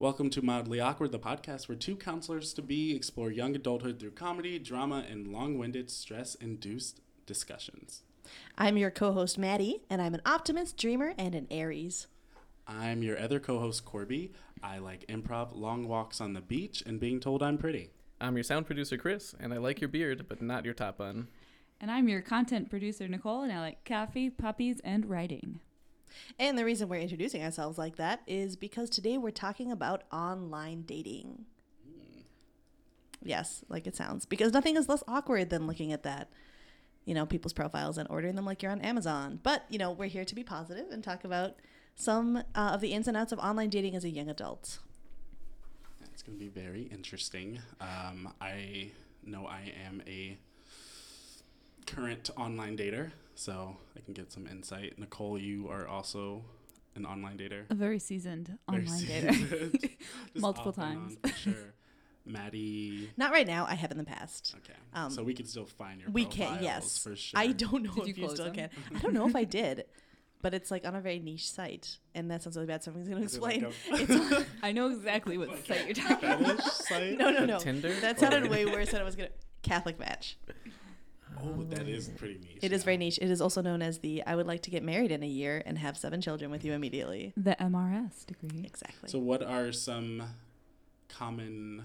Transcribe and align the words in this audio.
Welcome 0.00 0.30
to 0.30 0.40
Mildly 0.40 0.80
Awkward, 0.80 1.12
the 1.12 1.18
podcast 1.18 1.68
where 1.68 1.76
two 1.76 1.94
counselors 1.94 2.54
to 2.54 2.62
be 2.62 2.96
explore 2.96 3.30
young 3.30 3.54
adulthood 3.54 4.00
through 4.00 4.12
comedy, 4.12 4.58
drama, 4.58 5.04
and 5.06 5.28
long 5.28 5.58
winded, 5.58 5.90
stress 5.90 6.34
induced 6.36 7.02
discussions. 7.26 8.00
I'm 8.56 8.78
your 8.78 8.90
co 8.90 9.12
host, 9.12 9.36
Maddie, 9.36 9.82
and 9.90 10.00
I'm 10.00 10.14
an 10.14 10.22
optimist, 10.24 10.78
dreamer, 10.78 11.12
and 11.18 11.34
an 11.34 11.46
Aries. 11.50 12.06
I'm 12.66 13.02
your 13.02 13.20
other 13.20 13.38
co 13.38 13.58
host, 13.58 13.84
Corby. 13.84 14.32
I 14.62 14.78
like 14.78 15.06
improv, 15.08 15.50
long 15.54 15.86
walks 15.86 16.18
on 16.18 16.32
the 16.32 16.40
beach, 16.40 16.82
and 16.86 16.98
being 16.98 17.20
told 17.20 17.42
I'm 17.42 17.58
pretty. 17.58 17.90
I'm 18.22 18.38
your 18.38 18.44
sound 18.44 18.64
producer, 18.64 18.96
Chris, 18.96 19.34
and 19.38 19.52
I 19.52 19.58
like 19.58 19.82
your 19.82 19.88
beard, 19.88 20.24
but 20.30 20.40
not 20.40 20.64
your 20.64 20.72
top 20.72 20.96
bun. 20.96 21.28
And 21.78 21.90
I'm 21.90 22.08
your 22.08 22.22
content 22.22 22.70
producer, 22.70 23.06
Nicole, 23.06 23.42
and 23.42 23.52
I 23.52 23.60
like 23.60 23.84
coffee, 23.84 24.30
puppies, 24.30 24.80
and 24.82 25.10
writing. 25.10 25.60
And 26.38 26.58
the 26.58 26.64
reason 26.64 26.88
we're 26.88 27.00
introducing 27.00 27.42
ourselves 27.42 27.78
like 27.78 27.96
that 27.96 28.20
is 28.26 28.56
because 28.56 28.90
today 28.90 29.18
we're 29.18 29.30
talking 29.30 29.70
about 29.70 30.04
online 30.12 30.82
dating. 30.82 31.46
Yes, 33.22 33.64
like 33.68 33.86
it 33.86 33.96
sounds. 33.96 34.24
Because 34.26 34.52
nothing 34.52 34.76
is 34.76 34.88
less 34.88 35.02
awkward 35.06 35.50
than 35.50 35.66
looking 35.66 35.92
at 35.92 36.02
that, 36.04 36.30
you 37.04 37.14
know, 37.14 37.26
people's 37.26 37.52
profiles 37.52 37.98
and 37.98 38.08
ordering 38.08 38.34
them 38.34 38.46
like 38.46 38.62
you're 38.62 38.72
on 38.72 38.80
Amazon. 38.80 39.40
But, 39.42 39.64
you 39.68 39.78
know, 39.78 39.90
we're 39.90 40.08
here 40.08 40.24
to 40.24 40.34
be 40.34 40.42
positive 40.42 40.90
and 40.90 41.04
talk 41.04 41.24
about 41.24 41.56
some 41.94 42.38
uh, 42.54 42.70
of 42.72 42.80
the 42.80 42.92
ins 42.92 43.08
and 43.08 43.16
outs 43.16 43.32
of 43.32 43.38
online 43.38 43.68
dating 43.68 43.94
as 43.94 44.04
a 44.04 44.10
young 44.10 44.30
adult. 44.30 44.78
It's 46.12 46.22
going 46.22 46.38
to 46.38 46.44
be 46.44 46.48
very 46.50 46.82
interesting. 46.82 47.60
Um, 47.80 48.32
I 48.40 48.90
know 49.24 49.46
I 49.46 49.72
am 49.86 50.02
a 50.06 50.38
current 51.86 52.30
online 52.36 52.76
dater, 52.76 53.10
so 53.40 53.76
I 53.96 54.00
can 54.00 54.12
get 54.14 54.30
some 54.32 54.46
insight. 54.46 54.98
Nicole, 54.98 55.38
you 55.38 55.68
are 55.68 55.86
also 55.88 56.44
an 56.94 57.06
online 57.06 57.38
dater. 57.38 57.62
A 57.70 57.74
very 57.74 57.98
seasoned 57.98 58.58
Very 58.70 58.82
online 58.84 58.98
seasoned. 58.98 59.34
dater. 59.72 59.90
Multiple 60.40 60.72
times. 60.72 61.16
on, 61.24 61.32
sure. 61.32 61.54
Maddie. 62.26 63.10
Not 63.16 63.32
right 63.32 63.46
now, 63.46 63.64
I 63.66 63.74
have 63.74 63.90
in 63.90 63.96
the 63.98 64.04
past. 64.04 64.54
Okay. 64.58 64.78
Um, 64.94 65.10
so 65.10 65.22
we 65.22 65.32
can 65.34 65.46
still 65.46 65.64
find 65.66 66.00
your 66.00 66.10
We 66.10 66.26
can, 66.26 66.62
yes. 66.62 66.98
for 66.98 67.16
sure. 67.16 67.38
I 67.40 67.48
don't 67.48 67.82
know 67.82 67.92
Did 67.94 68.08
if 68.08 68.18
you 68.18 68.24
close 68.24 68.34
still 68.36 68.46
them? 68.52 68.54
can. 68.54 68.70
I 68.96 68.98
don't 69.00 69.14
know 69.14 69.26
if 69.26 69.34
I 69.34 69.44
did, 69.44 69.84
but 70.42 70.52
it's 70.52 70.70
like 70.70 70.86
on 70.86 70.94
a 70.94 71.00
very 71.00 71.18
niche 71.18 71.50
site, 71.50 71.98
and 72.14 72.30
that 72.30 72.42
sounds 72.42 72.56
really 72.56 72.66
bad. 72.66 72.82
So 72.84 72.90
I'm 72.92 73.02
going 73.04 73.16
to 73.18 73.24
Is 73.24 73.36
it 73.36 73.42
like 73.42 73.62
explain. 73.62 74.00
it's 74.10 74.34
on, 74.36 74.44
I 74.62 74.72
know 74.72 74.88
exactly 74.90 75.38
what 75.38 75.48
Like 75.48 75.66
site 75.66 75.86
you're 75.86 75.94
talking 75.94 76.28
about. 76.28 76.40
fetish 76.58 76.64
site? 76.72 77.18
no, 77.18 77.30
no, 77.30 77.46
no. 77.46 77.58
Tinder? 77.58 77.92
That 78.00 78.20
sounded 78.20 78.50
way 78.50 78.66
worse 78.66 78.90
than 78.90 79.00
I 79.00 79.04
was 79.04 79.16
gonna. 79.16 79.30
Catholic 79.62 79.98
match. 79.98 80.36
Oh, 81.44 81.62
that 81.64 81.88
is 81.88 82.08
pretty 82.08 82.38
niche. 82.38 82.58
It 82.62 82.72
is 82.72 82.82
yeah. 82.82 82.84
very 82.84 82.96
niche. 82.96 83.18
It 83.20 83.30
is 83.30 83.40
also 83.40 83.62
known 83.62 83.82
as 83.82 83.98
the 83.98 84.22
"I 84.26 84.34
would 84.36 84.46
like 84.46 84.62
to 84.62 84.70
get 84.70 84.82
married 84.82 85.10
in 85.10 85.22
a 85.22 85.26
year 85.26 85.62
and 85.66 85.78
have 85.78 85.96
seven 85.96 86.20
children 86.20 86.50
with 86.50 86.64
you 86.64 86.72
immediately." 86.72 87.32
The 87.36 87.56
MRS 87.60 88.26
degree. 88.26 88.64
Exactly. 88.64 89.08
So, 89.08 89.18
what 89.18 89.42
are 89.42 89.72
some 89.72 90.22
common, 91.08 91.84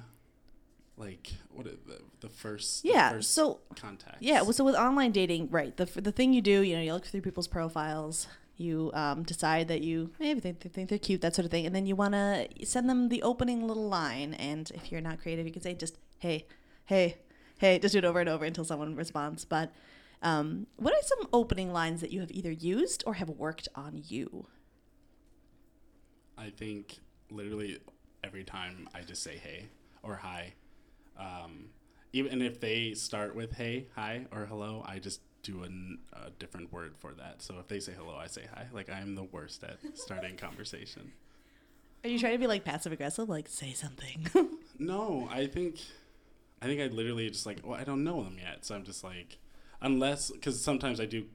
like, 0.97 1.33
what 1.53 1.65
are 1.67 1.71
the, 1.71 2.01
the 2.21 2.29
first? 2.29 2.83
the 2.83 2.89
yeah. 2.89 3.11
first 3.11 3.31
So 3.33 3.59
contacts. 3.75 4.17
yeah. 4.21 4.41
Well, 4.41 4.53
so 4.53 4.63
with 4.63 4.75
online 4.75 5.11
dating, 5.11 5.49
right? 5.49 5.75
The 5.75 5.85
the 5.85 6.11
thing 6.11 6.33
you 6.33 6.41
do, 6.41 6.61
you 6.61 6.75
know, 6.75 6.81
you 6.81 6.93
look 6.93 7.05
through 7.05 7.21
people's 7.21 7.47
profiles. 7.47 8.27
You 8.57 8.89
um, 8.93 9.23
decide 9.23 9.67
that 9.67 9.81
you 9.81 10.11
maybe 10.17 10.39
they, 10.39 10.51
they 10.53 10.69
think 10.69 10.87
they're 10.87 10.97
cute, 10.97 11.19
that 11.21 11.35
sort 11.35 11.43
of 11.43 11.51
thing, 11.51 11.65
and 11.65 11.75
then 11.75 11.85
you 11.85 11.93
want 11.95 12.13
to 12.13 12.47
send 12.63 12.89
them 12.89 13.09
the 13.09 13.21
opening 13.21 13.67
little 13.67 13.89
line. 13.89 14.33
And 14.35 14.71
if 14.73 14.93
you're 14.93 15.01
not 15.01 15.19
creative, 15.21 15.45
you 15.45 15.51
can 15.51 15.61
say 15.61 15.73
just 15.73 15.97
"Hey, 16.19 16.45
hey, 16.85 17.17
hey," 17.57 17.79
just 17.79 17.93
do 17.93 17.99
it 17.99 18.05
over 18.05 18.19
and 18.19 18.29
over 18.29 18.45
until 18.45 18.65
someone 18.65 18.95
responds. 18.95 19.45
But 19.45 19.71
um, 20.21 20.67
what 20.77 20.93
are 20.93 21.01
some 21.01 21.27
opening 21.33 21.71
lines 21.71 22.01
that 22.01 22.11
you 22.11 22.19
have 22.21 22.31
either 22.31 22.51
used 22.51 23.03
or 23.05 23.15
have 23.15 23.29
worked 23.29 23.67
on 23.75 24.01
you? 24.07 24.47
I 26.37 26.49
think 26.49 26.99
literally 27.29 27.79
every 28.23 28.43
time 28.43 28.89
I 28.93 29.01
just 29.01 29.23
say 29.23 29.37
hey 29.37 29.67
or 30.03 30.15
hi, 30.15 30.53
um, 31.19 31.69
even 32.13 32.41
if 32.41 32.59
they 32.59 32.93
start 32.93 33.35
with 33.35 33.53
hey, 33.53 33.87
hi, 33.95 34.25
or 34.31 34.45
hello, 34.45 34.83
I 34.87 34.99
just 34.99 35.21
do 35.43 35.63
an, 35.63 35.99
a 36.13 36.31
different 36.31 36.73
word 36.73 36.95
for 36.97 37.13
that. 37.13 37.41
So 37.41 37.55
if 37.59 37.67
they 37.67 37.79
say 37.79 37.93
hello, 37.95 38.15
I 38.15 38.27
say 38.27 38.43
hi. 38.53 38.65
Like 38.73 38.89
I'm 38.89 39.15
the 39.15 39.23
worst 39.23 39.63
at 39.63 39.77
starting 39.93 40.37
conversation. 40.37 41.11
Are 42.03 42.09
you 42.09 42.19
trying 42.19 42.33
to 42.33 42.39
be 42.39 42.47
like 42.47 42.63
passive 42.63 42.91
aggressive, 42.91 43.29
like 43.29 43.47
say 43.47 43.73
something? 43.73 44.27
No, 44.77 45.29
I 45.31 45.47
think, 45.47 45.79
I 46.65 46.67
think 46.67 46.81
I 46.81 46.87
literally 46.87 47.29
just 47.29 47.45
like, 47.45 47.59
well, 47.63 47.79
I 47.79 47.83
don't 47.83 48.03
know 48.03 48.23
them 48.23 48.37
yet, 48.41 48.65
so 48.65 48.73
I'm 48.73 48.83
just 48.83 49.03
like, 49.03 49.37
unless 49.81 50.31
because 50.31 50.59
sometimes 50.59 50.99
I 50.99 51.05
do 51.05 51.25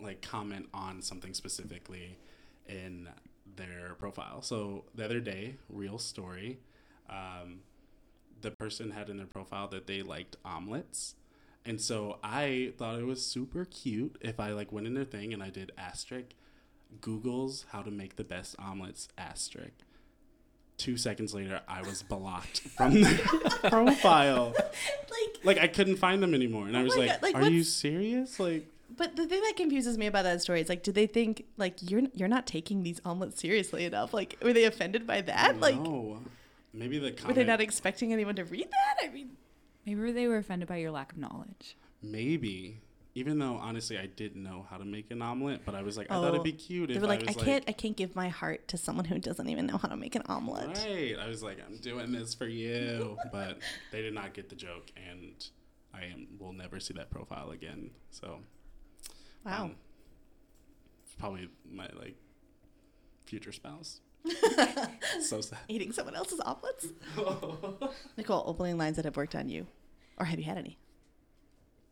like 0.00 0.22
comment 0.22 0.66
on 0.74 1.02
something 1.02 1.34
specifically 1.34 2.18
in 2.68 3.08
their 3.54 3.94
profile. 4.00 4.42
So 4.42 4.86
the 4.92 5.04
other 5.04 5.20
day, 5.20 5.54
real 5.68 5.98
story, 5.98 6.58
um, 7.08 7.60
the 8.40 8.50
person 8.50 8.90
had 8.90 9.08
in 9.08 9.18
their 9.18 9.26
profile 9.26 9.68
that 9.68 9.86
they 9.86 10.02
liked 10.02 10.34
omelets. 10.44 11.14
And 11.64 11.80
so 11.80 12.18
I 12.20 12.72
thought 12.76 12.98
it 12.98 13.06
was 13.06 13.24
super 13.24 13.64
cute 13.64 14.18
if 14.20 14.40
I 14.40 14.50
like 14.50 14.72
went 14.72 14.88
in 14.88 14.94
their 14.94 15.04
thing 15.04 15.32
and 15.32 15.44
I 15.44 15.50
did 15.50 15.70
asterisk 15.78 16.34
Google's 17.00 17.66
how 17.70 17.82
to 17.82 17.92
make 17.92 18.16
the 18.16 18.24
best 18.24 18.56
omelets 18.58 19.06
asterisk. 19.16 19.84
Two 20.78 20.96
seconds 20.96 21.32
later, 21.34 21.60
I 21.68 21.82
was 21.82 22.02
blocked 22.02 22.60
from 22.60 23.00
their 23.02 23.18
profile. 23.68 24.52
like, 24.56 25.44
Like 25.44 25.58
I 25.58 25.68
couldn't 25.68 25.96
find 25.96 26.22
them 26.22 26.34
anymore, 26.34 26.66
and 26.66 26.76
I 26.76 26.80
Oh 26.80 26.84
was 26.84 26.96
like, 26.96 27.08
God, 27.10 27.22
like, 27.22 27.34
"Are 27.36 27.48
you 27.48 27.62
serious?" 27.62 28.40
Like, 28.40 28.66
but 28.96 29.14
the 29.16 29.26
thing 29.26 29.40
that 29.42 29.54
confuses 29.56 29.96
me 29.96 30.06
about 30.06 30.24
that 30.24 30.42
story 30.42 30.60
is 30.60 30.68
like, 30.68 30.82
do 30.82 30.90
they 30.92 31.06
think 31.06 31.44
like 31.56 31.76
you're 31.88 32.02
you're 32.14 32.28
not 32.28 32.46
taking 32.46 32.82
these 32.82 33.00
omelets 33.04 33.40
seriously 33.40 33.84
enough? 33.84 34.12
Like, 34.12 34.36
were 34.42 34.52
they 34.52 34.64
offended 34.64 35.06
by 35.06 35.20
that? 35.22 35.60
Like, 35.60 35.76
no. 35.76 36.18
maybe 36.74 36.98
the 36.98 37.12
comment, 37.12 37.28
were 37.28 37.34
they 37.34 37.44
not 37.48 37.60
expecting 37.60 38.12
anyone 38.12 38.34
to 38.36 38.44
read 38.44 38.68
that? 38.70 39.06
I 39.08 39.12
mean, 39.12 39.30
Maybe 39.86 40.12
they 40.12 40.26
were 40.28 40.36
offended 40.38 40.68
by 40.68 40.76
your 40.76 40.90
lack 40.92 41.12
of 41.12 41.18
knowledge. 41.18 41.76
maybe. 42.02 42.80
Even 43.14 43.38
though 43.38 43.56
honestly, 43.56 43.98
I 43.98 44.06
didn't 44.06 44.42
know 44.42 44.66
how 44.70 44.78
to 44.78 44.84
make 44.86 45.10
an 45.10 45.20
omelet, 45.20 45.62
but 45.66 45.74
I 45.74 45.82
was 45.82 45.98
like, 45.98 46.10
I 46.10 46.14
thought 46.14 46.28
it'd 46.28 46.40
Oh, 46.40 46.44
be 46.44 46.52
cute 46.52 46.88
they 46.88 46.94
if 46.94 47.02
were 47.02 47.06
like, 47.06 47.28
I 47.28 47.32
I 47.32 47.34
can't, 47.34 47.64
I 47.68 47.72
can't 47.72 47.94
give 47.96 48.16
my 48.16 48.30
heart 48.30 48.68
to 48.68 48.78
someone 48.78 49.04
who 49.04 49.18
doesn't 49.18 49.46
even 49.48 49.66
know 49.66 49.76
how 49.76 49.88
to 49.88 49.96
make 49.96 50.14
an 50.14 50.22
omelet. 50.26 50.78
Right. 50.78 51.16
I 51.20 51.28
was 51.28 51.42
like, 51.42 51.58
I'm 51.66 51.76
doing 51.76 52.10
this 52.12 52.32
for 52.34 52.46
you, 52.46 53.18
but 53.30 53.58
they 53.90 54.00
did 54.00 54.14
not 54.14 54.32
get 54.32 54.48
the 54.48 54.54
joke, 54.56 54.90
and 54.96 55.34
I 55.92 56.04
am 56.06 56.26
will 56.38 56.54
never 56.54 56.80
see 56.80 56.94
that 56.94 57.10
profile 57.10 57.50
again. 57.50 57.90
So, 58.10 58.38
Wow. 59.44 59.64
um, 59.64 59.76
it's 61.04 61.14
probably 61.16 61.50
my 61.70 61.88
like 61.98 62.16
future 63.26 63.52
spouse. 63.52 64.00
so 65.20 65.42
sad. 65.42 65.58
Eating 65.68 65.92
someone 65.92 66.14
else's 66.14 66.40
omelets. 66.40 66.86
Nicole, 68.16 68.44
opening 68.46 68.78
lines 68.78 68.96
that 68.96 69.04
have 69.04 69.16
worked 69.18 69.34
on 69.34 69.50
you, 69.50 69.66
or 70.16 70.24
have 70.24 70.38
you 70.38 70.44
had 70.46 70.56
any? 70.56 70.78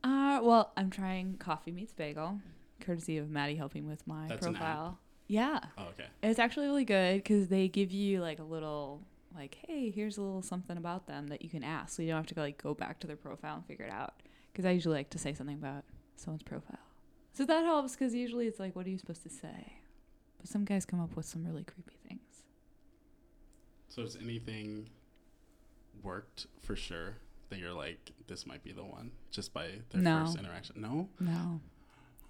Uh, 0.02 0.40
well, 0.42 0.72
I'm 0.76 0.90
trying 0.90 1.36
Coffee 1.36 1.72
Meets 1.72 1.92
Bagel, 1.92 2.40
courtesy 2.80 3.18
of 3.18 3.30
Maddie 3.30 3.56
helping 3.56 3.86
with 3.86 4.06
my 4.06 4.28
That's 4.28 4.46
an 4.46 4.54
app? 4.56 4.60
profile. 4.60 4.98
Yeah. 5.26 5.60
Oh, 5.78 5.88
okay. 5.88 6.06
It's 6.22 6.38
actually 6.38 6.66
really 6.66 6.84
good 6.84 7.16
because 7.18 7.48
they 7.48 7.68
give 7.68 7.92
you 7.92 8.20
like 8.20 8.38
a 8.38 8.44
little, 8.44 9.02
like, 9.34 9.58
hey, 9.66 9.90
here's 9.90 10.16
a 10.16 10.22
little 10.22 10.42
something 10.42 10.76
about 10.76 11.06
them 11.06 11.28
that 11.28 11.42
you 11.42 11.48
can 11.50 11.62
ask. 11.62 11.94
So 11.96 12.02
you 12.02 12.08
don't 12.08 12.16
have 12.18 12.26
to 12.26 12.34
go, 12.34 12.40
like 12.40 12.62
go 12.62 12.74
back 12.74 12.98
to 13.00 13.06
their 13.06 13.16
profile 13.16 13.56
and 13.56 13.66
figure 13.66 13.84
it 13.84 13.92
out. 13.92 14.14
Because 14.52 14.64
I 14.64 14.70
usually 14.70 14.96
like 14.96 15.10
to 15.10 15.18
say 15.18 15.34
something 15.34 15.56
about 15.56 15.84
someone's 16.16 16.42
profile. 16.42 16.78
So 17.32 17.44
that 17.44 17.64
helps 17.64 17.92
because 17.92 18.14
usually 18.14 18.46
it's 18.46 18.58
like, 18.58 18.74
what 18.74 18.86
are 18.86 18.90
you 18.90 18.98
supposed 18.98 19.22
to 19.22 19.30
say? 19.30 19.74
But 20.38 20.48
some 20.48 20.64
guys 20.64 20.84
come 20.84 21.00
up 21.00 21.14
with 21.16 21.26
some 21.26 21.44
really 21.44 21.62
creepy 21.62 21.96
things. 22.08 22.42
So 23.88 24.02
has 24.02 24.16
anything 24.16 24.88
worked 26.02 26.46
for 26.60 26.74
sure 26.74 27.16
that 27.50 27.58
you're 27.58 27.72
like, 27.74 28.12
this 28.26 28.46
might 28.46 28.64
be 28.64 28.72
the 28.72 28.84
one 28.84 29.10
just 29.30 29.52
by 29.52 29.68
their 29.90 30.00
No. 30.02 30.24
first 30.26 30.38
interaction? 30.38 30.80
No. 30.80 31.08
No. 31.20 31.60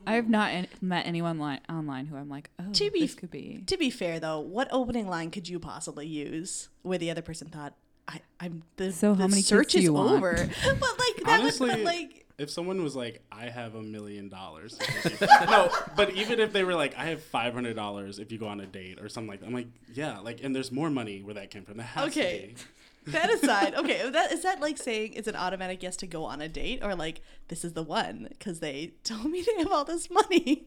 I 0.06 0.14
have 0.14 0.28
not 0.30 0.50
an- 0.50 0.66
met 0.80 1.06
anyone 1.06 1.38
li- 1.38 1.60
online 1.68 2.06
who 2.06 2.16
I'm 2.16 2.28
like, 2.30 2.48
oh, 2.58 2.72
To 2.72 2.90
be 2.90 3.00
this 3.00 3.14
could 3.14 3.30
be. 3.30 3.62
To 3.66 3.76
be 3.76 3.90
fair, 3.90 4.18
though, 4.18 4.40
what 4.40 4.66
opening 4.72 5.06
line 5.08 5.30
could 5.30 5.48
you 5.48 5.58
possibly 5.60 6.06
use 6.06 6.70
where 6.82 6.96
the 6.96 7.10
other 7.10 7.20
person 7.22 7.48
thought, 7.48 7.74
I, 8.08 8.20
I'm 8.40 8.62
the, 8.76 8.92
So 8.92 9.14
the 9.14 9.22
how 9.24 9.28
many 9.28 9.42
kids 9.42 9.48
search 9.48 9.72
do 9.72 9.78
is 9.78 9.84
you 9.84 9.92
want?" 9.92 10.12
over? 10.12 10.32
but 10.64 10.98
like 10.98 11.16
that 11.26 11.40
Honestly, 11.40 11.68
would, 11.68 11.76
but 11.76 11.84
like, 11.84 12.26
If 12.40 12.48
someone 12.50 12.82
was 12.82 12.96
like, 12.96 13.22
I 13.30 13.46
have 13.50 13.74
a 13.74 13.82
million 13.82 14.28
dollars. 14.30 14.78
No, 15.50 15.70
but 15.96 16.10
even 16.14 16.40
if 16.40 16.52
they 16.52 16.64
were 16.64 16.74
like, 16.74 16.96
I 16.96 17.04
have 17.06 17.22
five 17.22 17.52
hundred 17.54 17.76
dollars 17.76 18.18
if 18.18 18.32
you 18.32 18.38
go 18.38 18.46
on 18.48 18.60
a 18.60 18.66
date 18.66 18.98
or 19.00 19.08
something 19.08 19.28
like 19.30 19.40
that, 19.40 19.46
I'm 19.46 19.52
like, 19.52 19.68
yeah, 19.94 20.18
like, 20.20 20.42
and 20.42 20.54
there's 20.56 20.72
more 20.72 20.90
money 20.90 21.22
where 21.22 21.34
that 21.34 21.50
came 21.50 21.64
from. 21.64 21.76
That 21.76 21.82
has 21.84 22.08
Okay. 22.08 22.54
to 22.56 22.64
be. 23.06 23.12
that 23.12 23.30
aside, 23.32 23.74
okay, 23.74 24.08
that 24.18 24.32
is 24.32 24.42
that 24.42 24.60
like 24.60 24.78
saying 24.78 25.12
it's 25.14 25.28
an 25.28 25.36
automatic 25.36 25.82
yes 25.82 25.96
to 25.98 26.06
go 26.06 26.24
on 26.24 26.40
a 26.40 26.48
date, 26.48 26.80
or 26.82 26.94
like 26.94 27.20
this 27.48 27.64
is 27.64 27.72
the 27.74 27.82
one 27.82 28.26
because 28.30 28.60
they 28.60 28.92
told 29.04 29.26
me 29.26 29.42
they 29.42 29.62
have 29.62 29.72
all 29.72 29.84
this 29.84 30.08
money. 30.10 30.66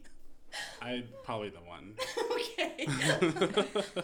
I 0.81 1.03
probably 1.23 1.49
the 1.49 1.59
one. 1.59 1.95
okay. 2.31 2.87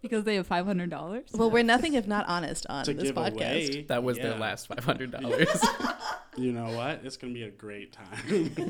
Because 0.00 0.24
they 0.24 0.34
have 0.36 0.48
$500? 0.48 1.34
Well, 1.34 1.50
we're 1.50 1.62
nothing 1.62 1.94
if 1.94 2.06
not 2.06 2.26
honest 2.28 2.66
on 2.68 2.84
to 2.84 2.92
this 2.92 3.04
give 3.04 3.14
podcast. 3.14 3.68
away. 3.68 3.82
That 3.88 4.02
was 4.02 4.18
yeah. 4.18 4.24
their 4.28 4.38
last 4.38 4.68
$500. 4.68 5.96
You 6.36 6.52
know 6.52 6.76
what? 6.76 7.00
It's 7.04 7.16
gonna 7.16 7.32
be 7.32 7.44
a 7.44 7.50
great 7.50 7.92
time. 7.92 8.64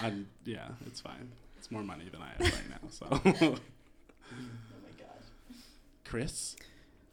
I'm, 0.00 0.28
yeah, 0.44 0.68
it's 0.86 1.00
fine. 1.00 1.32
It's 1.58 1.72
more 1.72 1.82
money 1.82 2.08
than 2.08 2.22
I 2.22 2.28
have 2.28 2.40
right 2.40 2.70
now. 2.70 2.88
So, 2.88 3.06
Oh 3.10 3.20
my 3.20 4.92
god. 4.96 5.22
Chris, 6.04 6.54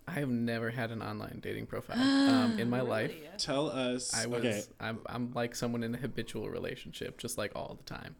I 0.07 0.19
have 0.19 0.29
never 0.29 0.69
had 0.69 0.91
an 0.91 1.01
online 1.01 1.39
dating 1.41 1.65
profile 1.65 1.99
um, 1.99 2.59
in 2.59 2.69
my 2.69 2.81
life. 2.81 3.11
Tell 3.37 3.69
us. 3.69 4.13
I 4.13 4.27
was 4.27 4.39
okay. 4.39 4.61
I'm 4.79 4.99
I'm 5.07 5.31
like 5.33 5.55
someone 5.55 5.83
in 5.83 5.93
a 5.93 5.97
habitual 5.97 6.49
relationship, 6.49 7.17
just 7.17 7.37
like 7.37 7.51
all 7.55 7.75
the 7.77 7.91
time. 7.91 8.15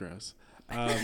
Gross. 0.00 0.32
Um, 0.70 0.88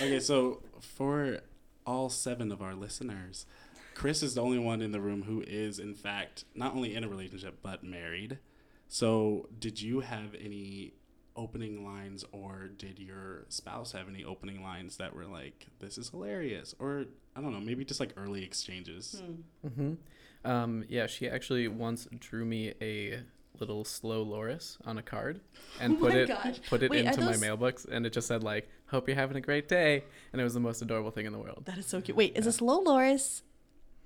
okay, 0.00 0.20
so 0.20 0.62
for 0.80 1.40
all 1.84 2.08
seven 2.08 2.52
of 2.52 2.62
our 2.62 2.76
listeners, 2.76 3.46
Chris 3.94 4.22
is 4.22 4.34
the 4.36 4.42
only 4.42 4.60
one 4.60 4.80
in 4.80 4.92
the 4.92 5.00
room 5.00 5.24
who 5.24 5.42
is, 5.44 5.80
in 5.80 5.94
fact, 5.94 6.44
not 6.54 6.76
only 6.76 6.94
in 6.94 7.02
a 7.02 7.08
relationship 7.08 7.58
but 7.64 7.82
married. 7.82 8.38
So, 8.86 9.48
did 9.58 9.82
you 9.82 10.00
have 10.00 10.36
any 10.40 10.92
opening 11.34 11.84
lines, 11.84 12.24
or 12.30 12.68
did 12.68 13.00
your 13.00 13.44
spouse 13.48 13.90
have 13.90 14.08
any 14.08 14.22
opening 14.24 14.62
lines 14.62 14.98
that 14.98 15.16
were 15.16 15.26
like, 15.26 15.66
"This 15.80 15.98
is 15.98 16.10
hilarious," 16.10 16.76
or 16.78 17.06
I 17.34 17.40
don't 17.40 17.52
know, 17.52 17.60
maybe 17.60 17.84
just 17.84 17.98
like 17.98 18.12
early 18.16 18.44
exchanges? 18.44 19.20
hmm 19.66 19.94
Um, 20.44 20.84
yeah, 20.88 21.08
she 21.08 21.28
actually 21.28 21.66
once 21.66 22.06
drew 22.20 22.44
me 22.44 22.74
a 22.80 23.24
little 23.60 23.84
slow 23.84 24.22
Loris 24.22 24.78
on 24.84 24.98
a 24.98 25.02
card 25.02 25.40
and 25.80 25.96
Oh 25.96 26.00
put 26.00 26.14
it 26.14 26.28
gosh. 26.28 26.60
put 26.68 26.82
it 26.82 26.90
Wait, 26.90 27.04
are 27.04 27.08
into 27.10 27.20
my 27.20 27.32
those- 27.32 27.40
mailbox, 27.40 27.84
and 27.84 28.04
it 28.06 28.12
just 28.12 28.26
said 28.28 28.42
like, 28.42 28.68
"Hope 28.86 29.08
you're 29.08 29.16
having 29.16 29.36
a 29.36 29.40
great 29.40 29.68
day," 29.68 30.04
and 30.32 30.40
it 30.40 30.44
was 30.44 30.54
the 30.54 30.60
most 30.60 30.82
adorable 30.82 31.10
thing 31.10 31.26
in 31.26 31.32
the 31.32 31.38
world. 31.38 31.62
That 31.66 31.78
is 31.78 31.86
so 31.86 32.00
cute. 32.00 32.16
Wait, 32.16 32.36
is 32.36 32.44
this 32.44 32.60
low 32.60 32.80
loris? 32.80 33.42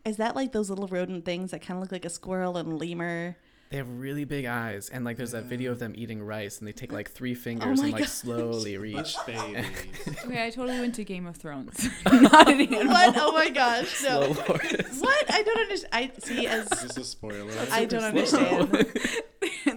Is 0.04 0.16
that 0.18 0.34
like 0.36 0.52
those 0.52 0.70
little 0.70 0.86
rodent 0.88 1.24
things 1.24 1.50
that 1.50 1.60
kind 1.60 1.76
of 1.78 1.82
look 1.82 1.92
like 1.92 2.04
a 2.04 2.10
squirrel 2.10 2.56
and 2.56 2.78
lemur? 2.78 3.36
They 3.70 3.76
have 3.76 3.98
really 4.00 4.24
big 4.24 4.46
eyes, 4.46 4.88
and 4.88 5.04
like 5.04 5.18
there's 5.18 5.32
that 5.32 5.44
video 5.44 5.72
of 5.72 5.78
them 5.78 5.92
eating 5.94 6.22
rice, 6.22 6.58
and 6.58 6.66
they 6.66 6.72
take 6.72 6.90
like 6.90 7.10
three 7.10 7.32
oh 7.32 7.34
fingers 7.34 7.80
Oh 7.80 7.82
and 7.84 7.92
like 7.92 8.00
gosh. 8.00 8.08
slowly 8.08 8.78
reach. 8.78 8.96
Bush 8.96 9.16
babies. 9.26 9.66
Okay, 10.24 10.46
I 10.46 10.48
totally 10.50 10.80
went 10.80 10.94
to 10.94 11.04
Game 11.04 11.26
of 11.26 11.36
Thrones. 11.36 11.86
Not 12.10 12.48
an 12.50 12.60
animal. 12.62 12.86
What? 12.88 13.14
Oh 13.18 13.32
my 13.32 13.50
gosh! 13.50 14.02
No. 14.04 14.20
Loris. 14.20 15.00
What? 15.00 15.30
I 15.34 15.42
don't 15.42 15.58
understand. 15.58 15.92
I 15.92 16.10
see 16.18 16.46
as 16.46 16.66
this 16.70 16.82
is 16.84 16.94
this 16.94 16.96
a 16.96 17.04
spoiler? 17.10 17.52
I 17.70 17.84
don't 17.84 18.04
understand. 18.04 18.86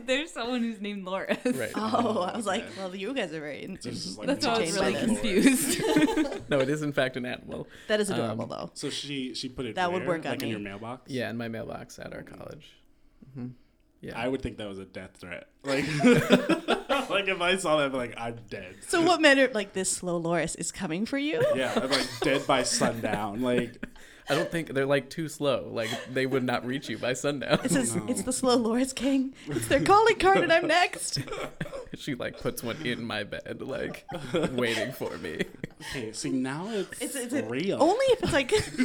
There's 0.05 0.31
someone 0.31 0.61
who's 0.61 0.79
named 0.81 1.05
Loris. 1.05 1.37
Right. 1.45 1.71
Oh, 1.75 2.21
I 2.21 2.35
was 2.37 2.47
okay. 2.47 2.57
like, 2.59 2.77
well, 2.77 2.95
you 2.95 3.13
guys 3.13 3.33
are 3.33 3.39
very. 3.39 3.65
So 3.79 3.89
it's 3.89 4.03
just 4.05 4.17
like 4.17 4.27
That's 4.27 4.45
why 4.45 4.53
I 4.55 4.59
was 4.59 4.73
really 4.79 4.95
entertained 4.95 5.17
by 5.17 5.31
this. 5.41 5.75
confused. 5.77 6.41
No, 6.49 6.59
it 6.59 6.69
is 6.69 6.81
in 6.81 6.91
fact 6.93 7.17
an 7.17 7.25
animal. 7.25 7.67
That 7.87 7.99
is 7.99 8.09
adorable, 8.09 8.43
Um, 8.43 8.49
though. 8.49 8.71
So 8.73 8.89
she 8.89 9.33
she 9.33 9.47
put 9.49 9.65
it 9.65 9.75
That 9.75 9.91
would 9.91 9.99
where? 10.05 10.17
work 10.17 10.25
on 10.25 10.31
like 10.31 10.41
in 10.41 10.47
me. 10.47 10.51
your 10.51 10.59
mailbox. 10.59 11.09
Yeah, 11.11 11.29
in 11.29 11.37
my 11.37 11.47
mailbox 11.47 11.97
at 11.99 12.13
our 12.13 12.23
college. 12.23 12.71
hmm 13.33 13.47
Yeah. 14.01 14.19
I 14.19 14.27
would 14.27 14.41
think 14.41 14.57
that 14.57 14.67
was 14.67 14.79
a 14.79 14.85
death 14.85 15.11
threat. 15.17 15.47
Like, 15.63 15.85
like 17.09 17.27
if 17.27 17.39
I 17.41 17.55
saw 17.57 17.77
that, 17.77 17.85
I'd 17.85 17.91
be 17.91 17.97
like, 17.97 18.13
I'm 18.17 18.37
dead. 18.49 18.75
So 18.87 19.01
what 19.01 19.21
matter? 19.21 19.49
Like 19.53 19.73
this 19.73 19.91
slow 19.91 20.17
loris 20.17 20.55
is 20.55 20.71
coming 20.71 21.05
for 21.05 21.17
you. 21.17 21.43
Yeah, 21.55 21.71
I'm 21.75 21.89
like 21.89 22.07
dead 22.21 22.45
by 22.47 22.63
sundown. 22.63 23.41
Like, 23.41 23.85
I 24.31 24.35
don't 24.35 24.49
think 24.49 24.73
they're 24.73 24.85
like 24.85 25.09
too 25.09 25.27
slow. 25.27 25.67
Like 25.69 25.89
they 26.11 26.25
would 26.25 26.43
not 26.43 26.65
reach 26.65 26.87
you 26.89 26.97
by 26.97 27.13
sundown. 27.13 27.59
It 27.65 27.71
says 27.71 27.95
No. 27.95 28.05
it's 28.07 28.23
the 28.23 28.31
slow 28.31 28.55
loris 28.55 28.93
king. 28.93 29.33
It's 29.47 29.67
their 29.67 29.83
calling 29.83 30.17
card, 30.19 30.37
and 30.39 30.53
I'm 30.53 30.67
next. 30.67 31.19
she 31.95 32.15
like 32.15 32.39
puts 32.39 32.63
one 32.63 32.77
in 32.85 33.03
my 33.03 33.23
bed, 33.25 33.61
like 33.61 34.05
waiting 34.53 34.93
for 34.93 35.17
me. 35.17 35.41
okay, 35.91 36.13
see 36.13 36.29
now 36.31 36.67
it's, 36.69 37.01
It's, 37.01 37.15
it's 37.15 37.49
real. 37.51 37.77
only 37.83 38.05
if 38.05 38.23
it's 38.23 38.31
like 38.33 38.53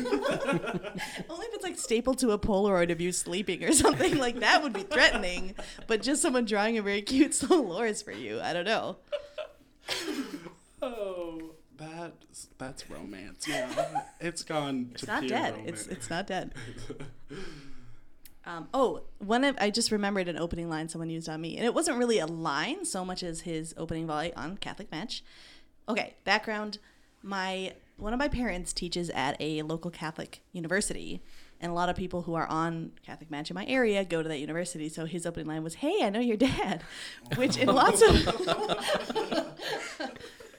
only 1.31 1.46
if 1.46 1.54
it's 1.54 1.64
like 1.64 1.78
stapled 1.78 2.19
to 2.19 2.32
a 2.32 2.38
Polaroid 2.38 2.90
of 2.90 3.00
you 3.00 3.12
sleeping 3.12 3.62
or 3.62 3.72
something 3.72 4.19
like 4.19 4.40
that 4.40 4.62
would 4.64 4.72
be 4.72 4.82
threatening. 4.82 5.54
But 5.87 6.02
just 6.02 6.22
someone 6.22 6.44
drawing 6.44 6.76
a 6.76 6.82
very 6.82 7.02
cute 7.02 7.34
slow 7.40 7.62
loris 7.62 8.02
for 8.02 8.12
you, 8.12 8.40
I 8.40 8.52
don't 8.52 8.64
know. 8.66 8.96
oh, 10.82 11.50
that's 11.76 12.49
that's 12.58 12.90
romance. 12.90 13.46
Yeah, 13.49 14.02
it's 14.20 14.43
gone. 14.43 14.90
It's 14.93 15.02
to 15.02 15.06
not 15.06 15.20
pure 15.23 15.28
dead. 15.31 15.55
romance. 15.55 15.70
It's 15.70 15.87
it's 15.88 16.11
not 16.11 16.26
dead. 16.26 16.55
Um, 18.49 18.69
oh, 18.73 19.02
one 19.19 19.43
of 19.43 19.56
I 19.61 19.70
just 19.70 19.90
remembered 19.90 20.28
an 20.28 20.38
opening 20.38 20.69
line 20.69 20.88
someone 20.88 21.11
used 21.11 21.28
on 21.28 21.40
me, 21.40 21.56
and 21.56 21.67
it 21.67 21.75
wasn't 21.75 21.99
really 21.99 22.20
a 22.20 22.26
line 22.26 22.84
so 22.84 23.05
much 23.05 23.25
as 23.25 23.40
his 23.40 23.75
opening 23.76 24.06
volley 24.06 24.32
on 24.34 24.56
Catholic 24.58 24.88
Match. 24.93 25.25
Okay, 25.88 26.14
background: 26.23 26.78
my 27.25 27.73
one 27.96 28.12
of 28.12 28.20
my 28.20 28.29
parents 28.29 28.72
teaches 28.72 29.11
at 29.11 29.37
a 29.40 29.62
local 29.62 29.90
Catholic 29.90 30.43
university, 30.52 31.20
and 31.61 31.72
a 31.72 31.75
lot 31.75 31.88
of 31.88 31.96
people 31.96 32.22
who 32.22 32.34
are 32.34 32.46
on 32.46 32.93
Catholic 33.05 33.32
Match 33.32 33.50
in 33.50 33.56
my 33.56 33.67
area 33.67 34.05
go 34.05 34.22
to 34.22 34.29
that 34.29 34.38
university. 34.38 34.88
So 34.88 35.06
his 35.06 35.26
opening 35.26 35.49
line 35.49 35.64
was, 35.64 35.75
"Hey, 35.75 35.99
I 36.02 36.11
know 36.11 36.20
your 36.20 36.37
dad," 36.37 36.84
which 37.34 37.56
in 37.56 37.67
lots 37.67 38.00
of 38.00 38.14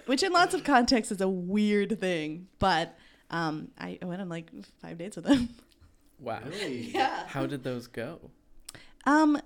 which 0.07 0.23
in 0.23 0.31
lots 0.33 0.53
of 0.53 0.63
contexts 0.63 1.11
is 1.11 1.21
a 1.21 1.29
weird 1.29 1.99
thing, 1.99 2.47
but 2.59 2.97
um, 3.29 3.69
I 3.77 3.99
I 4.01 4.05
went 4.05 4.21
on 4.21 4.29
like 4.29 4.49
five 4.81 4.97
dates 4.97 5.15
with 5.15 5.25
him. 5.27 5.49
Wow. 6.19 6.39
Really? 6.47 6.89
Yeah. 6.89 7.27
How 7.27 7.45
did 7.45 7.63
those 7.63 7.85
go? 7.85 8.31
Um, 9.05 9.39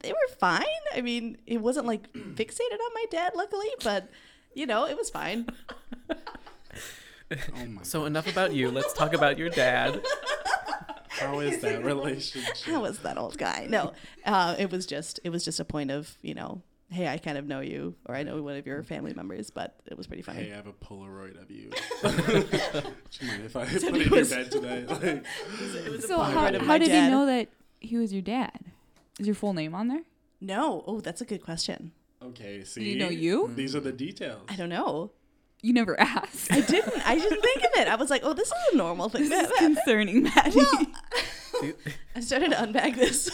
they 0.00 0.10
were 0.10 0.34
fine. 0.40 0.64
I 0.92 1.00
mean, 1.00 1.38
it 1.46 1.58
wasn't 1.58 1.86
like 1.86 2.12
fixated 2.12 2.72
on 2.72 2.92
my 2.92 3.04
dad, 3.08 3.34
luckily, 3.36 3.68
but 3.84 4.08
you 4.52 4.66
know, 4.66 4.84
it 4.84 4.96
was 4.96 5.10
fine. 5.10 5.46
Oh 7.30 7.66
my. 7.66 7.82
So 7.82 8.06
enough 8.06 8.26
about 8.26 8.54
you. 8.54 8.70
Let's 8.70 8.94
talk 8.94 9.12
about 9.12 9.36
your 9.36 9.50
dad. 9.50 10.02
How 11.10 11.40
is 11.40 11.60
that 11.60 11.84
relationship? 11.84 12.64
How 12.64 12.80
was 12.80 13.00
that 13.00 13.18
old 13.18 13.36
guy? 13.36 13.66
No, 13.68 13.92
uh, 14.24 14.56
it 14.58 14.70
was 14.70 14.86
just 14.86 15.20
it 15.24 15.30
was 15.30 15.44
just 15.44 15.60
a 15.60 15.64
point 15.64 15.90
of 15.90 16.16
you 16.22 16.32
know, 16.34 16.62
hey, 16.90 17.06
I 17.08 17.18
kind 17.18 17.36
of 17.38 17.46
know 17.46 17.60
you, 17.60 17.94
or 18.06 18.14
I 18.14 18.22
know 18.22 18.40
one 18.42 18.56
of 18.56 18.66
your 18.66 18.82
family 18.82 19.12
members, 19.14 19.50
but 19.50 19.76
it 19.86 19.96
was 19.96 20.06
pretty 20.06 20.22
funny. 20.22 20.44
Hey, 20.44 20.52
I 20.52 20.56
have 20.56 20.66
a 20.66 20.72
Polaroid 20.72 21.40
of 21.40 21.50
you. 21.50 21.70
Do 22.02 22.86
you 23.20 23.28
mind 23.28 23.44
if 23.44 23.56
I 23.56 23.64
put 23.66 23.74
it 23.74 23.82
it 23.84 23.94
in 23.94 24.12
your 24.12 24.24
bed 24.24 24.50
today? 24.50 24.84
Like, 24.88 25.02
It 25.02 25.90
was 25.92 26.04
a 26.04 26.08
so 26.08 26.18
how, 26.20 26.52
how 26.60 26.78
did 26.78 26.88
dad. 26.88 27.04
he 27.04 27.10
know 27.10 27.26
that 27.26 27.48
he 27.80 27.96
was 27.96 28.12
your 28.12 28.22
dad? 28.22 28.58
Is 29.18 29.26
your 29.26 29.34
full 29.34 29.52
name 29.52 29.74
on 29.74 29.88
there? 29.88 30.02
No. 30.40 30.84
Oh, 30.86 31.00
that's 31.00 31.20
a 31.20 31.24
good 31.24 31.42
question. 31.42 31.92
okay, 32.22 32.64
see. 32.64 32.84
Did 32.84 32.90
he 32.90 32.94
know 32.96 33.08
you? 33.10 33.50
These 33.54 33.74
are 33.76 33.80
the 33.80 33.92
details. 33.92 34.42
I 34.48 34.56
don't 34.56 34.68
know. 34.68 35.10
You 35.60 35.72
never 35.72 35.98
asked. 36.00 36.52
I 36.52 36.60
didn't. 36.60 37.06
I 37.06 37.16
didn't 37.16 37.40
think 37.42 37.58
of 37.64 37.70
it. 37.80 37.88
I 37.88 37.96
was 37.96 38.10
like, 38.10 38.22
oh, 38.24 38.32
this 38.32 38.46
is 38.46 38.54
a 38.72 38.76
normal 38.76 39.08
thing. 39.08 39.28
this 39.28 39.50
is 39.50 39.58
concerning, 39.58 40.22
Maddie. 40.22 40.56
Well, 40.56 41.72
I 42.14 42.20
started 42.20 42.50
to 42.52 42.62
unpack 42.62 42.94
this. 42.94 43.28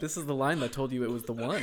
This 0.00 0.16
is 0.16 0.24
the 0.24 0.34
line 0.34 0.60
that 0.60 0.72
told 0.72 0.90
you 0.92 1.04
it 1.04 1.10
was 1.10 1.24
the 1.24 1.34
one. 1.34 1.62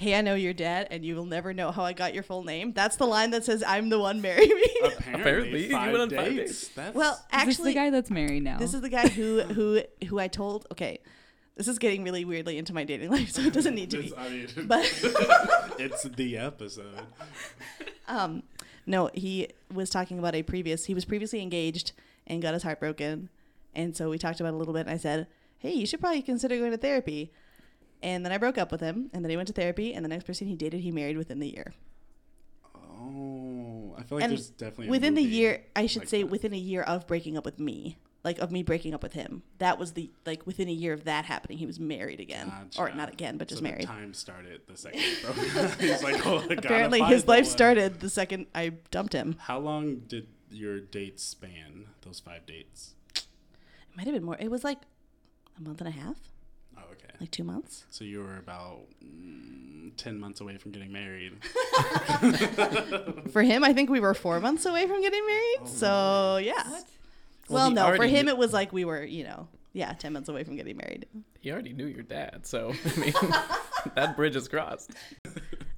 Wait. 0.00 0.04
Hey, 0.04 0.14
I 0.16 0.20
know 0.20 0.34
your 0.34 0.52
dad, 0.52 0.88
and 0.90 1.04
you 1.04 1.16
will 1.16 1.24
never 1.26 1.52
know 1.52 1.70
how 1.72 1.82
I 1.84 1.92
got 1.92 2.14
your 2.14 2.22
full 2.22 2.44
name. 2.44 2.72
That's 2.72 2.96
the 2.96 3.06
line 3.06 3.30
that 3.30 3.44
says, 3.44 3.62
"I'm 3.66 3.88
the 3.88 3.98
one, 3.98 4.20
marry 4.20 4.46
me." 4.46 4.64
Apparently, 4.84 5.20
Apparently, 5.20 5.64
you 5.66 5.70
five 5.72 5.90
went 5.92 6.02
on 6.02 6.08
dates. 6.08 6.22
five 6.22 6.36
dates. 6.36 6.68
That's, 6.68 6.94
well, 6.94 7.12
Is 7.12 7.18
this 7.18 7.26
actually, 7.30 7.70
the 7.72 7.74
guy 7.80 7.90
that's 7.90 8.10
married 8.10 8.42
now. 8.44 8.58
This 8.58 8.74
is 8.74 8.80
the 8.80 8.88
guy 8.88 9.08
who 9.08 9.40
who 9.42 9.82
who 10.08 10.18
I 10.18 10.28
told. 10.28 10.66
Okay, 10.72 11.00
this 11.56 11.66
is 11.68 11.78
getting 11.78 12.04
really 12.04 12.24
weirdly 12.24 12.58
into 12.58 12.72
my 12.72 12.84
dating 12.84 13.10
life, 13.10 13.30
so 13.30 13.42
it 13.42 13.52
doesn't 13.52 13.74
need 13.74 13.90
to 13.90 13.98
be. 13.98 14.14
I 14.16 14.28
mean, 14.28 14.48
But 14.66 14.84
it's 15.78 16.04
the 16.04 16.36
episode. 16.38 17.00
um, 18.06 18.44
no, 18.86 19.10
he 19.14 19.48
was 19.72 19.90
talking 19.90 20.18
about 20.18 20.34
a 20.34 20.42
previous. 20.42 20.84
He 20.86 20.94
was 20.94 21.04
previously 21.04 21.42
engaged 21.42 21.92
and 22.26 22.40
got 22.40 22.54
his 22.54 22.62
heart 22.62 22.78
broken, 22.80 23.28
and 23.74 23.96
so 23.96 24.10
we 24.10 24.18
talked 24.18 24.38
about 24.40 24.50
it 24.50 24.54
a 24.54 24.58
little 24.58 24.74
bit. 24.74 24.80
And 24.86 24.90
I 24.90 24.96
said, 24.96 25.26
"Hey, 25.58 25.72
you 25.72 25.86
should 25.86 26.00
probably 26.00 26.22
consider 26.22 26.56
going 26.56 26.70
to 26.70 26.76
therapy." 26.78 27.32
And 28.02 28.24
then 28.24 28.32
I 28.32 28.38
broke 28.38 28.58
up 28.58 28.70
with 28.70 28.80
him, 28.80 29.10
and 29.12 29.24
then 29.24 29.30
he 29.30 29.36
went 29.36 29.48
to 29.48 29.52
therapy, 29.52 29.92
and 29.94 30.04
the 30.04 30.08
next 30.08 30.24
person 30.24 30.46
he 30.46 30.54
dated, 30.54 30.80
he 30.80 30.92
married 30.92 31.16
within 31.16 31.40
the 31.40 31.48
year. 31.48 31.72
Oh, 32.74 33.94
I 33.98 34.02
feel 34.02 34.18
like 34.18 34.24
And 34.24 34.32
there's 34.32 34.50
definitely 34.50 34.88
a 34.88 34.90
within 34.90 35.14
the 35.14 35.22
year, 35.22 35.64
I 35.74 35.86
should 35.86 36.02
like 36.02 36.08
say, 36.08 36.22
that. 36.22 36.30
within 36.30 36.52
a 36.54 36.58
year 36.58 36.82
of 36.82 37.06
breaking 37.06 37.36
up 37.36 37.44
with 37.44 37.58
me, 37.58 37.98
like 38.24 38.38
of 38.38 38.50
me 38.52 38.62
breaking 38.62 38.94
up 38.94 39.02
with 39.02 39.12
him. 39.14 39.42
That 39.58 39.78
was 39.78 39.92
the 39.92 40.10
like 40.26 40.46
within 40.46 40.68
a 40.68 40.72
year 40.72 40.92
of 40.92 41.04
that 41.04 41.24
happening, 41.24 41.58
he 41.58 41.66
was 41.66 41.78
married 41.80 42.20
again, 42.20 42.52
or 42.78 42.90
not 42.92 43.12
again, 43.12 43.36
but 43.36 43.48
just 43.48 43.60
so 43.60 43.64
married. 43.64 43.82
The 43.82 43.86
time 43.86 44.14
started 44.14 44.62
the 44.66 44.76
second 44.76 45.00
he 45.00 45.22
broke. 45.22 45.36
He's 45.80 46.02
like, 46.02 46.26
oh, 46.26 46.44
Apparently, 46.50 47.00
his 47.02 47.26
life 47.26 47.44
one. 47.44 47.50
started 47.50 48.00
the 48.00 48.10
second 48.10 48.46
I 48.54 48.74
dumped 48.90 49.12
him. 49.12 49.36
How 49.40 49.58
long 49.58 50.00
did 50.06 50.28
your 50.50 50.80
dates 50.80 51.22
span? 51.24 51.86
Those 52.02 52.20
five 52.20 52.46
dates. 52.46 52.94
It 53.14 53.26
might 53.96 54.06
have 54.06 54.14
been 54.14 54.24
more. 54.24 54.36
It 54.38 54.50
was 54.50 54.64
like 54.64 54.78
a 55.58 55.62
month 55.62 55.80
and 55.80 55.88
a 55.88 55.92
half, 55.92 56.16
okay. 57.02 57.14
like 57.20 57.30
two 57.30 57.44
months. 57.44 57.84
So 57.90 58.04
you 58.04 58.20
were 58.20 58.36
about 58.36 58.80
mm, 59.04 59.92
ten 59.96 60.18
months 60.18 60.40
away 60.40 60.56
from 60.58 60.72
getting 60.72 60.92
married. 60.92 61.32
For 63.32 63.42
him, 63.42 63.64
I 63.64 63.72
think 63.72 63.90
we 63.90 64.00
were 64.00 64.14
four 64.14 64.40
months 64.40 64.64
away 64.66 64.86
from 64.86 65.00
getting 65.00 65.24
married. 65.26 65.58
Oh, 65.62 65.66
so 65.66 66.36
yeah. 66.42 66.62
Well, 66.68 66.84
Well, 67.48 67.70
no, 67.70 67.96
for 67.96 68.04
him 68.06 68.26
knew- 68.26 68.32
it 68.32 68.38
was 68.38 68.52
like 68.52 68.72
we 68.72 68.84
were, 68.84 69.02
you 69.04 69.24
know, 69.24 69.48
yeah, 69.72 69.92
ten 69.94 70.12
months 70.12 70.28
away 70.28 70.44
from 70.44 70.56
getting 70.56 70.76
married. 70.76 71.06
He 71.40 71.50
already 71.52 71.72
knew 71.72 71.86
your 71.86 72.02
dad, 72.02 72.46
so 72.46 72.72
I 72.96 73.00
mean, 73.00 73.14
that 73.94 74.16
bridge 74.16 74.36
is 74.36 74.48
crossed. 74.48 74.90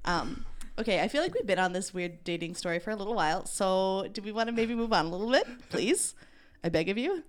Um, 0.05 0.45
okay, 0.79 1.01
I 1.01 1.07
feel 1.07 1.21
like 1.21 1.33
we've 1.33 1.45
been 1.45 1.59
on 1.59 1.71
this 1.73 1.93
weird 1.93 2.23
dating 2.23 2.55
story 2.55 2.79
for 2.79 2.89
a 2.91 2.95
little 2.95 3.13
while. 3.15 3.45
So 3.45 4.07
do 4.11 4.21
we 4.21 4.31
want 4.31 4.47
to 4.47 4.53
maybe 4.53 4.75
move 4.75 4.91
on 4.91 5.05
a 5.05 5.09
little 5.09 5.29
bit, 5.31 5.45
please? 5.69 6.15
I 6.63 6.69
beg 6.69 6.89
of 6.89 6.97
you. 6.97 7.23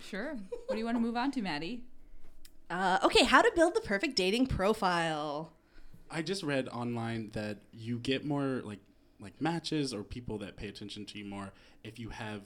sure. 0.00 0.36
What 0.66 0.74
do 0.74 0.78
you 0.78 0.84
want 0.84 0.96
to 0.96 1.00
move 1.00 1.16
on 1.16 1.30
to, 1.32 1.42
Maddie? 1.42 1.82
Uh, 2.70 2.98
okay, 3.02 3.24
how 3.24 3.40
to 3.40 3.50
build 3.54 3.74
the 3.74 3.80
perfect 3.80 4.14
dating 4.16 4.46
profile. 4.46 5.52
I 6.10 6.22
just 6.22 6.42
read 6.42 6.68
online 6.68 7.30
that 7.32 7.58
you 7.72 7.98
get 7.98 8.24
more 8.24 8.62
like 8.64 8.80
like 9.20 9.40
matches 9.40 9.92
or 9.92 10.04
people 10.04 10.38
that 10.38 10.56
pay 10.56 10.68
attention 10.68 11.04
to 11.04 11.18
you 11.18 11.24
more 11.24 11.52
if 11.82 11.98
you 11.98 12.10
have 12.10 12.42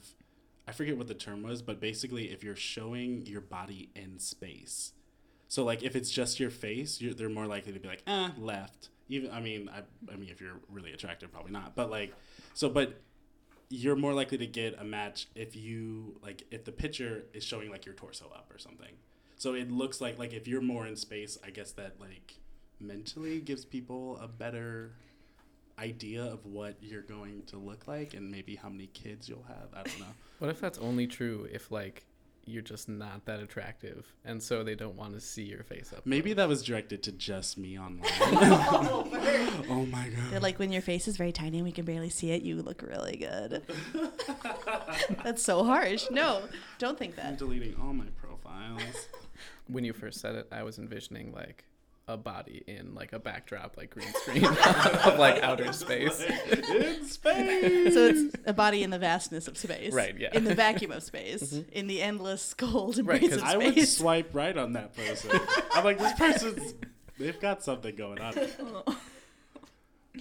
I 0.67 0.73
forget 0.73 0.97
what 0.97 1.09
the 1.09 1.14
term 1.14 1.43
was, 1.43 1.61
but 1.61 1.81
basically 1.81 2.31
if 2.31 2.43
you're 2.45 2.57
showing 2.57 3.26
your 3.26 3.41
body 3.41 3.91
in 3.95 4.19
space. 4.19 4.93
So 5.49 5.64
like 5.64 5.83
if 5.83 5.97
it's 5.97 6.11
just 6.11 6.41
your 6.41 6.50
face, 6.50 7.02
they're 7.17 7.29
more 7.29 7.47
likely 7.47 7.73
to 7.73 7.81
be 7.81 7.88
like, 7.88 8.02
ah, 8.07 8.33
left. 8.38 8.88
Even 9.09 9.31
I 9.31 9.41
mean, 9.41 9.69
I, 9.69 9.81
I 10.12 10.17
mean 10.17 10.29
if 10.31 10.41
you're 10.41 10.61
really 10.71 10.93
attractive, 10.93 11.33
probably 11.33 11.52
not. 11.52 11.75
But 11.75 11.91
like, 11.91 12.14
so 12.55 12.69
but 12.69 13.00
you're 13.69 13.97
more 13.97 14.12
likely 14.12 14.38
to 14.38 14.47
get 14.47 14.79
a 14.79 14.85
match 14.85 15.29
if 15.35 15.57
you 15.57 16.19
like 16.23 16.45
if 16.50 16.64
the 16.64 16.73
picture 16.73 17.25
is 17.33 17.45
showing 17.45 17.71
like 17.71 17.85
your 17.85 17.95
torso 17.95 18.26
up 18.35 18.50
or 18.55 18.59
something. 18.59 18.93
So 19.43 19.55
it 19.55 19.73
looks 19.73 20.01
like 20.01 20.21
like 20.21 20.33
if 20.33 20.47
you're 20.47 20.61
more 20.61 20.87
in 20.87 20.95
space, 20.95 21.37
I 21.45 21.51
guess 21.51 21.73
that 21.73 21.97
like 21.99 22.37
mentally 22.79 23.41
gives 23.41 23.65
people 23.65 24.17
a 24.23 24.29
better 24.29 24.93
idea 25.81 26.23
of 26.23 26.47
what 26.47 26.77
you're 26.81 27.03
going 27.03 27.43
to 27.47 27.57
look 27.57 27.89
like 27.89 28.15
and 28.15 28.31
maybe 28.31 28.55
how 28.55 28.69
many 28.69 28.87
kids 28.87 29.29
you'll 29.29 29.45
have. 29.49 29.67
I 29.75 29.83
don't 29.83 29.99
know. 29.99 30.15
What 30.39 30.49
if 30.49 30.61
that's 30.61 30.79
only 30.79 31.09
true 31.09 31.49
if 31.53 31.73
like 31.73 32.05
you're 32.45 32.63
just 32.63 32.89
not 32.89 33.25
that 33.25 33.41
attractive 33.41 34.13
and 34.25 34.41
so 34.41 34.63
they 34.63 34.77
don't 34.77 34.95
want 34.95 35.15
to 35.15 35.21
see 35.21 35.43
your 35.43 35.65
face 35.65 35.93
up? 35.93 36.07
Maybe 36.07 36.31
close? 36.31 36.37
that 36.37 36.49
was 36.49 36.63
directed 36.63 37.03
to 37.03 37.11
just 37.11 37.59
me 37.59 37.77
online. 37.77 38.05
oh 38.21 39.89
my 39.91 40.05
god. 40.05 40.31
They're 40.31 40.39
like, 40.39 40.61
when 40.61 40.71
your 40.71 40.83
face 40.83 41.09
is 41.09 41.17
very 41.17 41.33
tiny 41.33 41.59
and 41.59 41.67
we 41.67 41.73
can 41.73 41.85
barely 41.85 42.11
see 42.11 42.31
it, 42.31 42.43
you 42.43 42.63
look 42.63 42.81
really 42.81 43.17
good. 43.17 43.65
That's 45.25 45.43
so 45.43 45.65
harsh. 45.65 46.07
No, 46.13 46.43
don't 46.79 46.97
think 46.97 47.19
I'm 47.19 47.31
that. 47.31 47.39
deleting 47.39 47.75
all 47.83 47.93
my 47.93 48.07
profiles. 48.21 49.09
When 49.73 49.85
you 49.85 49.93
first 49.93 50.21
said 50.21 50.35
it, 50.35 50.49
I 50.52 50.62
was 50.62 50.79
envisioning 50.79 51.33
like 51.33 51.64
a 52.09 52.17
body 52.17 52.64
in 52.67 52.95
like 52.95 53.12
a 53.12 53.19
backdrop, 53.19 53.76
like 53.76 53.91
green 53.91 54.12
screen 54.14 54.45
of 55.05 55.19
like 55.19 55.41
outer 55.43 55.73
space. 55.85 56.21
in 56.21 57.05
space. 57.07 57.95
So 57.95 58.07
it's 58.07 58.37
a 58.45 58.52
body 58.52 58.83
in 58.83 58.91
the 58.91 58.99
vastness 58.99 59.47
of 59.49 59.57
space. 59.57 59.93
Right, 59.93 60.17
yeah. 60.19 60.31
In 60.37 60.43
the 60.45 60.55
vacuum 60.55 60.91
of 60.91 61.02
space. 61.12 61.61
In 61.73 61.87
the 61.87 62.02
endless 62.02 62.55
cold 62.55 62.97
Right, 62.99 63.23
embrace 63.23 63.31
'cause 63.31 63.38
of 63.43 63.45
I 63.45 63.57
would 63.57 63.87
swipe 63.88 64.35
right 64.35 64.57
on 64.57 64.73
that 64.73 64.95
person. 64.97 65.31
I'm 65.75 65.85
like, 65.85 65.99
this 65.99 66.12
person's 66.14 66.75
they've 67.19 67.38
got 67.41 67.62
something 67.62 67.95
going 67.95 68.21
on. 68.21 68.35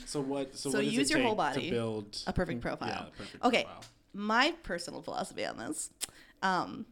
So 0.05 0.21
what? 0.21 0.55
So, 0.55 0.69
So 0.71 0.77
what 0.77 0.85
does 0.85 0.93
use 0.93 1.11
it 1.11 1.15
your 1.17 1.25
whole 1.25 1.35
body, 1.35 1.65
to 1.65 1.69
build 1.71 2.17
a 2.27 2.31
perfect 2.33 2.61
profile. 2.61 2.87
Yeah, 2.89 3.07
a 3.07 3.11
perfect 3.11 3.43
Okay. 3.43 3.63
profile. 3.63 3.83
my 4.13 4.53
personal 4.63 5.01
philosophy 5.01 5.45
on 5.45 5.57
this, 5.57 5.89
um, 6.41 6.85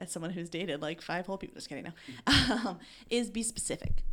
as 0.00 0.10
someone 0.10 0.30
who's 0.30 0.48
dated 0.48 0.82
like 0.82 1.00
five 1.00 1.26
whole 1.26 1.38
people, 1.38 1.54
just 1.54 1.68
kidding, 1.68 1.84
now, 1.84 1.92
um, 2.66 2.78
is 3.10 3.30
be 3.30 3.42
specific. 3.42 4.04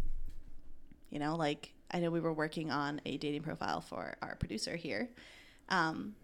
You 1.10 1.20
know, 1.20 1.36
like 1.36 1.74
I 1.91 2.00
know 2.00 2.10
we 2.10 2.20
were 2.20 2.34
working 2.34 2.72
on 2.72 3.01
a 3.05 3.17
dating 3.17 3.43
profile 3.43 3.82
for 3.82 4.15
our 4.22 4.36
producer 4.36 4.75
here. 4.75 5.10
Um, 5.70 6.15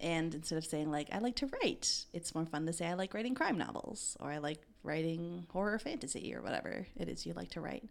and 0.00 0.34
instead 0.34 0.58
of 0.58 0.64
saying 0.64 0.90
like 0.90 1.08
I 1.12 1.18
like 1.18 1.36
to 1.36 1.46
write, 1.46 2.04
it's 2.12 2.34
more 2.34 2.44
fun 2.44 2.66
to 2.66 2.72
say 2.72 2.86
I 2.86 2.94
like 2.94 3.14
writing 3.14 3.34
crime 3.34 3.56
novels 3.56 4.16
or 4.20 4.30
I 4.30 4.38
like 4.38 4.60
writing 4.82 5.46
horror 5.50 5.78
fantasy 5.78 6.34
or 6.34 6.42
whatever 6.42 6.86
it 6.96 7.08
is 7.08 7.24
you 7.24 7.32
like 7.32 7.50
to 7.52 7.60
write. 7.60 7.88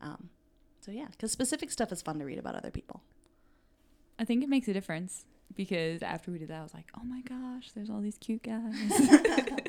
Um, 0.00 0.28
so 0.80 0.90
yeah, 0.92 1.06
because 1.10 1.32
specific 1.32 1.70
stuff 1.70 1.90
is 1.90 2.02
fun 2.02 2.18
to 2.18 2.24
read 2.24 2.38
about 2.38 2.54
other 2.54 2.70
people. 2.70 3.02
I 4.18 4.24
think 4.24 4.42
it 4.42 4.48
makes 4.48 4.68
a 4.68 4.72
difference 4.72 5.24
because 5.54 6.02
after 6.02 6.30
we 6.30 6.38
did 6.38 6.48
that, 6.48 6.60
I 6.60 6.62
was 6.62 6.74
like, 6.74 6.86
oh 6.98 7.04
my 7.04 7.20
gosh, 7.22 7.72
there's 7.74 7.88
all 7.88 8.00
these 8.00 8.18
cute 8.18 8.42
guys. 8.42 8.62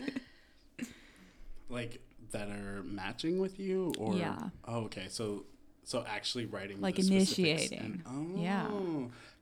Like 1.70 2.02
that 2.32 2.50
are 2.50 2.84
matching 2.84 3.40
with 3.40 3.60
you, 3.60 3.94
or 3.98 4.16
Yeah. 4.16 4.38
Oh, 4.66 4.82
okay. 4.86 5.08
So, 5.10 5.46
so 5.84 6.04
actually 6.08 6.46
writing 6.46 6.82
Like 6.82 6.96
the 6.96 7.08
initiating. 7.08 7.80
and- 7.80 8.04
oh, 8.06 8.42
Yeah. 8.42 8.70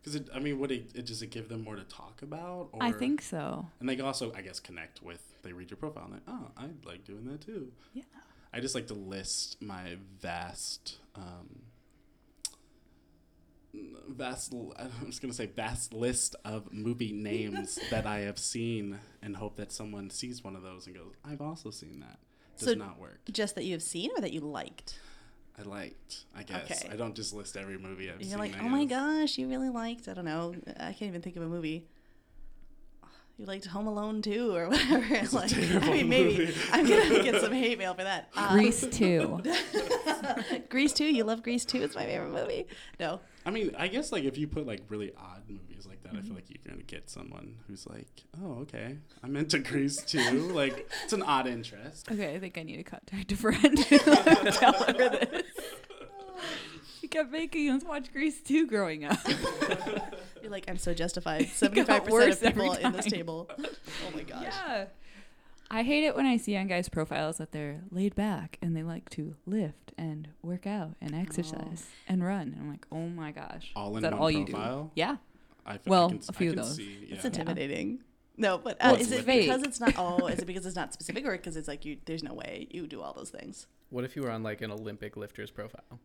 Because 0.03 0.29
I 0.33 0.39
mean, 0.39 0.57
would 0.59 0.71
it, 0.71 0.91
it 0.95 1.05
does 1.05 1.21
it 1.21 1.31
give 1.31 1.49
them 1.49 1.63
more 1.63 1.75
to 1.75 1.83
talk 1.83 2.21
about? 2.21 2.69
Or, 2.71 2.81
I 2.81 2.91
think 2.93 3.21
so. 3.21 3.67
And 3.79 3.89
they 3.89 3.99
also, 3.99 4.31
I 4.33 4.41
guess, 4.41 4.59
connect 4.59 5.01
with. 5.03 5.21
They 5.43 5.51
read 5.51 5.69
your 5.69 5.77
profile 5.77 6.05
and 6.05 6.13
they, 6.15 6.19
oh, 6.27 6.51
I 6.57 6.67
like 6.85 7.03
doing 7.03 7.25
that 7.25 7.41
too. 7.41 7.71
Yeah. 7.93 8.03
I 8.53 8.59
just 8.61 8.73
like 8.75 8.87
to 8.87 8.93
list 8.93 9.61
my 9.61 9.97
vast, 10.21 10.97
um, 11.15 11.63
vast. 14.09 14.53
l- 14.53 14.73
I 14.77 14.87
was 15.05 15.19
gonna 15.19 15.33
say 15.33 15.45
vast 15.47 15.93
list 15.93 16.35
of 16.45 16.71
movie 16.73 17.11
names 17.13 17.77
that 17.91 18.05
I 18.05 18.19
have 18.21 18.39
seen, 18.39 18.99
and 19.21 19.35
hope 19.35 19.55
that 19.57 19.71
someone 19.71 20.09
sees 20.09 20.43
one 20.43 20.55
of 20.55 20.63
those 20.63 20.87
and 20.87 20.95
goes, 20.95 21.13
"I've 21.25 21.41
also 21.41 21.69
seen 21.71 21.99
that." 22.01 22.19
Does 22.57 22.69
So- 22.69 22.73
not 22.75 22.99
work. 22.99 23.19
Just 23.31 23.55
that 23.55 23.63
you 23.65 23.73
have 23.73 23.83
seen 23.83 24.09
or 24.17 24.21
that 24.21 24.33
you 24.33 24.39
liked. 24.41 24.99
I 25.59 25.63
liked. 25.63 26.25
I 26.35 26.43
guess 26.43 26.83
Okay. 26.83 26.93
I 26.93 26.95
don't 26.95 27.15
just 27.15 27.33
list 27.33 27.57
every 27.57 27.77
movie 27.79 28.11
I've 28.11 28.21
You're 28.21 28.29
seen. 28.29 28.37
like, 28.39 28.53
oh 28.61 28.69
my 28.69 28.85
gosh, 28.85 29.39
you 29.39 29.47
really 29.49 29.69
liked, 29.69 30.07
I 30.07 30.13
don't 30.13 30.25
know, 30.25 30.53
I 30.79 30.93
can't 30.93 31.03
even 31.09 31.21
think 31.23 31.35
of 31.35 31.41
a 31.41 31.47
movie. 31.47 31.87
You 33.37 33.45
liked 33.45 33.67
Home 33.67 33.85
Alone 33.85 34.23
too, 34.23 34.55
or 34.55 34.67
whatever. 34.69 35.05
It's 35.15 35.31
a 35.31 35.35
like, 35.35 35.53
I 35.53 35.91
mean, 35.91 36.09
maybe 36.09 36.37
movie. 36.39 36.53
I'm 36.71 36.87
gonna 36.87 37.21
get 37.23 37.39
some 37.41 37.51
hate 37.53 37.77
mail 37.77 37.93
for 37.93 38.03
that. 38.03 38.29
Uh, 38.35 38.51
Grease 38.53 38.81
2. 38.89 39.43
Grease 40.69 40.93
2, 40.93 41.05
you 41.05 41.23
love 41.23 41.43
Grease 41.43 41.63
2, 41.65 41.83
it's 41.83 41.93
my 41.95 42.05
favorite 42.05 42.31
movie. 42.31 42.65
No, 42.99 43.19
I 43.45 43.51
mean, 43.51 43.75
I 43.77 43.89
guess 43.89 44.11
like 44.11 44.23
if 44.23 44.37
you 44.39 44.47
put 44.47 44.65
like 44.65 44.81
really 44.89 45.11
odd 45.15 45.43
movies 45.47 45.85
like 45.87 46.01
that, 46.01 46.13
I 46.13 46.15
Mm-hmm. 46.17 46.25
feel 46.27 46.35
like 46.35 46.45
you're 46.49 46.63
gonna 46.73 46.81
get 46.83 47.09
someone 47.11 47.57
who's 47.67 47.85
like, 47.85 48.07
oh, 48.41 48.53
okay, 48.61 48.97
I'm 49.23 49.35
into 49.35 49.59
Grease 49.59 50.01
too. 50.01 50.31
like, 50.53 50.89
it's 51.03 51.13
an 51.13 51.21
odd 51.21 51.45
interest. 51.45 52.11
Okay, 52.11 52.33
I 52.33 52.39
think 52.39 52.57
I 52.57 52.63
need 52.63 52.77
to 52.77 52.83
contact 52.83 53.31
a 53.33 53.35
friend. 53.35 53.77
to 53.77 53.99
Tell 54.51 54.73
her 54.73 54.93
this. 54.93 55.43
She 57.07 57.09
kept 57.09 57.31
making 57.31 57.69
us 57.69 57.85
watch 57.85 58.11
Grease 58.11 58.41
2 58.41 58.67
growing 58.67 59.05
up. 59.05 59.17
you're 60.41 60.51
like, 60.51 60.65
I'm 60.69 60.77
so 60.77 60.93
justified. 60.93 61.43
75% 61.45 62.31
of 62.31 62.53
people 62.53 62.73
in 62.73 62.91
this 62.91 63.05
table. 63.05 63.49
Oh 63.59 64.13
my 64.13 64.23
gosh. 64.23 64.43
Yeah. 64.43 64.85
I 65.71 65.83
hate 65.83 66.03
it 66.03 66.17
when 66.17 66.25
I 66.25 66.35
see 66.35 66.57
on 66.57 66.67
guys' 66.67 66.89
profiles 66.89 67.37
that 67.37 67.53
they're 67.53 67.79
laid 67.91 68.13
back 68.13 68.57
and 68.61 68.75
they 68.75 68.83
like 68.83 69.09
to 69.11 69.35
lift 69.45 69.93
and 69.97 70.27
work 70.41 70.67
out 70.67 70.95
and 70.99 71.15
exercise 71.15 71.85
and 72.09 72.21
run. 72.25 72.41
And 72.53 72.55
I'm 72.59 72.69
like, 72.69 72.85
oh 72.91 73.07
my 73.07 73.31
gosh. 73.31 73.71
All 73.73 73.91
Is 73.91 73.97
in 73.97 74.03
that 74.03 74.11
one 74.13 74.21
all 74.21 74.29
you 74.31 74.45
profile? 74.45 74.83
do? 74.83 74.91
Yeah. 74.95 75.15
I, 75.65 75.75
f- 75.75 75.87
Well, 75.87 76.07
I 76.07 76.09
can, 76.09 76.17
s- 76.17 76.27
a 76.29 76.33
few 76.33 76.49
I 76.49 76.51
of 76.51 76.55
those. 76.57 76.75
See, 76.75 77.07
It's 77.09 77.21
yeah. 77.23 77.27
intimidating. 77.27 77.99
No, 78.35 78.57
but 78.57 78.75
uh, 78.81 78.95
it's 78.99 79.03
is 79.03 79.11
it 79.13 79.23
fake. 79.23 79.45
because 79.47 79.63
it's 79.63 79.79
not? 79.79 79.93
Oh, 79.97 80.27
is 80.27 80.39
it 80.39 80.45
because 80.45 80.65
it's 80.65 80.75
not 80.75 80.91
specific, 80.93 81.25
or 81.25 81.31
because 81.31 81.55
it's 81.57 81.67
like 81.69 81.85
you? 81.85 81.97
There's 82.05 82.21
no 82.23 82.33
way 82.35 82.67
you 82.69 82.85
do 82.85 83.01
all 83.01 83.13
those 83.13 83.29
things. 83.31 83.65
What 83.89 84.03
if 84.03 84.15
you 84.15 84.21
were 84.23 84.29
on 84.31 84.43
like 84.43 84.61
an 84.61 84.69
Olympic 84.71 85.15
lifter's 85.17 85.49
profile? 85.49 85.99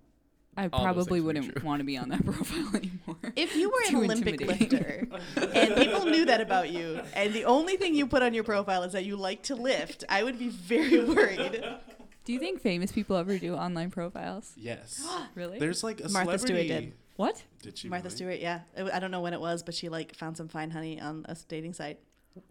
I 0.56 0.68
probably 0.68 1.20
would 1.20 1.34
be 1.34 1.40
wouldn't 1.40 1.64
want 1.64 1.80
to 1.80 1.84
be 1.84 1.96
on 1.96 2.10
that 2.10 2.24
profile 2.26 2.68
anymore. 2.74 3.32
If 3.36 3.56
you 3.56 3.70
were 3.70 3.80
an 3.86 3.90
Too 3.90 4.04
Olympic 4.04 4.40
lifter 4.40 5.08
and 5.36 5.74
people 5.76 6.04
knew 6.06 6.26
that 6.26 6.40
about 6.40 6.70
you, 6.70 7.00
and 7.14 7.32
the 7.32 7.44
only 7.46 7.76
thing 7.76 7.94
you 7.94 8.06
put 8.06 8.22
on 8.22 8.34
your 8.34 8.44
profile 8.44 8.82
is 8.82 8.92
that 8.92 9.04
you 9.04 9.16
like 9.16 9.42
to 9.44 9.54
lift, 9.54 10.04
I 10.08 10.22
would 10.22 10.38
be 10.38 10.48
very 10.50 11.02
worried. 11.04 11.64
Do 12.24 12.32
you 12.32 12.38
think 12.38 12.60
famous 12.60 12.92
people 12.92 13.16
ever 13.16 13.36
do 13.38 13.54
online 13.54 13.90
profiles? 13.90 14.52
Yes. 14.56 15.04
Really? 15.34 15.58
There's 15.58 15.82
like 15.82 16.04
a 16.04 16.08
Martha 16.10 16.38
Stewart 16.38 16.66
did. 16.66 16.92
what? 17.16 17.42
Did 17.62 17.78
she? 17.78 17.88
Martha 17.88 18.04
really? 18.04 18.16
Stewart, 18.16 18.40
yeah. 18.40 18.60
I 18.76 18.96
I 18.96 18.98
don't 18.98 19.10
know 19.10 19.22
when 19.22 19.32
it 19.32 19.40
was, 19.40 19.62
but 19.62 19.74
she 19.74 19.88
like 19.88 20.14
found 20.14 20.36
some 20.36 20.48
fine 20.48 20.70
honey 20.70 21.00
on 21.00 21.24
a 21.26 21.36
dating 21.48 21.72
site. 21.72 21.98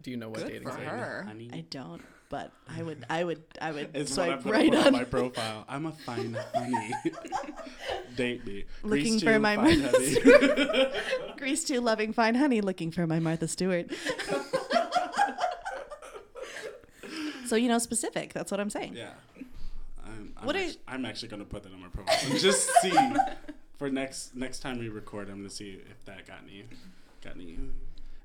Do 0.02 0.10
you 0.10 0.16
know 0.16 0.28
what 0.28 0.40
Good 0.40 0.48
dating 0.48 0.68
for 0.68 0.74
site? 0.74 0.84
her. 0.86 1.24
Honey. 1.26 1.50
I 1.52 1.64
don't, 1.70 2.02
but 2.32 2.50
I 2.66 2.82
would, 2.82 3.04
I 3.10 3.24
would, 3.24 3.42
I 3.60 3.72
would 3.72 3.90
It's 3.92 4.14
swipe 4.14 4.46
right 4.46 4.74
on. 4.74 4.94
my 4.94 5.04
profile. 5.04 5.66
I'm 5.68 5.84
a 5.84 5.92
fine 5.92 6.34
honey. 6.54 6.90
Date 8.16 8.46
me. 8.46 8.64
Looking 8.82 9.18
Grease 9.18 9.22
for 9.22 9.34
two, 9.34 9.38
my 9.38 9.56
Martha 9.56 9.90
honey. 9.90 10.86
Grease 11.36 11.62
too 11.62 11.82
loving 11.82 12.14
fine 12.14 12.34
honey, 12.34 12.62
looking 12.62 12.90
for 12.90 13.06
my 13.06 13.20
Martha 13.20 13.46
Stewart. 13.46 13.90
so 17.46 17.54
you 17.56 17.68
know, 17.68 17.76
specific. 17.78 18.32
That's 18.32 18.50
what 18.50 18.60
I'm 18.60 18.70
saying. 18.70 18.94
Yeah. 18.96 19.10
I'm, 20.02 20.32
I'm, 20.38 20.46
What 20.46 20.56
are- 20.56 20.60
actu- 20.60 20.78
I'm 20.88 21.04
actually 21.04 21.28
gonna 21.28 21.44
put 21.44 21.64
that 21.64 21.72
on 21.74 21.82
my 21.82 21.88
profile 21.88 22.16
and 22.30 22.40
just 22.40 22.70
see 22.80 22.96
for 23.76 23.90
next 23.90 24.34
next 24.34 24.60
time 24.60 24.78
we 24.78 24.88
record. 24.88 25.28
I'm 25.28 25.36
gonna 25.36 25.50
see 25.50 25.78
if 25.90 26.02
that 26.06 26.26
got 26.26 26.38
any 26.48 26.64
got 27.22 27.34
any 27.36 27.58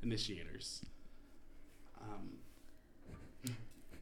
initiators. 0.02 0.86
Um, 2.02 2.38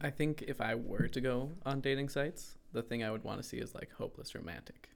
I 0.06 0.12
think 0.12 0.44
if 0.48 0.62
I 0.62 0.76
were 0.76 1.08
to 1.08 1.20
go 1.20 1.50
on 1.66 1.82
dating 1.82 2.10
sites, 2.10 2.60
the 2.74 2.84
thing 2.84 3.04
I 3.04 3.10
would 3.10 3.24
want 3.24 3.42
to 3.42 3.48
see 3.48 3.58
is 3.58 3.74
like 3.74 3.90
hopeless 3.98 4.36
romantic, 4.36 4.90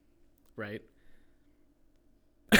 right? 0.55 0.83
we 2.51 2.59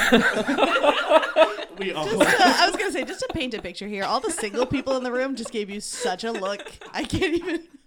all 1.92 2.06
Just 2.06 2.20
uh, 2.20 2.24
to- 2.24 2.60
I 2.60 2.66
was 2.66 2.74
gonna 2.76 2.90
say, 2.90 3.04
just 3.04 3.20
to 3.20 3.28
paint 3.32 3.54
a 3.54 3.62
picture 3.62 3.86
here, 3.86 4.02
all 4.02 4.18
the 4.18 4.32
single 4.32 4.66
people 4.66 4.96
in 4.96 5.04
the 5.04 5.12
room 5.12 5.36
just 5.36 5.52
gave 5.52 5.70
you 5.70 5.80
such 5.80 6.24
a 6.24 6.32
look. 6.32 6.60
I 6.92 7.04
can't 7.04 7.34
even. 7.36 7.68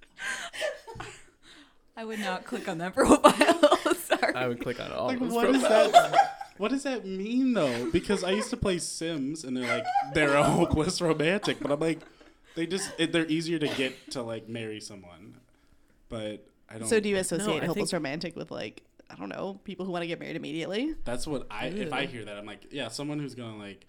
I 1.98 2.06
would 2.06 2.20
not 2.20 2.46
click 2.46 2.70
on 2.70 2.78
that 2.78 2.94
profile. 2.96 3.78
Sorry. 3.96 4.34
I 4.34 4.48
would 4.48 4.62
click 4.62 4.80
on 4.80 4.94
all 4.94 5.08
like 5.08 5.20
those 5.20 5.34
what 5.34 5.50
is 5.50 5.60
profiles. 5.62 5.92
that? 5.92 6.40
What 6.58 6.70
does 6.72 6.84
that 6.84 7.06
mean 7.06 7.54
though? 7.54 7.90
Because 7.92 8.24
I 8.24 8.32
used 8.32 8.50
to 8.52 8.58
play 8.58 8.78
Sims 8.78 9.44
and 9.44 9.58
they're 9.58 9.68
like 9.68 9.86
they're 10.14 10.36
a 10.36 10.44
hopeless 10.44 11.02
romantic, 11.02 11.60
but 11.60 11.72
I'm 11.72 11.80
like 11.80 12.00
they 12.56 12.66
just 12.68 12.92
it, 12.98 13.12
they're 13.12 13.26
easier 13.28 13.60
to 13.60 13.68
get 13.68 14.12
to 14.12 14.22
like 14.22 14.48
marry 14.50 14.80
someone, 14.80 15.38
but 16.10 16.48
I 16.70 16.78
don't. 16.78 16.88
So 16.88 17.00
do 17.00 17.10
you 17.10 17.18
associate 17.18 17.64
I 17.64 17.66
hopeless 17.68 17.92
think- 17.92 17.94
romantic 17.94 18.36
with 18.36 18.52
like 18.52 18.84
I 19.10 19.16
don't 19.16 19.30
know 19.30 19.60
people 19.64 19.86
who 19.86 19.92
want 19.92 20.04
to 20.04 20.08
get 20.08 20.20
married 20.20 20.36
immediately? 20.36 20.96
That's 21.04 21.28
what 21.28 21.48
I 21.52 21.68
if 21.68 21.94
I 21.94 22.06
hear 22.06 22.26
that 22.26 22.38
I'm 22.38 22.46
like 22.46 22.68
yeah 22.72 22.88
someone 22.88 23.20
who's 23.20 23.36
gonna 23.36 23.58
like 23.58 23.86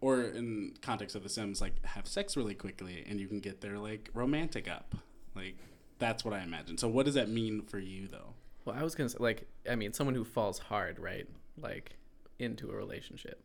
or 0.00 0.22
in 0.22 0.74
context 0.82 1.14
of 1.14 1.22
The 1.22 1.28
Sims, 1.28 1.60
like 1.60 1.84
have 1.84 2.06
sex 2.08 2.36
really 2.36 2.54
quickly, 2.54 3.04
and 3.08 3.20
you 3.20 3.28
can 3.28 3.38
get 3.40 3.60
their 3.60 3.78
like 3.78 4.10
romantic 4.14 4.68
up. 4.68 4.94
Like 5.34 5.56
that's 5.98 6.24
what 6.24 6.34
I 6.34 6.42
imagine. 6.42 6.76
So 6.78 6.88
what 6.88 7.06
does 7.06 7.14
that 7.14 7.28
mean 7.28 7.62
for 7.62 7.78
you 7.78 8.08
though? 8.08 8.34
Well, 8.64 8.76
I 8.78 8.82
was 8.82 8.94
gonna 8.94 9.08
say, 9.08 9.18
like, 9.20 9.46
I 9.68 9.74
mean, 9.76 9.92
someone 9.92 10.14
who 10.14 10.24
falls 10.24 10.58
hard, 10.58 10.98
right? 10.98 11.26
Like, 11.60 11.96
into 12.38 12.70
a 12.70 12.74
relationship. 12.74 13.42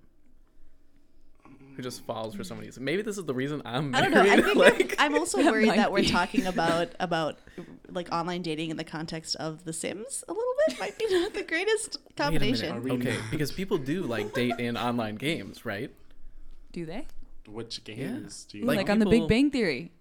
Who 1.78 1.84
just 1.84 2.02
falls 2.06 2.36
for 2.36 2.44
somebody. 2.44 2.70
Maybe 2.80 3.04
this 3.04 3.18
is 3.18 3.26
the 3.26 3.34
reason 3.34 3.62
I'm 3.64 3.94
I 3.96 4.02
don't 4.02 4.12
know. 4.12 4.22
I 4.22 4.42
think 4.42 4.56
like, 4.56 4.96
I'm, 5.00 5.14
I'm 5.14 5.20
also 5.20 5.38
worried 5.44 5.68
might 5.68 5.78
that 5.78 5.92
we're 5.92 6.02
be. 6.02 6.08
talking 6.10 6.46
about 6.54 6.90
about 7.00 7.38
like 7.90 8.12
online 8.12 8.42
dating 8.42 8.72
in 8.72 8.78
the 8.78 8.84
context 8.84 9.36
of 9.38 9.64
The 9.64 9.72
Sims 9.74 10.24
a 10.28 10.34
little 10.34 10.54
bit. 10.68 10.80
Might 10.80 10.98
be 10.98 11.06
not 11.12 11.34
the 11.34 11.44
greatest 11.44 11.98
Wait 12.04 12.12
a 12.20 12.24
combination. 12.24 12.92
Okay, 12.92 13.16
not- 13.16 13.22
because 13.32 13.52
people 13.52 13.78
do 13.78 14.04
like 14.04 14.34
date 14.34 14.60
in 14.60 14.76
online 14.76 15.16
games, 15.16 15.66
right? 15.66 15.92
Do 16.74 16.86
they? 16.86 17.06
Which 17.48 17.84
games 17.86 18.46
do 18.52 18.58
you 18.58 18.66
Like 18.66 18.78
Like, 18.78 18.90
on 18.90 19.00
the 19.00 19.06
Big 19.06 19.28
Bang 19.28 19.52
Theory. 19.52 19.92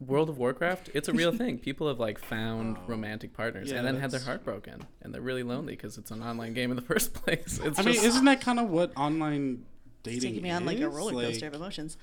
World 0.00 0.28
of 0.28 0.36
Warcraft, 0.36 0.90
it's 0.92 1.08
a 1.08 1.12
real 1.12 1.32
thing. 1.32 1.58
People 1.58 1.88
have 1.88 1.98
like 1.98 2.18
found 2.18 2.76
Oh. 2.78 2.82
romantic 2.86 3.32
partners 3.32 3.70
Yeah, 3.70 3.78
and 3.78 3.86
then 3.86 3.98
had 4.00 4.10
their 4.10 4.20
heart 4.20 4.44
broken, 4.44 4.82
and 5.00 5.14
they're 5.14 5.22
really 5.22 5.42
lonely 5.42 5.72
because 5.74 5.96
it's 5.96 6.10
an 6.10 6.22
online 6.22 6.52
game 6.52 6.70
in 6.70 6.76
the 6.76 6.82
first 6.82 7.14
place. 7.14 7.58
It's 7.62 7.78
I 7.78 7.82
mean, 7.82 7.94
isn't 8.02 8.24
that 8.26 8.40
kind 8.42 8.58
of 8.60 8.68
what 8.68 8.92
online 8.96 9.64
dating 10.06 10.16
It's 10.16 10.24
taking 10.24 10.42
me 10.42 10.50
on 10.50 10.64
like 10.64 10.80
a 10.80 10.88
roller 10.88 11.12
coaster 11.12 11.46
Like, 11.46 11.54
of 11.54 11.60
emotions. 11.60 11.96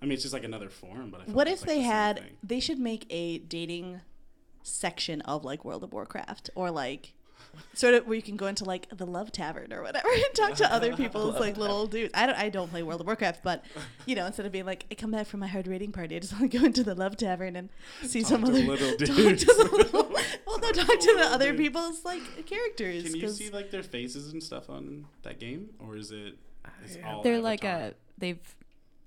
I 0.00 0.04
mean, 0.04 0.12
it's 0.12 0.22
just 0.22 0.34
like 0.34 0.44
another 0.44 0.68
form, 0.68 1.10
but 1.10 1.20
I 1.20 1.24
feel 1.26 1.34
What 1.34 1.46
like 1.46 1.54
if 1.54 1.60
like, 1.60 1.68
they 1.68 1.76
the 1.76 1.82
had? 1.82 2.22
They 2.42 2.60
should 2.60 2.78
make 2.78 3.06
a 3.10 3.38
dating 3.38 4.00
section 4.62 5.20
of 5.22 5.44
like 5.44 5.64
World 5.64 5.84
of 5.84 5.92
Warcraft, 5.92 6.50
or 6.54 6.70
like 6.70 7.14
sort 7.74 7.94
of 7.94 8.06
where 8.06 8.16
you 8.16 8.22
can 8.22 8.36
go 8.36 8.46
into 8.46 8.64
like 8.64 8.88
the 8.96 9.06
love 9.06 9.30
tavern 9.30 9.72
or 9.72 9.82
whatever 9.82 10.08
and 10.12 10.34
talk 10.34 10.54
to 10.54 10.72
other 10.72 10.96
people's 10.96 11.38
like 11.38 11.56
little 11.56 11.86
dudes. 11.86 12.12
I 12.14 12.26
don't. 12.26 12.36
I 12.36 12.48
don't 12.48 12.68
play 12.70 12.82
World 12.82 13.00
of 13.00 13.06
Warcraft, 13.06 13.42
but 13.42 13.64
you 14.06 14.14
know, 14.14 14.26
instead 14.26 14.46
of 14.46 14.52
being 14.52 14.66
like, 14.66 14.86
I 14.90 14.94
come 14.94 15.10
back 15.10 15.26
from 15.26 15.40
my 15.40 15.46
hard 15.46 15.66
raiding 15.66 15.92
party, 15.92 16.16
I 16.16 16.18
just 16.18 16.32
want 16.38 16.50
to 16.50 16.58
go 16.58 16.64
into 16.64 16.82
the 16.82 16.94
love 16.94 17.16
tavern 17.16 17.56
and 17.56 17.68
see 18.02 18.22
Talk 18.22 18.30
some 18.30 18.44
other 18.44 18.60
little 18.60 18.96
dudes. 18.96 19.44
talk 19.44 19.56
to 19.56 19.64
the 19.64 19.76
little, 19.76 20.12
well, 20.46 20.58
no, 20.60 20.72
talk 20.72 20.98
to 20.98 21.14
the 21.16 21.28
other 21.30 21.54
people's 21.54 22.04
like 22.04 22.46
characters. 22.46 23.04
Can 23.04 23.16
you 23.16 23.28
see 23.28 23.50
like 23.50 23.70
their 23.70 23.82
faces 23.82 24.32
and 24.32 24.42
stuff 24.42 24.68
on 24.68 25.06
that 25.22 25.38
game, 25.38 25.70
or 25.78 25.96
is 25.96 26.10
it? 26.10 26.38
It's 26.84 26.96
I- 26.96 27.08
all 27.10 27.22
They're 27.22 27.40
like 27.40 27.64
a 27.64 27.94
they've 28.18 28.38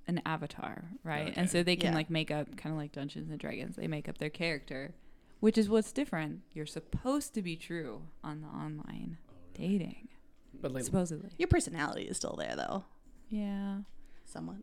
an 0.08 0.22
avatar, 0.26 0.84
right? 1.04 1.30
Okay. 1.30 1.34
And 1.36 1.50
so 1.50 1.64
they 1.64 1.76
can 1.76 1.92
Yeah. 1.92 1.96
like 1.98 2.10
make 2.10 2.30
up 2.30 2.56
kind 2.58 2.74
of 2.74 2.80
like 2.80 2.92
Dungeons 2.92 3.30
and 3.32 3.40
Dragons. 3.40 3.76
They 3.76 3.88
make 3.88 4.08
up 4.08 4.18
their 4.20 4.30
character, 4.30 4.94
which 5.40 5.58
is 5.58 5.68
what's 5.68 5.92
different. 5.92 6.42
You're 6.54 6.68
supposed 6.68 7.34
to 7.34 7.42
be 7.42 7.56
true 7.56 8.04
on 8.24 8.42
the 8.42 8.48
online 8.48 9.18
Oh, 9.30 9.34
really? 9.58 9.78
dating, 9.78 10.08
but 10.62 10.72
like, 10.72 10.84
supposedly. 10.84 11.32
your 11.38 11.48
personality 11.48 12.04
is 12.04 12.18
still 12.18 12.36
there 12.36 12.56
though, 12.56 12.84
Yeah. 13.30 13.80
somewhat. 14.26 14.58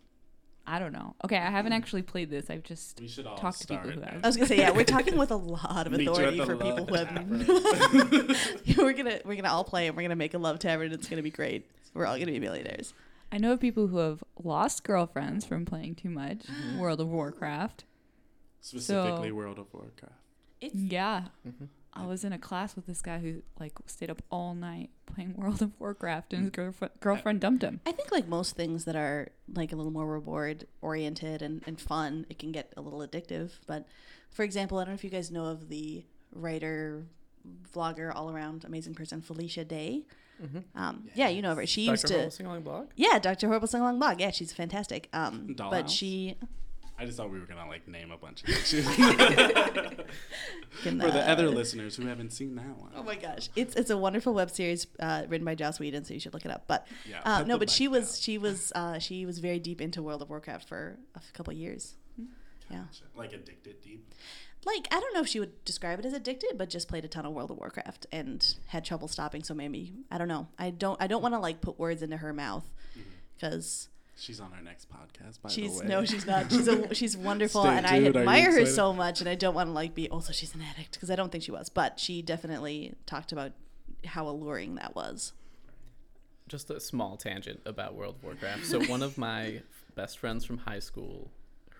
I 0.65 0.79
don't 0.79 0.93
know. 0.93 1.17
Okay, 1.25 1.39
I 1.39 1.51
haven't 1.51 1.73
hmm. 1.73 1.79
actually 1.79 2.03
played 2.03 2.31
this. 2.31 2.49
I've 2.49 2.63
just 2.63 3.01
We 3.01 3.09
should 3.09 3.27
all 3.27 3.37
talk 3.37 3.57
to 3.57 3.67
people 3.67 3.91
who 3.91 4.01
have. 4.01 4.21
I 4.23 4.27
was 4.29 4.37
gonna 4.37 4.47
say, 4.47 4.59
yeah, 4.59 4.71
we're 4.71 4.85
talking 4.85 5.19
with 5.19 5.33
a 5.33 5.37
lot 5.37 5.89
of 5.89 5.93
Meet 5.93 6.03
you 6.03 6.15
at 6.15 6.35
authority 6.35 6.45
for 6.45 6.57
people 6.57 6.87
who 6.87 6.95
have. 6.95 8.77
we're 8.79 8.93
gonna 8.93 9.19
we're 9.25 9.35
gonna 9.35 9.49
all 9.51 9.65
play 9.65 9.89
and 9.89 9.97
we're 9.97 10.05
gonna 10.05 10.15
make 10.15 10.35
a 10.35 10.39
love 10.39 10.61
tavern. 10.61 10.93
It's 10.93 11.09
gonna 11.09 11.23
be 11.23 11.31
great. 11.33 11.67
We're 11.95 12.07
all 12.07 12.19
gonna 12.19 12.33
be 12.33 12.41
millionaires. 12.41 12.95
I 13.31 13.39
know 13.39 13.53
of 13.53 13.61
people 13.61 13.87
who 13.89 13.97
have 13.99 14.23
lost 14.43 14.85
girlfriends 14.85 15.45
from 15.45 15.65
playing 15.65 15.95
too 15.97 16.11
much 16.11 16.45
World 16.79 17.01
of 17.01 17.09
Warcraft. 17.09 17.85
Specifically, 18.61 19.29
So- 19.31 19.35
World 19.35 19.59
of 19.59 19.73
Warcraft. 19.73 20.15
It's 20.61 20.75
Yeah. 20.75 21.29
Mhm. 21.47 21.69
I 21.95 22.07
was 22.07 22.25
in 22.25 22.33
a 22.33 22.39
class 22.39 22.75
with 22.75 22.87
this 22.87 23.03
guy 23.03 23.19
who 23.19 23.43
like 23.61 23.73
stayed 23.87 24.09
up 24.11 24.23
all 24.31 24.55
night 24.55 24.89
playing 25.05 25.35
World 25.37 25.61
of 25.61 25.79
Warcraft 25.79 26.33
and 26.33 26.43
his 26.45 26.51
girlfriend 26.51 26.93
girlfriend 27.01 27.41
dumped 27.41 27.63
him. 27.63 27.81
I 27.85 27.93
think 27.93 28.11
like 28.13 28.27
most 28.29 28.57
things 28.57 28.85
that 28.87 28.97
are 28.97 29.29
like 29.53 29.73
a 29.73 29.77
little 29.77 29.93
more 29.93 30.07
reward 30.07 30.67
oriented 30.81 31.43
and, 31.43 31.63
and 31.67 31.79
fun, 31.81 32.25
it 32.31 32.39
can 32.39 32.51
get 32.53 32.73
a 32.77 32.81
little 32.81 33.01
addictive. 33.01 33.51
But 33.67 33.87
for 34.31 34.43
example, 34.43 34.79
I 34.79 34.85
don't 34.85 34.93
know 34.93 34.95
if 34.95 35.05
you 35.05 35.11
guys 35.11 35.31
know 35.31 35.47
of 35.47 35.69
the 35.69 36.05
writer, 36.33 37.05
vlogger, 37.75 38.11
all 38.15 38.31
around 38.31 38.65
amazing 38.65 38.95
person 38.95 39.21
Felicia 39.21 39.65
Day. 39.65 40.05
Mhm. 40.43 40.65
Um, 40.75 41.09
yeah, 41.15 41.29
you 41.29 41.41
know 41.43 41.55
her. 41.55 41.67
She 41.67 41.83
used 41.83 42.03
Dr. 42.03 42.09
to. 42.09 42.15
Horrible 42.15 42.31
Sing 42.33 42.47
Along 42.47 42.63
blog. 42.63 42.87
Yeah, 42.97 43.19
Dr. 43.19 43.47
Horrible 43.47 43.69
Sing 43.69 43.81
Along 43.81 43.99
Blog. 43.99 44.21
Yeah, 44.21 44.31
she's 44.31 44.53
fantastic. 44.53 45.09
Um, 45.13 45.55
but 45.57 45.87
Dollhouse? 45.87 45.91
she 45.91 46.37
I 46.99 47.05
just 47.05 47.17
thought 47.17 47.31
we 47.31 47.41
were 47.41 47.47
gonna 47.47 47.67
like 47.67 47.89
name 47.89 48.13
a 48.13 48.17
bunch 48.17 48.43
of 48.45 48.49
things 48.55 48.87
can, 50.83 51.01
for 51.01 51.11
the 51.11 51.29
other 51.29 51.49
listeners 51.49 51.97
who 51.97 52.07
haven't 52.07 52.31
seen 52.31 52.55
that 52.57 52.77
one. 52.79 52.93
Oh 52.95 53.03
my 53.03 53.17
gosh, 53.17 53.49
it's 53.57 53.75
it's 53.75 53.91
a 53.91 53.97
wonderful 53.97 54.35
web 54.35 54.51
series 54.51 54.87
uh, 55.01 55.25
written 55.29 55.45
by 55.45 55.55
Joss 55.55 55.81
Whedon, 55.81 56.05
so 56.05 56.15
you 56.15 56.21
should 56.21 56.33
look 56.35 56.45
it 56.45 56.51
up. 56.51 56.65
But 56.67 56.87
Yeah, 57.09 57.21
uh, 57.25 57.43
no, 57.45 57.59
but 57.59 57.71
she 57.71 57.89
mic 57.89 57.93
was 57.99 58.13
down. 58.15 58.23
she 58.23 58.39
was 58.39 58.73
uh, 58.75 58.99
she 58.99 59.27
was 59.27 59.39
very 59.39 59.59
deep 59.59 59.81
into 59.81 60.03
World 60.03 60.23
of 60.23 60.31
Warcraft 60.31 60.69
for 60.69 60.99
a 61.15 61.21
couple 61.33 61.53
years. 61.53 61.95
Yeah, 62.71 62.85
like 63.17 63.33
addicted 63.33 63.83
deep. 63.83 64.15
Like 64.65 64.87
I 64.91 65.01
don't 65.01 65.15
know 65.15 65.21
if 65.21 65.29
she 65.29 65.41
would 65.41 65.65
describe 65.65 65.99
it 65.99 66.07
as 66.07 66.13
addicted, 66.13 66.57
but 66.57 66.69
just 66.71 66.89
played 66.89 67.05
a 67.05 67.09
ton 67.09 67.27
of 67.27 67.33
World 67.33 67.51
of 67.51 67.59
Warcraft 67.59 68.07
and 68.13 68.55
had 68.69 68.85
trouble 68.85 69.09
stopping. 69.09 69.43
So 69.43 69.55
maybe 69.55 69.93
I 70.11 70.19
don't 70.19 70.29
know. 70.29 70.49
I 70.59 70.71
don't 70.71 71.01
I 71.03 71.07
don't 71.07 71.23
want 71.23 71.35
to 71.35 71.41
like 71.41 71.61
put 71.61 71.79
words 71.79 72.03
into 72.03 72.17
her 72.17 72.33
mouth 72.33 72.69
mm-hmm. 72.97 73.09
because 73.35 73.89
She's 74.17 74.41
on 74.41 74.53
our 74.53 74.63
next 74.63 74.89
podcast. 74.89 75.41
By 75.43 75.49
she's 75.49 75.79
the 75.79 75.83
way. 75.83 75.89
no, 75.89 76.05
she's 76.05 76.27
not. 76.27 76.51
She's 76.53 76.69
a 76.69 76.95
she's 76.95 77.17
wonderful, 77.17 77.63
Stay 77.63 77.77
and 77.77 77.87
I 77.87 77.99
tuned. 77.99 78.15
Are 78.17 78.21
you 78.21 78.21
admire 78.21 78.53
her 78.53 78.67
so 78.67 78.93
much. 78.93 79.21
And 79.21 79.29
I 79.29 79.35
don't 79.35 79.55
want 79.55 79.69
to 79.69 79.73
like 79.73 79.95
be 79.95 80.09
oh, 80.11 80.15
also 80.15 80.33
she's 80.33 80.55
an 80.55 80.61
addict 80.63 80.93
because 80.93 81.11
I 81.11 81.17
don't 81.17 81.33
think 81.33 81.43
she 81.43 81.51
was, 81.51 81.69
but 81.69 81.99
she 81.99 82.23
definitely 82.23 82.95
talked 83.07 83.33
about 83.33 83.53
how 84.05 84.29
alluring 84.29 84.77
that 84.77 84.95
was. 84.95 85.33
Just 86.47 86.71
a 86.71 86.79
small 86.79 87.17
tangent 87.17 87.63
about 87.65 87.95
World 87.95 88.17
of 88.17 88.25
Warcraft. 88.25 88.67
So 88.67 88.85
one 88.85 89.03
of 89.03 89.17
my 89.17 89.63
best 89.95 90.19
friends 90.19 90.45
from 90.45 90.59
high 90.59 90.81
school, 90.81 91.31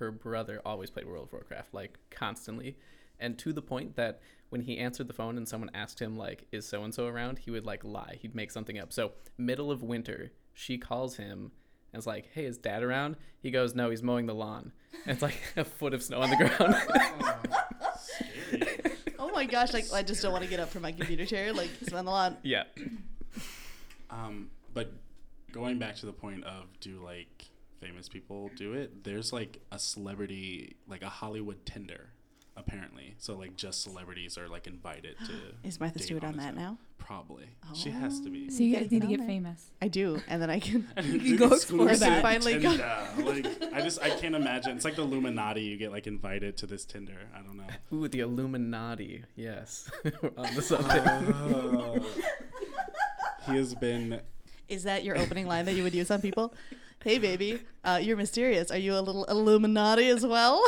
her 0.03 0.11
brother 0.11 0.61
always 0.67 0.91
played 0.91 1.07
World 1.07 1.27
of 1.29 1.33
Warcraft, 1.33 1.73
like 1.73 1.99
constantly, 2.11 2.77
and 3.21 3.39
to 3.39 3.53
the 3.53 3.63
point 3.63 3.95
that 3.95 4.21
when 4.49 4.63
he 4.63 4.79
answered 4.79 5.07
the 5.07 5.13
phone 5.15 5.37
and 5.37 5.49
someone 5.49 5.71
asked 5.75 6.01
him 6.03 6.17
like, 6.17 6.47
"Is 6.51 6.67
so 6.67 6.83
and 6.83 6.93
so 6.93 7.07
around?" 7.07 7.39
he 7.39 7.51
would 7.53 7.65
like 7.65 7.85
lie. 7.85 8.19
He'd 8.21 8.35
make 8.35 8.51
something 8.51 8.79
up. 8.79 8.93
So 8.93 9.13
middle 9.39 9.71
of 9.71 9.83
winter, 9.83 10.33
she 10.53 10.77
calls 10.77 11.17
him 11.17 11.53
and 11.93 12.01
is 12.01 12.07
like, 12.07 12.31
"Hey, 12.35 12.47
is 12.47 12.59
Dad 12.59 12.83
around?" 12.83 13.17
He 13.41 13.51
goes, 13.53 13.75
"No, 13.77 13.91
he's 13.91 14.03
mowing 14.03 14.27
the 14.27 14.35
lawn." 14.35 14.73
And 15.05 15.13
it's 15.13 15.23
like 15.23 15.41
a 15.57 15.65
foot 15.65 15.95
of 15.95 16.03
snow 16.03 16.21
on 16.21 16.31
the 16.31 16.37
ground. 16.37 16.75
Scary. 17.99 18.97
Oh 19.21 19.31
my 19.31 19.47
gosh! 19.47 19.73
Like 19.73 19.85
I 19.93 20.03
just 20.03 20.21
don't 20.21 20.33
want 20.33 20.43
to 20.45 20.51
get 20.51 20.59
up 20.59 20.71
from 20.71 20.83
my 20.83 20.91
computer 20.93 21.25
chair. 21.25 21.53
Like 21.53 21.71
he's 21.79 21.93
on 21.93 22.05
the 22.05 22.11
lawn. 22.11 22.37
yeah. 22.43 22.65
Um, 24.11 24.51
but 24.75 24.93
going 25.53 25.79
back 25.79 25.97
to 25.97 26.07
the 26.07 26.13
point 26.13 26.45
of 26.45 26.65
do 26.81 27.01
like 27.03 27.47
famous 27.83 28.09
people 28.09 28.51
do 28.57 28.75
it? 28.75 29.05
There's 29.05 29.33
like 29.33 29.61
a 29.73 29.79
celebrity, 29.79 30.77
like 30.89 31.03
a 31.03 31.09
Hollywood 31.09 31.67
Tinder, 31.67 32.11
apparently. 32.57 33.15
So 33.19 33.35
like 33.35 33.57
just 33.57 33.83
celebrities 33.83 34.39
are 34.39 34.49
like 34.49 34.67
invited 34.67 35.17
to. 35.27 35.33
Is 35.69 35.81
Martha 35.81 35.99
date 35.99 36.05
Stewart 36.05 36.25
on 36.25 36.35
this 36.37 36.45
that 36.45 36.51
app. 36.51 36.55
now? 36.55 36.79
Probably. 36.99 37.49
She 37.75 37.91
oh. 37.91 37.93
has 37.95 38.21
to 38.21 38.31
be. 38.31 38.49
So 38.51 38.63
you 38.63 38.77
guys 38.77 38.91
need 38.91 39.03
to 39.03 39.09
get 39.09 39.19
there. 39.19 39.27
famous. 39.27 39.71
I 39.83 39.89
do, 39.89 40.21
and 40.29 40.41
then 40.41 40.51
I 40.51 40.61
can. 40.61 40.87
You 41.03 41.37
go 41.39 41.49
explore 41.49 41.95
that. 41.95 42.23
Finally 42.23 42.61
go- 42.61 42.71
Like 43.19 43.47
I 43.75 43.81
just 43.81 44.01
I 44.01 44.11
can't 44.11 44.37
imagine. 44.37 44.77
It's 44.77 44.85
like 44.85 44.97
the 44.97 45.03
Illuminati. 45.03 45.63
You 45.63 45.77
get 45.77 45.91
like 45.91 46.07
invited 46.07 46.57
to 46.59 46.67
this 46.67 46.85
Tinder. 46.85 47.19
I 47.35 47.41
don't 47.43 47.57
know. 47.57 47.67
Ooh, 47.93 48.09
the 48.09 48.21
Illuminati. 48.21 49.25
Yes. 49.35 49.91
On 50.05 50.55
the 50.55 50.57
oh. 50.57 50.61
subject. 50.61 51.07
Oh. 51.09 52.07
he 53.47 53.57
has 53.57 53.75
been. 53.75 54.21
Is 54.69 54.85
that 54.85 55.05
your 55.05 55.19
opening 55.19 55.47
line 55.47 55.65
that 55.65 55.75
you 55.75 55.83
would 55.83 55.93
use 55.93 56.11
on 56.11 56.23
people? 56.23 56.55
Hey, 57.05 57.19
baby, 57.19 57.59
uh, 57.83 57.99
you're 58.01 58.17
mysterious. 58.17 58.71
Are 58.71 58.79
you 58.79 58.95
a 58.97 59.01
little 59.01 59.25
Illuminati 59.25 60.07
as 60.07 60.25
well? 60.25 60.65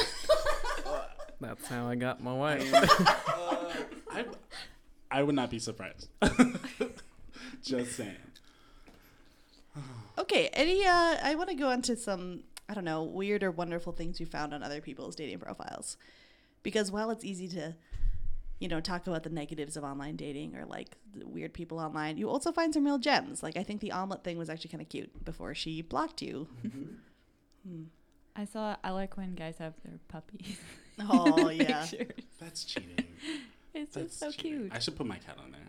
That's 1.41 1.69
how 1.69 1.87
I 1.87 1.95
got 1.95 2.21
my 2.21 2.33
wife. 2.33 2.69
I, 4.11 4.25
I 5.13 5.23
would 5.23 5.37
not 5.37 5.49
be 5.51 5.61
surprised. 5.61 6.09
Just 7.63 7.93
saying. 7.93 8.17
okay. 10.19 10.49
Any? 10.53 10.85
Uh, 10.85 11.17
I 11.23 11.37
want 11.37 11.51
to 11.51 11.55
go 11.55 11.71
into 11.71 11.97
some. 11.97 12.43
I 12.69 12.75
don't 12.75 12.85
know, 12.85 13.05
weird 13.05 13.45
or 13.45 13.53
wonderful 13.53 13.93
things 13.93 14.19
you 14.19 14.27
found 14.27 14.53
on 14.53 14.63
other 14.63 14.81
people's 14.81 15.15
dating 15.15 15.39
profiles, 15.39 15.99
because 16.63 16.91
while 16.91 17.11
it's 17.11 17.25
easy 17.25 17.47
to, 17.49 17.77
you 18.65 18.71
know, 18.71 18.81
talk 18.81 19.07
about 19.07 19.25
the 19.25 19.29
negatives 19.29 19.77
of 19.77 19.85
online 19.85 20.17
dating 20.17 20.57
or 20.57 20.65
like 20.65 20.97
the 21.15 21.29
weird 21.29 21.53
people 21.53 21.79
online, 21.79 22.17
you 22.17 22.31
also 22.31 22.51
find 22.51 22.73
some 22.73 22.83
real 22.83 22.97
gems. 22.97 23.43
Like 23.43 23.59
I 23.59 23.63
think 23.63 23.83
the 23.83 23.93
omelet 23.93 24.25
thing 24.25 24.39
was 24.39 24.49
actually 24.49 24.71
kind 24.71 24.81
of 24.81 24.89
cute 24.89 25.23
before 25.23 25.55
she 25.55 25.83
blocked 25.83 26.23
you. 26.23 26.49
Hmm. 26.63 27.83
I 28.35 28.47
saw. 28.47 28.77
I 28.83 28.91
like 28.93 29.19
when 29.19 29.35
guys 29.35 29.59
have 29.59 29.75
their 29.85 29.99
puppies. 30.09 30.57
Oh 30.99 31.51
yeah. 31.51 31.85
Pictures. 31.85 32.25
That's 32.41 32.65
cheating. 32.65 33.05
It's 33.75 33.95
That's 33.95 34.07
just 34.07 34.19
so 34.19 34.31
cheating. 34.31 34.61
cute. 34.61 34.73
I 34.75 34.79
should 34.79 34.97
put 34.97 35.07
my 35.07 35.19
cat 35.19 35.37
on 35.45 35.53
there. 35.53 35.61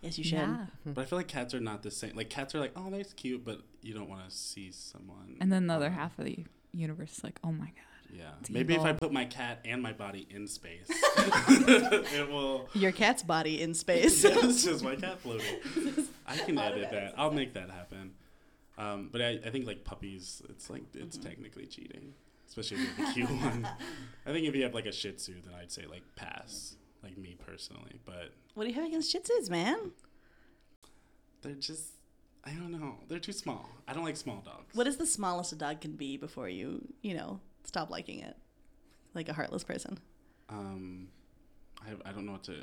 Yes, 0.00 0.16
you 0.16 0.22
should. 0.22 0.38
Yeah. 0.38 0.66
But 0.86 1.00
I 1.02 1.04
feel 1.06 1.18
like 1.18 1.26
cats 1.26 1.54
are 1.54 1.60
not 1.60 1.82
the 1.82 1.90
same. 1.90 2.14
Like 2.14 2.30
cats 2.30 2.54
are 2.54 2.60
like, 2.60 2.72
oh, 2.76 2.88
that's 2.88 3.14
cute, 3.14 3.44
but 3.44 3.62
you 3.82 3.94
don't 3.94 4.08
want 4.08 4.28
to 4.28 4.34
see 4.34 4.70
someone. 4.70 5.38
And 5.40 5.50
then 5.52 5.66
the 5.66 5.74
other 5.74 5.90
half 5.90 6.16
of 6.20 6.24
the 6.24 6.44
universe 6.72 7.18
is 7.18 7.24
like, 7.24 7.40
oh 7.42 7.50
my 7.50 7.66
god. 7.66 7.87
Yeah. 8.10 8.30
It's 8.40 8.50
Maybe 8.50 8.74
if 8.74 8.82
I 8.82 8.92
put 8.92 9.12
my 9.12 9.24
cat 9.24 9.60
and 9.64 9.82
my 9.82 9.92
body 9.92 10.26
in 10.30 10.46
space, 10.48 10.86
it 10.90 12.28
will. 12.30 12.68
Your 12.74 12.92
cat's 12.92 13.22
body 13.22 13.60
in 13.60 13.74
space. 13.84 14.24
Yeah, 14.24 14.36
it's 14.42 14.64
just 14.64 14.82
my 14.82 14.96
cat 14.96 15.20
floating. 15.20 15.46
I 16.26 16.36
can 16.38 16.58
edit 16.58 16.90
that. 16.90 17.14
I'll 17.16 17.30
make 17.32 17.54
that 17.54 17.70
happen. 17.70 18.12
Um, 18.78 19.08
but 19.12 19.20
I, 19.20 19.38
I 19.44 19.50
think 19.50 19.66
like 19.66 19.84
puppies, 19.84 20.40
it's 20.48 20.70
like 20.70 20.84
it's 20.94 21.16
technically 21.16 21.66
cheating, 21.66 22.14
especially 22.48 22.78
if 22.78 22.82
you 22.82 23.04
have 23.04 23.10
a 23.10 23.12
cute 23.12 23.30
one. 23.30 23.68
I 24.26 24.32
think 24.32 24.46
if 24.46 24.54
you 24.54 24.62
have 24.62 24.74
like 24.74 24.86
a 24.86 24.92
Shih 24.92 25.12
Tzu, 25.12 25.34
then 25.44 25.54
I'd 25.60 25.72
say 25.72 25.84
like 25.86 26.02
pass, 26.16 26.76
like 27.02 27.18
me 27.18 27.36
personally. 27.44 28.00
But 28.04 28.32
What 28.54 28.64
do 28.64 28.70
you 28.70 28.76
have 28.76 28.86
against 28.86 29.10
Shih 29.10 29.18
Tzus, 29.20 29.50
man? 29.50 29.92
they're 31.42 31.52
just, 31.54 31.92
I 32.44 32.50
don't 32.50 32.72
know, 32.72 32.96
they're 33.08 33.18
too 33.18 33.32
small. 33.32 33.68
I 33.86 33.92
don't 33.92 34.04
like 34.04 34.16
small 34.16 34.40
dogs. 34.44 34.74
What 34.74 34.86
is 34.86 34.96
the 34.96 35.06
smallest 35.06 35.52
a 35.52 35.56
dog 35.56 35.80
can 35.80 35.92
be 35.92 36.16
before 36.16 36.48
you, 36.48 36.82
you 37.02 37.14
know, 37.14 37.40
stop 37.64 37.90
liking 37.90 38.20
it? 38.20 38.36
Like 39.14 39.28
a 39.28 39.32
heartless 39.32 39.64
person. 39.64 39.98
Um, 40.48 41.08
I 41.84 41.88
have, 41.88 42.02
I 42.04 42.12
don't 42.12 42.26
know 42.26 42.32
what 42.32 42.44
to 42.44 42.56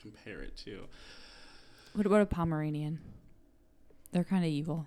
compare 0.00 0.40
it 0.42 0.56
to. 0.64 0.84
What 1.94 2.06
about 2.06 2.20
a 2.22 2.26
Pomeranian? 2.26 2.98
They're 4.12 4.24
kind 4.24 4.44
of 4.44 4.50
evil. 4.50 4.86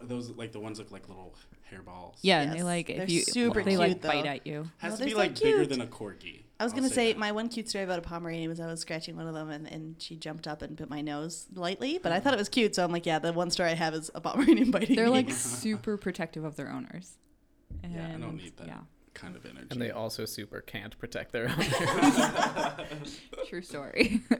Are 0.00 0.06
those 0.06 0.30
like 0.30 0.52
the 0.52 0.60
ones 0.60 0.78
look 0.78 0.90
like 0.90 1.08
little 1.08 1.34
hairballs? 1.72 2.16
Yeah, 2.22 2.40
and 2.42 2.52
they 2.52 2.56
Yes, 2.56 2.64
like 2.64 2.86
they're 2.88 3.02
if 3.02 3.10
you 3.10 3.22
super 3.22 3.62
they 3.62 3.76
like 3.76 3.92
cute, 3.92 4.02
bite 4.02 4.26
at 4.26 4.46
you. 4.46 4.68
Has 4.78 4.94
No, 4.94 4.98
to 4.98 5.04
be 5.04 5.10
so 5.12 5.18
like 5.18 5.40
bigger 5.40 5.64
than 5.66 5.80
a 5.80 5.86
corgi. 5.86 6.42
I 6.58 6.64
was 6.64 6.72
I'll 6.72 6.78
gonna 6.78 6.88
say 6.88 7.12
that. 7.12 7.18
my 7.18 7.30
one 7.32 7.48
cute 7.48 7.68
story 7.68 7.84
about 7.84 7.98
a 7.98 8.02
Pomeranian 8.02 8.48
was 8.48 8.58
I 8.60 8.66
was 8.66 8.80
scratching 8.80 9.16
one 9.16 9.26
of 9.28 9.34
them 9.34 9.50
and, 9.50 9.66
and 9.68 10.00
she 10.02 10.16
jumped 10.16 10.46
up 10.48 10.62
and 10.62 10.76
bit 10.76 10.90
my 10.90 11.00
nose 11.00 11.46
lightly, 11.54 11.98
but 12.02 12.10
I 12.12 12.18
thought 12.20 12.34
it 12.34 12.38
was 12.38 12.48
cute, 12.48 12.74
so 12.74 12.84
I'm 12.84 12.90
like, 12.92 13.06
yeah, 13.06 13.18
the 13.20 13.32
one 13.32 13.50
story 13.50 13.70
I 13.70 13.74
have 13.74 13.94
is 13.94 14.10
a 14.14 14.20
Pomeranian 14.20 14.70
biting 14.72 14.96
They're 14.96 15.06
me. 15.06 15.10
like 15.12 15.30
super 15.32 15.96
protective 15.96 16.42
of 16.44 16.56
their 16.56 16.70
owners. 16.70 17.16
And 17.82 17.92
Yeah, 17.94 18.08
I 18.14 18.18
don't 18.18 18.36
need 18.36 18.56
that. 18.58 18.66
Yeah, 18.66 18.80
kind 19.14 19.36
of 19.36 19.44
energy. 19.44 19.68
And 19.70 19.80
they 19.80 19.90
also 19.90 20.24
super 20.24 20.60
can't 20.60 20.96
protect 20.98 21.32
their 21.32 21.48
own. 21.48 22.86
true 23.48 23.62
story. 23.62 24.20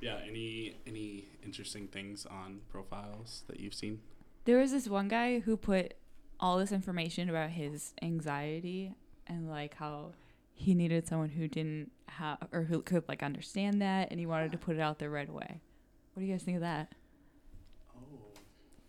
Yeah. 0.00 0.16
Any 0.26 0.76
any 0.86 1.24
interesting 1.44 1.86
things 1.86 2.24
on 2.24 2.60
profiles 2.70 3.44
that 3.48 3.60
you've 3.60 3.74
seen? 3.74 4.00
there 4.46 4.56
was 4.58 4.72
this 4.72 4.88
one 4.88 5.06
guy 5.08 5.40
who 5.40 5.56
put 5.58 5.92
all 6.40 6.56
this 6.56 6.72
information 6.72 7.28
about 7.28 7.50
his 7.50 7.92
anxiety 8.00 8.94
and 9.26 9.50
like 9.50 9.74
how 9.74 10.12
he 10.54 10.74
needed 10.74 11.06
someone 11.06 11.28
who 11.28 11.46
didn't 11.46 11.92
have 12.06 12.38
or 12.50 12.62
who 12.62 12.80
could 12.80 13.06
like 13.08 13.22
understand 13.22 13.82
that 13.82 14.10
and 14.10 14.18
he 14.18 14.24
wanted 14.24 14.50
to 14.52 14.56
put 14.58 14.74
it 14.76 14.80
out 14.80 14.98
there 14.98 15.10
right 15.10 15.28
away. 15.28 15.60
What 16.14 16.20
do 16.20 16.26
you 16.26 16.32
guys 16.32 16.42
think 16.42 16.56
of 16.56 16.62
that? 16.62 16.90
Oh. 17.94 18.00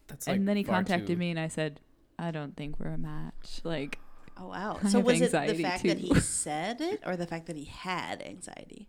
That's 0.07 0.27
and 0.29 0.47
then 0.47 0.55
he 0.55 0.63
contacted 0.63 1.07
too- 1.07 1.17
me 1.17 1.29
and 1.29 1.39
I 1.39 1.49
said, 1.49 1.81
I 2.21 2.31
don't 2.31 2.55
think 2.55 2.79
we're 2.79 2.93
a 2.93 2.97
match. 2.97 3.61
Like 3.63 3.99
Oh 4.37 4.47
wow! 4.47 4.79
So 4.87 4.99
have 4.99 5.05
was 5.05 5.15
it 5.21 5.31
the 5.31 5.37
anxiety, 5.39 5.63
fact 5.63 5.83
that 5.83 5.97
he 5.97 6.15
said 6.21 6.79
it, 6.81 7.01
or 7.05 7.15
the 7.17 7.27
fact 7.27 7.47
that 7.47 7.55
he 7.57 7.65
had 7.65 8.21
anxiety 8.21 8.87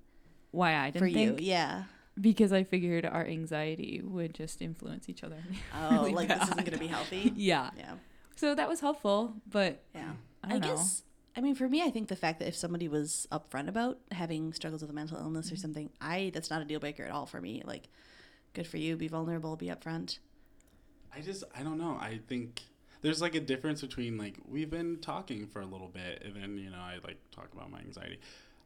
why 0.53 0.75
I 0.77 0.91
didn't 0.91 1.01
for 1.01 1.07
you? 1.07 1.15
think 1.29 1.41
Yeah. 1.41 1.85
because 2.21 2.53
I 2.53 2.63
figured 2.63 3.05
our 3.07 3.27
anxiety 3.27 4.01
would 4.05 4.35
just 4.35 4.61
influence 4.63 5.09
each 5.09 5.25
other. 5.25 5.43
Oh, 5.75 5.91
really 5.97 6.13
like 6.13 6.29
this 6.29 6.43
isn't 6.43 6.57
going 6.59 6.73
to 6.73 6.79
be 6.79 6.87
healthy. 6.87 7.33
yeah. 7.37 7.71
Yeah. 7.77 7.95
So 8.37 8.55
that 8.55 8.69
was 8.69 8.81
helpful, 8.81 9.35
but 9.51 9.83
Yeah. 9.95 10.13
I 10.45 10.49
don't 10.51 10.61
know. 10.61 10.69
guess. 10.77 11.03
I 11.35 11.41
mean, 11.41 11.55
for 11.55 11.69
me, 11.69 11.83
I 11.83 11.89
think 11.91 12.09
the 12.09 12.17
fact 12.17 12.39
that 12.41 12.49
if 12.49 12.55
somebody 12.55 12.87
was 12.89 13.27
upfront 13.33 13.69
about 13.69 13.99
having 14.11 14.53
struggles 14.53 14.83
with 14.83 14.91
a 14.91 14.95
mental 14.95 15.17
illness 15.19 15.47
Mm-hmm. 15.47 15.55
or 15.55 15.57
something, 15.57 15.91
I 16.01 16.31
that's 16.35 16.51
not 16.51 16.61
a 16.61 16.67
deal 16.67 16.81
breaker 16.81 17.05
at 17.05 17.11
all 17.11 17.25
for 17.27 17.41
me. 17.41 17.63
Like, 17.65 17.89
good 18.53 18.67
for 18.67 18.77
you. 18.77 18.97
Be 18.97 19.09
vulnerable. 19.09 19.57
Be 19.57 19.69
upfront. 19.69 20.19
I 21.17 21.21
just 21.21 21.45
I 21.57 21.63
don't 21.63 21.79
know. 21.79 21.97
I 22.01 22.21
think 22.29 22.61
there's 23.03 23.21
like 23.21 23.35
a 23.35 23.41
difference 23.41 23.81
between 23.83 24.17
like 24.17 24.37
we've 24.49 24.71
been 24.71 24.99
talking 24.99 25.47
for 25.47 25.61
a 25.61 25.67
little 25.67 25.89
bit 25.89 26.23
and 26.25 26.35
then 26.35 26.57
you 26.59 26.71
know 26.71 26.79
I 26.79 26.99
like 27.05 27.19
talk 27.31 27.53
about 27.53 27.71
my 27.71 27.79
anxiety. 27.81 28.19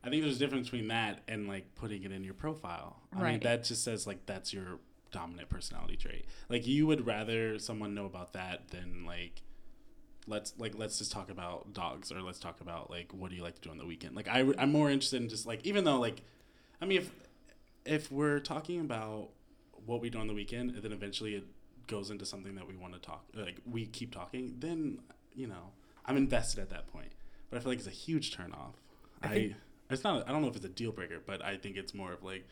I 0.04 0.08
think 0.10 0.22
there's 0.22 0.36
a 0.36 0.38
difference 0.38 0.68
between 0.70 0.88
that 0.88 1.22
and 1.26 1.48
like 1.48 1.74
putting 1.74 2.04
it 2.04 2.12
in 2.12 2.22
your 2.22 2.34
profile. 2.34 3.00
I 3.12 3.16
mean 3.16 3.24
Right. 3.24 3.42
that 3.42 3.64
just 3.64 3.82
says 3.82 4.06
like 4.06 4.24
that's 4.26 4.52
your 4.52 4.78
dominant 5.10 5.48
personality 5.48 5.96
trait. 5.96 6.26
Like 6.48 6.66
you 6.66 6.86
would 6.86 7.06
rather 7.06 7.58
someone 7.58 7.94
know 7.94 8.04
about 8.06 8.32
that 8.34 8.68
than 8.68 9.04
like 9.06 9.42
let's 10.28 10.52
like 10.58 10.76
let's 10.76 10.98
just 10.98 11.12
talk 11.12 11.30
about 11.30 11.72
dogs 11.72 12.10
or 12.12 12.20
let's 12.20 12.38
talk 12.38 12.60
about 12.60 12.90
like 12.90 13.12
what 13.12 13.30
do 13.30 13.36
you 13.36 13.42
like 13.42 13.54
to 13.56 13.60
do 13.62 13.70
on 13.70 13.78
the 13.78 13.86
weekend. 13.86 14.14
Like 14.16 14.28
I 14.28 14.44
I'm 14.58 14.70
more 14.72 14.90
interested 14.90 15.22
in 15.22 15.28
just 15.28 15.46
like 15.46 15.64
even 15.64 15.84
though 15.84 15.98
like 15.98 16.22
I 16.80 16.84
mean 16.84 16.98
if 16.98 17.10
if 17.84 18.10
we're 18.12 18.40
talking 18.40 18.80
about 18.80 19.28
what 19.86 20.00
we 20.00 20.10
do 20.10 20.18
on 20.18 20.26
the 20.26 20.34
weekend 20.34 20.70
and 20.72 20.82
then 20.82 20.92
eventually 20.92 21.36
it 21.36 21.44
goes 21.86 22.10
into 22.10 22.24
something 22.26 22.54
that 22.54 22.66
we 22.68 22.76
want 22.76 22.92
to 22.92 22.98
talk 22.98 23.24
like 23.34 23.60
we 23.70 23.86
keep 23.86 24.12
talking 24.14 24.54
then 24.58 24.98
you 25.34 25.46
know 25.46 25.70
i'm 26.06 26.16
invested 26.16 26.60
at 26.60 26.70
that 26.70 26.86
point 26.92 27.12
but 27.50 27.56
i 27.56 27.60
feel 27.60 27.70
like 27.70 27.78
it's 27.78 27.86
a 27.86 27.90
huge 27.90 28.34
turn 28.34 28.52
off 28.52 28.74
I 29.22 29.28
i, 29.28 29.54
it's 29.90 30.04
not 30.04 30.28
i 30.28 30.32
don't 30.32 30.42
know 30.42 30.48
if 30.48 30.56
it's 30.56 30.64
a 30.64 30.68
deal 30.70 30.92
breaker 30.92 31.18
but 31.24 31.42
i 31.44 31.56
think 31.56 31.76
it's 31.76 31.94
more 31.94 32.12
of 32.12 32.22
like 32.22 32.46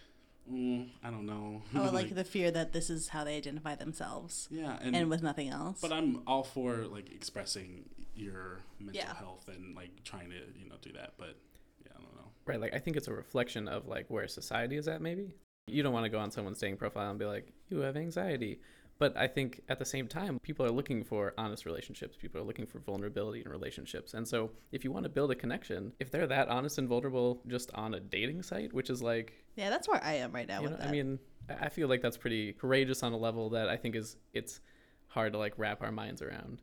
mm, 0.50 0.88
i 1.02 1.10
don't 1.10 1.26
know 1.26 1.62
Oh, 1.74 1.90
like 1.92 2.14
the 2.14 2.24
fear 2.24 2.50
that 2.50 2.72
this 2.72 2.90
is 2.90 3.08
how 3.08 3.24
they 3.24 3.36
identify 3.36 3.74
themselves, 3.74 4.48
yeah 4.50 4.78
and, 4.80 4.94
and, 4.94 5.10
with 5.10 5.22
nothing 5.22 5.48
else. 5.48 5.80
but 5.80 5.92
i'm 5.92 6.22
all 6.26 6.44
for 6.44 6.86
like 6.86 7.10
expressing 7.12 7.84
your 8.14 8.60
mental 8.78 9.02
Yeah. 9.02 9.14
health 9.14 9.48
and 9.48 9.74
like 9.74 9.90
trying 10.04 10.30
to 10.30 10.36
you 10.56 10.68
know 10.68 10.76
do 10.82 10.92
that 10.92 11.14
but 11.18 11.34
yeah 11.84 11.92
i 11.96 12.00
don't 12.02 12.14
know 12.14 12.30
Right, 12.46 12.60
like 12.60 12.74
I 12.74 12.78
think 12.78 12.98
it's 12.98 13.08
a 13.08 13.12
reflection 13.14 13.68
of 13.68 13.88
like 13.88 14.04
where 14.10 14.28
society 14.28 14.76
is 14.76 14.86
at 14.86 15.00
maybe. 15.00 15.32
You 15.66 15.82
don't 15.82 15.94
want 15.94 16.04
to 16.04 16.10
go 16.10 16.18
on 16.18 16.30
someone's 16.30 16.58
dating 16.58 16.76
profile 16.76 17.08
and 17.08 17.18
be 17.18 17.24
like, 17.24 17.48
"You 17.70 17.78
have 17.78 17.96
anxiety." 17.96 18.60
But 18.98 19.16
I 19.16 19.26
think 19.26 19.62
at 19.68 19.78
the 19.80 19.84
same 19.84 20.06
time, 20.06 20.38
people 20.38 20.64
are 20.64 20.70
looking 20.70 21.02
for 21.02 21.34
honest 21.36 21.66
relationships. 21.66 22.16
People 22.16 22.40
are 22.40 22.44
looking 22.44 22.64
for 22.66 22.78
vulnerability 22.78 23.42
in 23.44 23.50
relationships. 23.50 24.14
And 24.14 24.26
so, 24.26 24.50
if 24.70 24.84
you 24.84 24.92
want 24.92 25.02
to 25.02 25.08
build 25.08 25.30
a 25.32 25.34
connection, 25.34 25.92
if 25.98 26.10
they're 26.12 26.28
that 26.28 26.48
honest 26.48 26.78
and 26.78 26.88
vulnerable 26.88 27.40
just 27.48 27.70
on 27.74 27.94
a 27.94 28.00
dating 28.00 28.42
site, 28.44 28.72
which 28.72 28.90
is 28.90 29.02
like, 29.02 29.32
yeah, 29.56 29.68
that's 29.68 29.88
where 29.88 30.02
I 30.02 30.14
am 30.14 30.32
right 30.32 30.46
now 30.46 30.62
with 30.62 30.70
know, 30.72 30.76
that. 30.78 30.88
I 30.88 30.92
mean, 30.92 31.18
I 31.50 31.66
I 31.66 31.68
feel 31.70 31.88
like 31.88 32.02
that's 32.02 32.16
pretty 32.16 32.52
courageous 32.52 33.02
on 33.02 33.12
a 33.12 33.16
level 33.18 33.50
that 33.50 33.68
I 33.68 33.76
think 33.76 33.96
is 33.96 34.16
it's 34.32 34.60
hard 35.08 35.32
to 35.32 35.38
like 35.38 35.54
wrap 35.56 35.82
our 35.82 35.92
minds 35.92 36.22
around. 36.22 36.62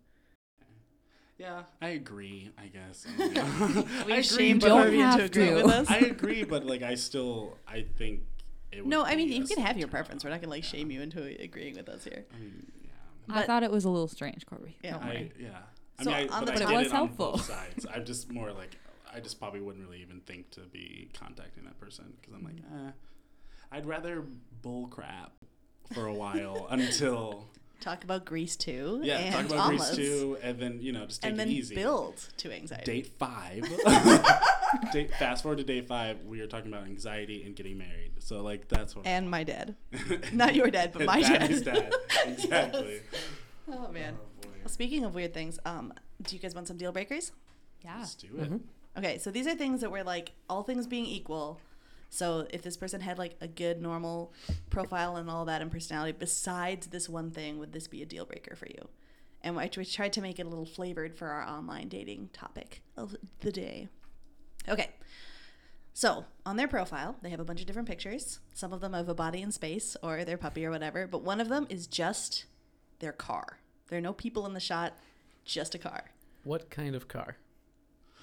yeah 1.37 1.63
i 1.81 1.89
agree 1.89 2.51
i 2.57 2.67
guess 2.67 3.05
I 3.19 3.27
don't 3.29 3.75
know. 3.75 3.81
we 4.05 4.13
I 4.13 4.17
agree, 4.17 4.23
shamed 4.23 4.61
but- 4.61 4.67
Don't 4.67 4.77
Harvey 4.81 4.99
into 4.99 5.11
have 5.11 5.19
agreeing 5.21 5.49
to. 5.49 5.63
with 5.63 5.73
us. 5.73 5.89
I 5.97 5.97
agree, 5.99 6.43
but 6.43 6.65
like 6.65 6.81
I 6.83 6.95
still 6.95 7.57
I 7.67 7.85
think 7.97 8.19
it 8.19 8.21
would 8.21 8.40
no, 8.83 9.03
I 9.03 9.15
mean 9.15 9.29
you 9.31 9.45
can 9.45 9.59
have 9.63 9.77
your 9.77 9.87
preference. 9.87 10.23
We're 10.23 10.29
not 10.31 10.41
gonna 10.41 10.51
like 10.51 10.63
Yeah. 10.63 10.69
shame 10.79 10.91
you 10.91 11.01
into 11.01 11.21
agreeing 11.41 11.75
with 11.75 11.89
us 11.89 12.03
here. 12.03 12.25
I 12.33 12.37
mean, 12.39 12.71
yeah. 12.83 12.89
I 13.29 13.39
But- 13.39 13.47
thought 13.47 13.63
it 13.63 13.71
was 13.71 13.85
a 13.85 13.89
little 13.89 14.07
strange, 14.07 14.45
Corby. 14.45 14.77
Yeah. 14.83 14.91
Don't 14.91 15.03
I, 15.03 15.07
worry. 15.07 15.31
yeah. 15.39 15.59
I 15.99 16.03
So 16.03 16.09
mean, 16.11 16.19
I, 16.19 16.33
on 16.33 16.45
but, 16.45 16.45
the 16.45 16.51
I 16.51 16.55
But 16.55 16.61
it 16.63 16.67
get 16.69 16.77
was 16.77 16.87
it 16.87 16.89
on 16.91 16.95
helpful. 16.95 17.31
both 17.33 17.45
sides. 17.45 17.85
I'm 17.93 18.05
just 18.05 18.31
more 18.31 18.51
like 18.51 18.75
I 19.13 19.19
just 19.19 19.39
probably 19.39 19.59
wouldn't 19.61 19.85
really 19.85 20.01
even 20.01 20.21
think 20.21 20.51
to 20.51 20.61
be 20.61 21.09
contacting 21.13 21.65
that 21.65 21.77
person 21.79 22.13
because 22.19 22.33
I'm 22.33 22.43
like, 22.43 22.55
eh, 22.57 22.91
I'd 23.73 23.85
rather 23.85 24.23
bull 24.61 24.87
crap 24.87 25.33
for 25.93 26.07
a 26.07 26.13
while 26.13 26.67
until 26.71 27.47
Talk 27.81 28.03
about 28.03 28.25
Grease 28.25 28.55
too. 28.55 28.99
yeah, 29.03 29.17
and 29.17 29.33
talk 29.35 29.45
about 29.45 29.57
Almas, 29.71 29.95
Grease 29.95 29.97
too, 29.97 30.37
and 30.43 30.59
then 30.59 30.79
you 30.81 30.91
know 30.93 31.05
just 31.07 31.21
take 31.23 31.31
and 31.31 31.39
then 31.39 31.49
it 31.49 31.53
easy. 31.53 31.75
build 31.75 32.15
to 32.37 32.51
anxiety. 32.53 32.85
Date 32.85 33.07
five. 33.19 33.63
date, 34.91 35.11
fast 35.15 35.43
forward 35.43 35.57
to 35.57 35.63
day 35.63 35.81
five. 35.81 36.23
We 36.25 36.41
are 36.41 36.47
talking 36.47 36.71
about 36.71 36.85
anxiety 36.85 37.43
and 37.43 37.55
getting 37.55 37.77
married. 37.77 38.11
So 38.19 38.41
like 38.41 38.67
that's 38.67 38.95
what. 38.95 39.05
And 39.05 39.29
my 39.29 39.43
dad. 39.43 39.75
Not 40.33 40.55
your 40.55 40.69
dad, 40.69 40.91
but 40.93 41.05
my 41.05 41.21
Daddy's 41.21 41.61
dad. 41.61 41.75
dad. 41.89 41.93
Exactly. 42.27 43.01
Oh 43.71 43.89
man. 43.91 44.17
Oh. 44.19 44.49
Well, 44.61 44.69
speaking 44.69 45.03
of 45.05 45.15
weird 45.15 45.33
things, 45.33 45.59
um, 45.65 45.93
do 46.21 46.35
you 46.35 46.41
guys 46.41 46.53
want 46.53 46.67
some 46.67 46.77
deal 46.77 46.91
breakers? 46.91 47.31
Yeah. 47.83 47.97
Let's 47.99 48.15
do 48.15 48.27
it. 48.37 48.51
Mhm. 48.51 48.61
Okay, 48.97 49.17
so 49.17 49.31
these 49.31 49.47
are 49.47 49.55
things 49.55 49.81
that 49.81 49.89
were 49.91 50.03
like 50.03 50.33
all 50.49 50.63
things 50.63 50.85
being 50.85 51.05
equal. 51.05 51.59
So 52.09 52.45
if 52.49 52.61
this 52.61 52.75
person 52.75 52.99
had 53.01 53.17
like 53.17 53.35
a 53.39 53.47
good 53.47 53.81
normal 53.81 54.33
profile 54.69 55.15
and 55.15 55.29
all 55.29 55.45
that 55.45 55.61
and 55.61 55.71
personality, 55.71 56.11
besides 56.17 56.87
this 56.87 57.07
one 57.07 57.31
thing, 57.31 57.57
would 57.57 57.71
this 57.71 57.87
be 57.87 58.01
a 58.01 58.05
deal 58.05 58.25
breaker 58.25 58.55
for 58.55 58.67
you? 58.67 58.89
And 59.41 59.55
we 59.55 59.67
tried 59.85 60.13
to 60.13 60.21
make 60.21 60.37
it 60.37 60.45
a 60.45 60.49
little 60.49 60.65
flavored 60.65 61.15
for 61.15 61.27
our 61.29 61.41
online 61.47 61.87
dating 61.87 62.29
topic 62.33 62.81
of 62.97 63.15
the 63.39 63.51
day. 63.51 63.87
Okay. 64.69 64.89
So 65.93 66.25
on 66.45 66.55
their 66.55 66.67
profile, 66.67 67.15
they 67.21 67.29
have 67.29 67.39
a 67.39 67.43
bunch 67.43 67.59
of 67.59 67.67
different 67.67 67.87
pictures. 67.87 68.39
Some 68.53 68.73
of 68.73 68.81
them 68.81 68.93
of 68.93 69.09
a 69.09 69.13
body 69.13 69.41
in 69.41 69.51
space 69.51 69.97
or 70.01 70.23
their 70.23 70.37
puppy 70.37 70.65
or 70.65 70.71
whatever, 70.71 71.07
but 71.07 71.23
one 71.23 71.41
of 71.41 71.49
them 71.49 71.67
is 71.69 71.87
just 71.87 72.45
their 72.99 73.11
car. 73.11 73.59
There 73.89 73.97
are 73.97 74.01
no 74.01 74.13
people 74.13 74.45
in 74.45 74.53
the 74.53 74.59
shot, 74.59 74.93
just 75.43 75.75
a 75.75 75.77
car. 75.77 76.05
What 76.43 76.69
kind 76.69 76.95
of 76.95 77.07
car? 77.07 77.37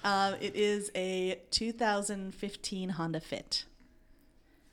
Uh, 0.03 0.35
it 0.41 0.55
is 0.55 0.89
a 0.95 1.39
2015 1.51 2.89
Honda 2.89 3.19
Fit. 3.19 3.65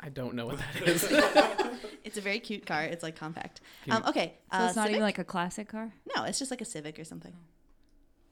I 0.00 0.08
don't 0.08 0.34
know 0.34 0.46
what 0.46 0.58
that 0.58 0.88
is. 0.88 1.04
It's 2.06 2.16
a 2.16 2.20
very 2.20 2.38
cute 2.38 2.64
car. 2.64 2.84
It's 2.84 3.02
like 3.02 3.16
compact. 3.16 3.60
Um, 3.90 4.04
okay. 4.06 4.34
So 4.52 4.58
uh, 4.58 4.66
it's 4.68 4.76
not 4.76 4.90
even 4.90 5.02
like 5.02 5.18
a 5.18 5.24
classic 5.24 5.68
car. 5.68 5.92
no, 6.14 6.22
it's 6.22 6.38
just 6.38 6.52
like 6.52 6.60
a 6.60 6.64
Civic 6.64 7.00
or 7.00 7.04
something. 7.04 7.32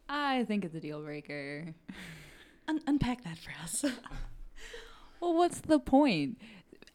I 0.09 0.45
think 0.45 0.65
it's 0.65 0.77
a 0.77 0.81
deal 0.81 1.03
breaker. 1.03 1.75
Un- 2.69 2.81
unpack 2.87 3.25
that 3.25 3.39
for 3.39 3.53
us. 3.63 3.85
Well, 5.21 5.35
what's 5.35 5.61
the 5.63 5.79
point? 5.79 6.39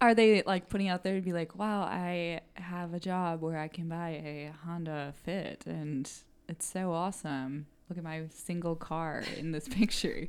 Are 0.02 0.14
they 0.14 0.44
like 0.44 0.70
putting 0.70 0.88
out 0.88 1.04
there 1.04 1.16
to 1.16 1.22
be 1.22 1.34
like, 1.34 1.58
wow, 1.58 1.82
I 1.82 2.42
have 2.54 2.94
a 2.94 3.00
job 3.00 3.42
where 3.42 3.58
I 3.58 3.68
can 3.68 3.90
buy 3.90 4.10
a 4.10 4.52
Honda 4.66 5.16
Fit 5.24 5.64
and 5.66 6.08
it's 6.48 6.66
so 6.68 6.92
awesome. 6.92 7.66
Look 7.90 7.98
at 7.98 8.04
my 8.04 8.26
single 8.32 8.76
car 8.76 9.24
in 9.38 9.52
this 9.52 9.68
picture. 9.80 10.28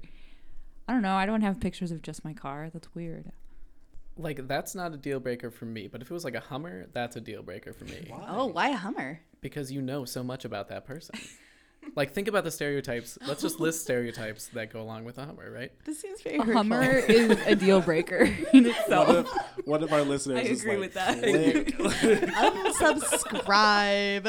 I 0.88 0.92
don't 0.94 1.02
know. 1.02 1.14
I 1.14 1.26
don't 1.26 1.42
have 1.42 1.60
pictures 1.60 1.90
of 1.90 2.00
just 2.00 2.24
my 2.24 2.32
car. 2.32 2.70
That's 2.72 2.88
weird. 2.94 3.32
Like 4.16 4.48
that's 4.48 4.74
not 4.74 4.94
a 4.94 4.96
deal 4.96 5.20
breaker 5.20 5.50
for 5.50 5.66
me, 5.66 5.86
but 5.86 6.00
if 6.00 6.10
it 6.10 6.14
was 6.14 6.24
like 6.24 6.34
a 6.34 6.40
Hummer, 6.40 6.86
that's 6.94 7.16
a 7.16 7.20
deal 7.20 7.42
breaker 7.42 7.74
for 7.74 7.84
me 7.84 8.06
Why? 8.08 8.24
Oh, 8.28 8.46
why 8.46 8.70
a 8.70 8.76
Hummer? 8.76 9.20
because 9.42 9.70
you 9.70 9.82
know 9.82 10.04
so 10.06 10.22
much 10.22 10.46
about 10.46 10.68
that 10.68 10.86
person. 10.86 11.18
like 11.96 12.12
think 12.12 12.28
about 12.28 12.44
the 12.44 12.50
stereotypes. 12.50 13.18
Let's 13.26 13.42
just 13.42 13.60
list 13.60 13.82
stereotypes 13.82 14.48
that 14.48 14.72
go 14.72 14.80
along 14.80 15.04
with 15.04 15.18
a 15.18 15.24
Hummer, 15.24 15.50
right? 15.50 15.72
This 15.84 16.00
seems 16.00 16.20
very 16.22 16.36
A 16.36 16.38
hurtful. 16.38 16.54
Hummer 16.56 16.82
is 17.08 17.38
a 17.46 17.54
deal 17.54 17.80
breaker 17.80 18.28
in 18.52 18.64
One 18.88 19.16
of, 19.16 19.28
one 19.64 19.82
of 19.82 19.92
our 19.92 20.02
listeners 20.02 20.38
I 20.38 20.42
is 20.42 20.60
agree 20.60 20.72
like, 20.76 20.80
with 20.80 20.94
that. 20.94 21.18
"Click." 21.18 21.76
Unsubscribe. 22.90 24.24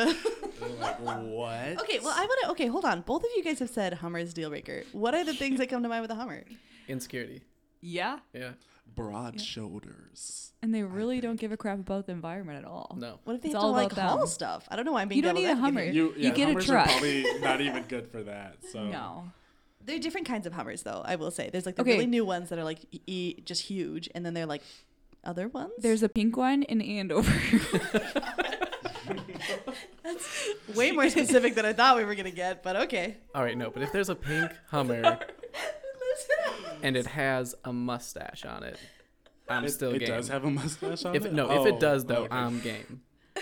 Like, 0.79 0.99
what? 0.99 1.81
okay, 1.81 1.99
well, 1.99 2.13
I 2.15 2.25
want 2.25 2.39
to. 2.43 2.49
Okay, 2.51 2.67
hold 2.67 2.85
on. 2.85 3.01
Both 3.01 3.23
of 3.23 3.29
you 3.35 3.43
guys 3.43 3.59
have 3.59 3.69
said 3.69 3.95
Hummer 3.95 4.19
is 4.19 4.33
deal 4.33 4.49
breaker. 4.49 4.83
What 4.91 5.13
are 5.15 5.23
the 5.23 5.33
things 5.33 5.59
that 5.59 5.67
come 5.69 5.83
to 5.83 5.89
mind 5.89 6.01
with 6.03 6.11
a 6.11 6.15
Hummer? 6.15 6.43
Insecurity. 6.87 7.41
Yeah, 7.81 8.19
Yeah. 8.33 8.51
Broad 8.93 9.39
shoulders. 9.39 10.51
and 10.61 10.75
they 10.75 10.83
really 10.83 11.21
don't 11.21 11.39
give 11.39 11.51
a 11.51 11.57
crap 11.57 11.79
about 11.79 12.05
the 12.07 12.11
environment 12.11 12.59
at 12.59 12.65
all. 12.65 12.95
No. 12.99 13.19
What 13.23 13.35
if 13.37 13.41
they 13.41 13.47
It's 13.49 13.55
have 13.55 13.61
to 13.61 13.65
all 13.67 13.71
like 13.73 13.91
about 13.93 14.09
haul 14.17 14.27
stuff? 14.27 14.67
I 14.69 14.75
don't 14.75 14.85
know 14.85 14.91
why 14.91 15.01
I'm 15.01 15.07
being 15.07 15.17
You 15.17 15.21
don't 15.23 15.35
devil's 15.35 15.43
need 15.43 15.47
a 15.49 15.51
advocate 15.51 15.73
Hummer. 15.73 15.83
here. 15.85 15.93
You, 15.93 16.13
yeah, 16.17 16.29
get 16.31 16.43
a 16.43 16.45
Hummers 16.47 16.65
truck. 16.65 16.87
are 16.87 16.89
probably 16.91 17.25
not 17.39 17.61
even 17.61 17.83
good 17.83 18.07
for 18.11 18.21
that. 18.23 18.57
So 18.71 18.83
No. 18.85 19.31
There 19.83 19.95
are 19.95 19.99
different 19.99 20.27
kinds 20.27 20.45
of 20.45 20.53
Hummers, 20.53 20.83
though. 20.83 21.01
I 21.03 21.15
will 21.15 21.31
say 21.31 21.49
there's 21.49 21.65
like 21.65 21.75
the 21.75 21.81
Okay. 21.81 21.93
really 21.93 22.05
new 22.05 22.23
ones 22.25 22.49
that 22.49 22.59
are 22.59 22.63
like 22.63 22.85
e- 22.91 23.01
e- 23.07 23.41
just 23.45 23.63
huge, 23.63 24.09
and 24.13 24.23
then 24.25 24.33
they're 24.35 24.45
like 24.45 24.61
other 25.23 25.47
ones. 25.47 25.71
There's 25.79 26.03
a 26.03 26.09
pink 26.09 26.35
one 26.37 26.61
in 26.63 26.81
Andover. 26.81 27.31
That's 30.03 30.49
way 30.75 30.91
more 30.91 31.09
specific 31.09 31.55
than 31.55 31.65
I 31.65 31.73
thought 31.73 31.97
we 31.97 32.05
were 32.05 32.15
gonna 32.15 32.31
get, 32.31 32.61
but 32.63 32.75
okay. 32.75 33.17
All 33.33 33.43
right, 33.43 33.57
no, 33.57 33.69
but 33.69 33.81
if 33.81 33.91
there's 33.91 34.09
a 34.09 34.15
pink 34.15 34.51
Hummer 34.69 35.19
and 36.83 36.95
it 36.97 37.07
has 37.07 37.55
a 37.63 37.71
mustache 37.73 38.45
on 38.45 38.63
it, 38.63 38.77
I'm 39.49 39.65
it, 39.65 39.69
still 39.71 39.91
game. 39.91 40.01
it 40.01 40.05
game. 40.05 40.15
does 40.15 40.27
have 40.29 40.43
a 40.45 40.51
mustache 40.51 41.05
on 41.05 41.15
if 41.15 41.25
it. 41.25 41.33
no, 41.33 41.47
Oh, 41.47 41.61
if 41.61 41.67
it 41.67 41.75
oh, 41.75 41.79
does 41.79 42.05
though, 42.05 42.23
okay. 42.23 42.35
I'm 42.35 42.59
game. 42.59 43.01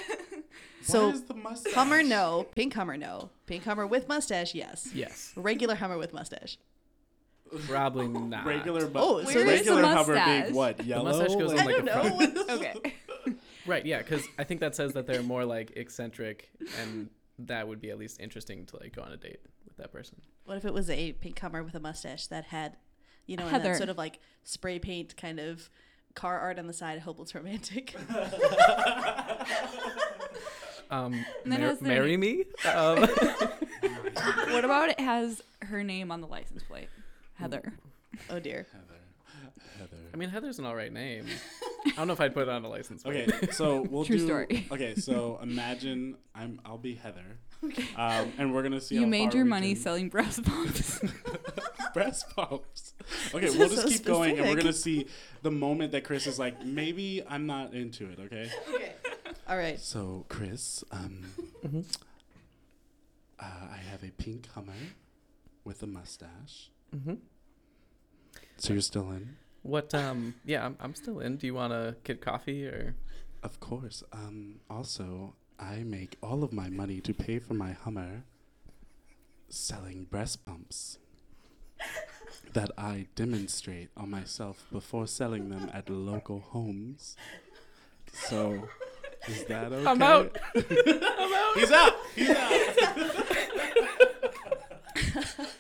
So, 0.82 1.12
the? 1.12 1.72
Hummer, 1.76 2.02
no. 2.02 2.48
Pink 2.56 2.74
Hummer, 2.74 2.98
no. 2.98 3.30
Pink 3.46 3.64
Hummer 3.66 3.86
with 3.86 4.08
mustache, 4.08 4.56
yes. 4.56 4.90
Yes, 4.94 5.34
Regular 5.36 5.76
Hummer 5.76 5.98
with 6.00 6.14
mustache. 6.14 6.58
probably 7.68 8.08
not. 8.08 8.46
Regular, 8.46 8.88
mu- 8.88 8.92
Oh, 8.96 9.24
so 9.24 9.26
where 9.26 9.48
is 9.50 9.66
the 9.66 9.74
regular 9.74 9.82
Hummer 9.84 10.16
mustache? 10.16 10.44
being 10.46 10.56
what? 10.56 10.84
Yellow. 10.86 11.04
mustache 11.04 11.36
goes 11.36 11.52
on, 11.52 11.60
I 11.60 11.64
like, 11.66 11.76
don't 11.76 11.86
the 11.86 11.92
know. 11.94 12.18
front. 12.46 12.50
okay. 12.52 12.94
Right, 13.66 13.86
yeah, 13.86 14.00
because 14.00 14.24
I 14.40 14.46
think 14.46 14.62
that 14.62 14.74
says 14.76 14.94
that 14.94 15.06
they're 15.06 15.22
more 15.22 15.46
like 15.46 15.74
eccentric, 15.76 16.50
and 16.82 17.10
that 17.40 17.68
would 17.68 17.80
be 17.82 17.92
at 17.92 18.00
least 18.00 18.20
interesting 18.20 18.66
to 18.68 18.78
like 18.78 18.96
go 18.96 19.04
on 19.04 19.12
a 19.12 19.18
date 19.18 19.42
with 19.66 19.78
that 19.78 19.92
person. 19.92 20.20
What 20.46 20.58
if 20.58 20.66
it 20.66 20.74
was 20.74 20.90
a 20.90 21.12
pink 21.14 21.38
Hummer 21.38 21.62
with 21.62 21.76
a 21.76 21.80
mustache 21.80 22.26
that 22.28 22.46
had, 22.46 22.78
you 23.30 23.38
know, 23.38 23.44
and 23.44 23.52
Heather. 23.52 23.70
that 23.70 23.78
sort 23.78 23.90
of 23.90 23.98
like 23.98 24.20
spray 24.44 24.80
paint 24.80 25.16
kind 25.18 25.40
of 25.40 25.70
car 26.16 26.40
art 26.40 26.58
on 26.60 26.68
the 26.68 26.74
side? 26.74 26.98
I 26.98 27.00
hope 27.00 27.20
it's 27.20 27.34
romantic. 27.36 27.96
Um, 30.92 31.14
And 31.44 31.52
then 31.54 31.60
mar- 31.62 31.70
has 31.70 31.80
their 31.80 31.94
marry 31.94 32.18
me. 32.18 32.46
Um, 32.66 33.02
What 34.52 34.66
about 34.66 34.90
it 34.90 35.00
has 35.00 35.40
her 35.62 35.84
name 35.84 36.10
on 36.12 36.20
the 36.20 36.26
license 36.28 36.64
plate? 36.64 36.90
Heather. 37.36 37.74
oh 38.32 38.40
dear. 38.40 38.66
Heather. 38.72 39.00
Heather. 39.78 39.98
I 40.12 40.18
mean, 40.18 40.30
Heather's 40.30 40.58
an 40.58 40.66
alright 40.66 40.92
name. 40.92 41.28
I 41.86 41.92
don't 41.92 42.08
know 42.08 42.14
if 42.14 42.20
I'd 42.20 42.34
put 42.34 42.44
it 42.44 42.50
on 42.50 42.66
a 42.66 42.70
license. 42.70 43.04
plate. 43.04 43.32
Okay, 43.32 43.52
so 43.52 43.82
we'll 43.82 44.04
True 44.04 44.18
do. 44.18 44.26
story. 44.26 44.68
Okay, 44.72 44.96
so 44.96 45.40
imagine 45.44 46.18
I'm 46.34 46.60
I'll 46.66 46.80
be 46.80 46.96
Heather, 46.96 47.38
um, 47.96 48.34
and 48.40 48.52
we're 48.54 48.64
gonna 48.64 48.82
see. 48.82 48.96
You 48.96 49.02
how 49.02 49.08
made 49.08 49.30
far 49.30 49.36
your 49.38 49.44
we 49.46 49.50
money 49.52 49.74
can- 49.76 49.84
selling 49.84 50.10
breast 50.10 50.44
pumps. 50.46 51.00
breast 51.94 52.26
pumps. 52.36 52.94
Okay, 53.36 53.50
we'll 53.58 53.70
just 53.70 53.84
so 53.84 53.88
keep 53.90 54.06
going, 54.06 54.40
and 54.40 54.50
we're 54.50 54.56
gonna 54.56 54.74
see 54.74 55.08
the 55.44 55.52
moment 55.52 55.92
that 55.92 56.04
Chris 56.04 56.26
is 56.28 56.40
like, 56.40 56.66
maybe 56.66 57.22
I'm 57.28 57.46
not 57.46 57.74
into 57.74 58.10
it. 58.10 58.20
Okay. 58.20 58.50
Okay. 58.74 58.94
All 59.48 59.58
right. 59.58 59.80
So 59.80 60.26
Chris, 60.30 60.84
um, 60.92 61.26
Mhm. 61.66 61.86
uh, 63.40 63.46
I 63.72 63.78
have 63.90 64.04
a 64.04 64.12
pink 64.12 64.48
Hummer 64.54 64.74
with 65.64 65.82
a 65.84 65.88
mustache. 65.88 66.70
hmm 66.92 67.16
So 68.58 68.74
you're 68.74 68.82
still 68.82 69.10
in? 69.12 69.38
What? 69.64 69.94
Um. 69.94 70.36
Yeah, 70.46 70.66
I'm, 70.66 70.78
I'm 70.80 70.94
still 70.96 71.20
in. 71.20 71.38
Do 71.38 71.48
you 71.48 71.54
want 71.56 71.74
a 71.74 71.96
kid 72.04 72.22
coffee 72.22 72.66
or? 72.66 72.96
Of 73.44 73.60
course. 73.60 74.04
Um, 74.14 74.60
also, 74.70 75.36
I 75.60 75.84
make 75.84 76.18
all 76.22 76.44
of 76.44 76.52
my 76.54 76.70
money 76.70 77.02
to 77.02 77.14
pay 77.14 77.40
for 77.40 77.54
my 77.54 77.72
Hummer 77.72 78.24
selling 79.50 80.04
breast 80.06 80.46
pumps 80.46 81.00
that 82.54 82.72
I 82.78 83.08
demonstrate 83.16 83.90
on 83.96 84.10
myself 84.10 84.66
before 84.72 85.08
selling 85.08 85.50
them 85.50 85.70
at 85.74 85.90
local 85.90 86.40
homes. 86.40 87.16
So, 88.14 88.68
is 89.28 89.46
that 89.46 89.72
okay? 89.72 89.86
I'm 89.90 90.02
out. 90.02 90.38
He's 91.56 91.72
out. 91.72 91.94
He's 92.16 92.30
out. 92.30 92.62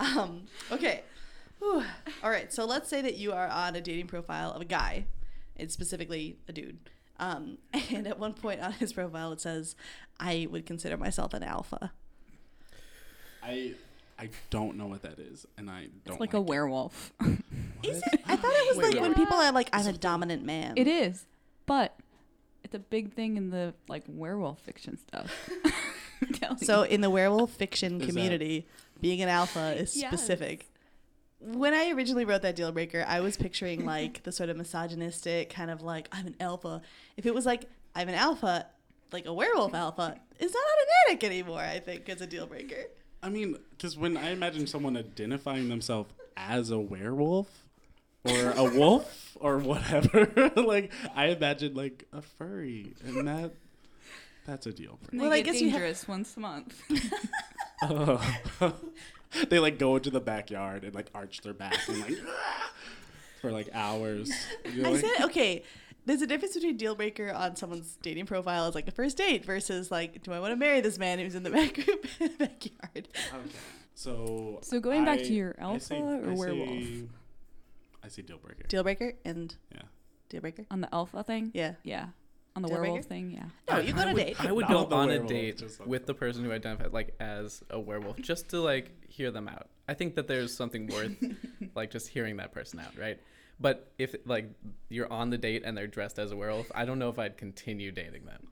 Um, 0.00 0.42
okay. 0.72 1.02
Whew. 1.58 1.82
All 2.22 2.30
right. 2.30 2.52
So 2.52 2.64
let's 2.64 2.88
say 2.88 3.02
that 3.02 3.16
you 3.16 3.32
are 3.32 3.48
on 3.48 3.76
a 3.76 3.80
dating 3.80 4.08
profile 4.08 4.52
of 4.52 4.60
a 4.60 4.64
guy, 4.64 5.06
It's 5.56 5.72
specifically 5.72 6.38
a 6.48 6.52
dude. 6.52 6.78
Um, 7.20 7.58
and 7.90 8.06
at 8.06 8.18
one 8.18 8.34
point 8.34 8.60
on 8.60 8.72
his 8.72 8.92
profile, 8.92 9.32
it 9.32 9.40
says, 9.40 9.76
"I 10.18 10.48
would 10.50 10.66
consider 10.66 10.96
myself 10.96 11.34
an 11.34 11.42
alpha." 11.42 11.92
I 13.42 13.74
I 14.18 14.28
don't 14.50 14.76
know 14.76 14.86
what 14.86 15.02
that 15.02 15.18
is, 15.18 15.46
and 15.58 15.68
I 15.70 15.82
don't 15.82 15.90
It's 16.04 16.10
like 16.20 16.20
like 16.20 16.34
a 16.34 16.40
werewolf. 16.40 17.12
Is 17.82 18.02
it? 18.12 18.20
I 18.26 18.36
thought 18.36 18.52
it 18.52 18.68
was 18.68 18.76
Wait, 18.76 18.84
like 18.86 18.94
wait, 18.94 19.02
when 19.02 19.14
people 19.14 19.36
are 19.36 19.50
like, 19.52 19.68
"I'm 19.72 19.86
a 19.86 19.92
dominant 19.92 20.44
man." 20.44 20.74
It 20.76 20.86
is, 20.86 21.26
but 21.66 21.96
it's 22.62 22.74
a 22.74 22.78
big 22.78 23.12
thing 23.12 23.36
in 23.36 23.50
the 23.50 23.74
like 23.88 24.04
werewolf 24.06 24.60
fiction 24.60 24.96
stuff. 24.98 25.50
So 26.58 26.82
in 26.82 27.00
the 27.00 27.10
werewolf 27.10 27.50
fiction 27.50 27.94
Is 27.94 28.00
that- 28.00 28.06
community, 28.06 28.66
being 29.00 29.20
an 29.22 29.28
alpha 29.28 29.74
is 29.76 29.96
Yes. 29.96 30.08
specific. 30.12 30.68
When 31.40 31.74
I 31.74 31.90
originally 31.90 32.24
wrote 32.24 32.42
that 32.42 32.54
deal 32.54 32.70
breaker, 32.70 33.04
I 33.08 33.18
was 33.20 33.36
picturing 33.36 33.84
like 33.84 34.22
the 34.22 34.30
sort 34.30 34.48
of 34.48 34.56
misogynistic 34.56 35.50
kind 35.50 35.70
of 35.72 35.82
like 35.82 36.08
I'm 36.12 36.28
an 36.28 36.36
alpha. 36.38 36.82
If 37.16 37.26
it 37.26 37.34
was 37.34 37.44
like 37.44 37.64
I'm 37.96 38.08
an 38.08 38.14
alpha, 38.14 38.66
like 39.10 39.26
a 39.26 39.32
werewolf 39.34 39.74
alpha, 39.74 40.20
it's 40.38 40.54
not 40.54 40.62
automatic 41.08 41.24
anymore. 41.24 41.58
I 41.58 41.80
think 41.80 42.08
as 42.08 42.20
a 42.20 42.26
deal 42.28 42.46
breaker. 42.46 42.84
I 43.22 43.28
mean, 43.28 43.56
because 43.70 43.96
when 43.96 44.16
I 44.16 44.30
imagine 44.30 44.66
someone 44.66 44.96
identifying 44.96 45.68
themselves 45.68 46.12
as 46.36 46.70
a 46.70 46.78
werewolf 46.78 47.48
or 48.24 48.50
a 48.50 48.64
wolf 48.78 49.36
or 49.40 49.58
whatever, 49.58 50.50
like 50.56 50.92
I 51.14 51.26
imagine 51.28 51.74
like 51.74 52.06
a 52.12 52.22
furry, 52.22 52.94
and 53.04 53.26
that 53.28 53.52
that's 54.46 54.66
a 54.66 54.72
deal 54.72 54.98
And 55.10 55.20
breaker. 55.20 55.22
Well, 55.22 55.30
they 55.30 55.38
I 55.38 55.42
get 55.42 55.52
guess 55.52 55.60
you 55.60 55.70
have- 55.70 55.80
dangerous 55.80 56.08
once 56.08 56.36
a 56.36 56.40
month. 56.40 56.82
Oh. 57.82 58.34
they 59.48 59.58
like 59.58 59.78
go 59.78 59.96
into 59.96 60.10
the 60.10 60.20
backyard 60.20 60.84
and 60.84 60.94
like 60.94 61.06
arch 61.14 61.40
their 61.42 61.54
back 61.54 61.76
and 61.88 62.00
like 62.00 62.18
for 63.40 63.50
like 63.52 63.68
hours. 63.72 64.30
You're 64.72 64.86
I 64.86 64.90
like, 64.90 65.00
said 65.00 65.24
okay. 65.26 65.62
There's 66.04 66.22
a 66.22 66.26
difference 66.26 66.54
between 66.54 66.76
deal 66.76 66.94
breaker 66.94 67.30
on 67.32 67.54
someone's 67.56 67.96
dating 68.02 68.26
profile 68.26 68.66
as 68.66 68.74
like 68.74 68.88
a 68.88 68.90
first 68.90 69.16
date 69.16 69.44
versus 69.44 69.90
like, 69.90 70.22
do 70.22 70.32
I 70.32 70.40
want 70.40 70.52
to 70.52 70.56
marry 70.56 70.80
this 70.80 70.98
man 70.98 71.18
who's 71.18 71.34
in 71.34 71.42
the 71.44 71.50
back 71.58 71.76
backyard? 72.38 73.08
okay. 73.34 73.48
So 73.94 74.58
So 74.62 74.80
going 74.80 75.04
back 75.04 75.18
to 75.20 75.32
your 75.32 75.54
alpha 75.58 75.80
say- 75.80 76.00
or 76.00 76.30
I 76.30 76.34
werewolf? 76.34 76.68
say- 76.68 77.08
I 78.04 78.08
say 78.08 78.22
deal 78.22 78.38
breaker. 78.38 78.64
Deal 78.66 78.82
breaker 78.82 79.12
and 79.24 79.54
Yeah. 79.72 79.82
deal 80.28 80.40
breaker. 80.40 80.64
On 80.70 80.80
the 80.80 80.92
alpha 80.92 81.22
thing? 81.22 81.52
Yeah. 81.54 81.74
Yeah. 81.84 82.08
On 82.56 82.62
the 82.62 82.68
Deal 82.68 82.78
werewolf 82.80 83.08
breaker? 83.08 83.08
thing? 83.08 83.30
Yeah. 83.30 83.44
No, 83.70 83.78
you 83.80 83.92
go 83.92 84.00
I 84.00 84.02
on 84.02 84.08
a 84.08 84.14
date. 84.14 84.44
I 84.44 84.50
would 84.52 84.66
go 84.66 84.84
the 84.84 84.96
on 84.96 85.10
a 85.10 85.20
date 85.20 85.62
like- 85.78 85.86
with 85.88 86.06
the 86.06 86.14
person 86.14 86.44
who 86.44 86.50
identified 86.52 86.92
like 86.92 87.14
as 87.20 87.62
a 87.70 87.78
werewolf, 87.78 88.16
just 88.20 88.48
to 88.50 88.60
like 88.60 88.90
hear 89.08 89.30
them 89.30 89.46
out. 89.48 89.68
I 89.88 89.94
think 89.94 90.16
that 90.16 90.26
there's 90.26 90.54
something 90.56 90.86
worth 90.88 91.14
like 91.76 91.90
just 91.92 92.08
hearing 92.08 92.38
that 92.38 92.50
person 92.52 92.80
out, 92.80 92.98
right? 92.98 93.20
But 93.60 93.92
if 93.98 94.14
like 94.24 94.46
you're 94.88 95.12
on 95.12 95.30
the 95.30 95.38
date 95.38 95.62
and 95.64 95.76
they're 95.76 95.86
dressed 95.86 96.18
as 96.18 96.32
a 96.32 96.36
werewolf, 96.36 96.70
I 96.74 96.84
don't 96.84 96.98
know 96.98 97.08
if 97.08 97.18
I'd 97.18 97.36
continue 97.36 97.92
dating 97.92 98.24
them. 98.26 98.48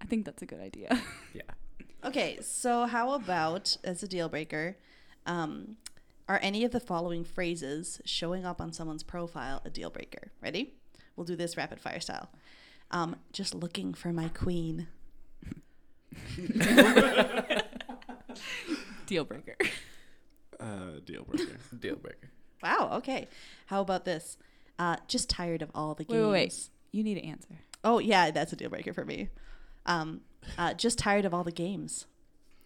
I 0.00 0.04
think 0.06 0.24
that's 0.24 0.42
a 0.42 0.46
good 0.46 0.60
idea. 0.60 1.00
Yeah. 1.34 1.42
Okay, 2.04 2.38
so 2.40 2.86
how 2.86 3.12
about 3.12 3.76
as 3.82 4.02
a 4.02 4.08
deal 4.08 4.28
breaker, 4.28 4.76
um, 5.26 5.76
are 6.28 6.38
any 6.40 6.64
of 6.64 6.70
the 6.70 6.78
following 6.80 7.24
phrases 7.24 8.00
showing 8.04 8.44
up 8.44 8.60
on 8.60 8.72
someone's 8.72 9.02
profile 9.02 9.60
a 9.64 9.70
deal 9.70 9.90
breaker? 9.90 10.30
Ready? 10.40 10.74
We'll 11.16 11.24
do 11.26 11.34
this 11.36 11.56
rapid 11.56 11.80
fire 11.80 12.00
style. 12.00 12.30
Um, 12.90 13.16
just 13.32 13.54
looking 13.54 13.92
for 13.94 14.12
my 14.12 14.28
queen. 14.28 14.86
Deal 19.06 19.24
breaker. 19.24 19.56
Uh, 20.60 21.00
deal 21.04 21.24
breaker. 21.24 21.58
Deal 21.78 21.96
breaker. 21.96 22.30
Wow. 22.62 22.90
Okay. 22.94 23.28
How 23.66 23.80
about 23.80 24.04
this? 24.04 24.36
Uh, 24.78 24.96
just 25.08 25.28
tired 25.30 25.62
of 25.62 25.70
all 25.74 25.94
the 25.94 26.04
Wait, 26.08 26.14
games. 26.16 26.26
wait, 26.26 26.32
wait. 26.32 26.68
You 26.92 27.02
need 27.04 27.14
to 27.14 27.24
answer. 27.24 27.56
Oh 27.84 27.98
yeah, 27.98 28.30
that's 28.30 28.52
a 28.52 28.56
deal 28.56 28.68
breaker 28.70 28.92
for 28.92 29.04
me. 29.04 29.28
Um, 29.86 30.20
uh, 30.58 30.74
just 30.74 30.98
tired 30.98 31.24
of 31.24 31.32
all 31.32 31.44
the 31.44 31.52
games. 31.52 32.06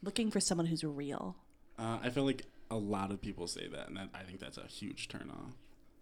Looking 0.02 0.30
for 0.30 0.40
someone 0.40 0.66
who's 0.66 0.82
real. 0.82 1.36
Uh, 1.78 1.98
I 2.02 2.10
feel 2.10 2.24
like 2.24 2.44
a 2.70 2.76
lot 2.76 3.10
of 3.10 3.20
people 3.20 3.46
say 3.46 3.68
that, 3.68 3.88
and 3.88 3.96
that, 3.96 4.08
I 4.14 4.22
think 4.22 4.40
that's 4.40 4.56
a 4.58 4.66
huge 4.66 5.08
turn 5.08 5.30
off. 5.30 5.54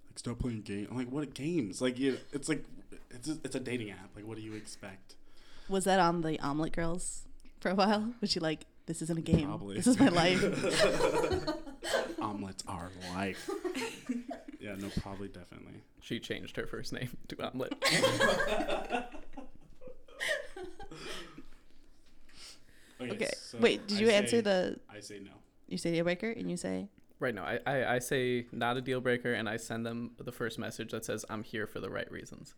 like 0.09 0.19
stop 0.19 0.39
playing 0.39 0.63
games. 0.63 0.89
I'm 0.91 0.97
like, 0.97 1.11
what 1.11 1.35
games? 1.35 1.81
Like, 1.81 1.99
you, 1.99 2.19
it's 2.33 2.49
like 2.49 2.65
it's 3.11 3.29
a, 3.29 3.39
it's 3.45 3.55
a 3.57 3.61
dating 3.61 3.91
app. 3.91 4.11
Like, 4.15 4.27
what 4.27 4.37
do 4.37 4.43
you 4.43 4.55
expect? 4.55 5.17
Was 5.69 5.85
that 5.85 5.99
on 6.01 6.21
the 6.23 6.39
Omelet 6.41 6.73
Girls 6.73 7.25
profile? 7.61 8.13
Was 8.21 8.31
she 8.31 8.41
like, 8.41 8.67
this 8.87 9.03
isn't 9.03 9.19
a 9.19 9.23
game. 9.23 9.47
Probably. 9.49 9.77
This 9.77 9.87
is 9.87 9.99
my 9.99 10.09
life. 10.09 10.41
Omelets 12.23 12.65
are 12.67 12.91
life. 13.15 13.49
yeah, 14.61 14.75
no, 14.77 14.89
probably, 15.01 15.29
definitely. 15.29 15.83
She 16.01 16.19
changed 16.21 16.57
her 16.57 16.67
first 16.67 16.93
name 16.93 17.11
to 17.29 17.37
Omelet. 17.47 17.75
okay. 23.01 23.31
so 23.41 23.59
Wait, 23.59 23.87
did 23.87 23.99
I 23.99 24.01
you 24.01 24.09
answer 24.11 24.37
say- 24.39 24.41
the? 24.41 24.81
I 24.91 25.01
say 25.01 25.21
no. 25.21 25.31
You 25.69 25.79
say 25.79 25.93
deal 25.93 26.05
breaker, 26.05 26.31
and 26.31 26.51
you 26.51 26.57
say 26.57 26.89
right 27.21 27.35
now, 27.35 27.45
I, 27.45 27.59
I, 27.67 27.95
I 27.97 27.99
say 27.99 28.47
not 28.53 28.77
a 28.77 28.81
deal 28.81 29.01
breaker, 29.01 29.35
and 29.35 29.49
I 29.49 29.59
send 29.59 29.85
them 29.85 30.13
the 30.19 30.33
first 30.33 30.59
message 30.59 30.93
that 30.93 31.05
says 31.05 31.25
I'm 31.29 31.43
here 31.43 31.67
for 31.67 31.79
the 31.81 31.91
right 31.91 32.11
reasons. 32.11 32.55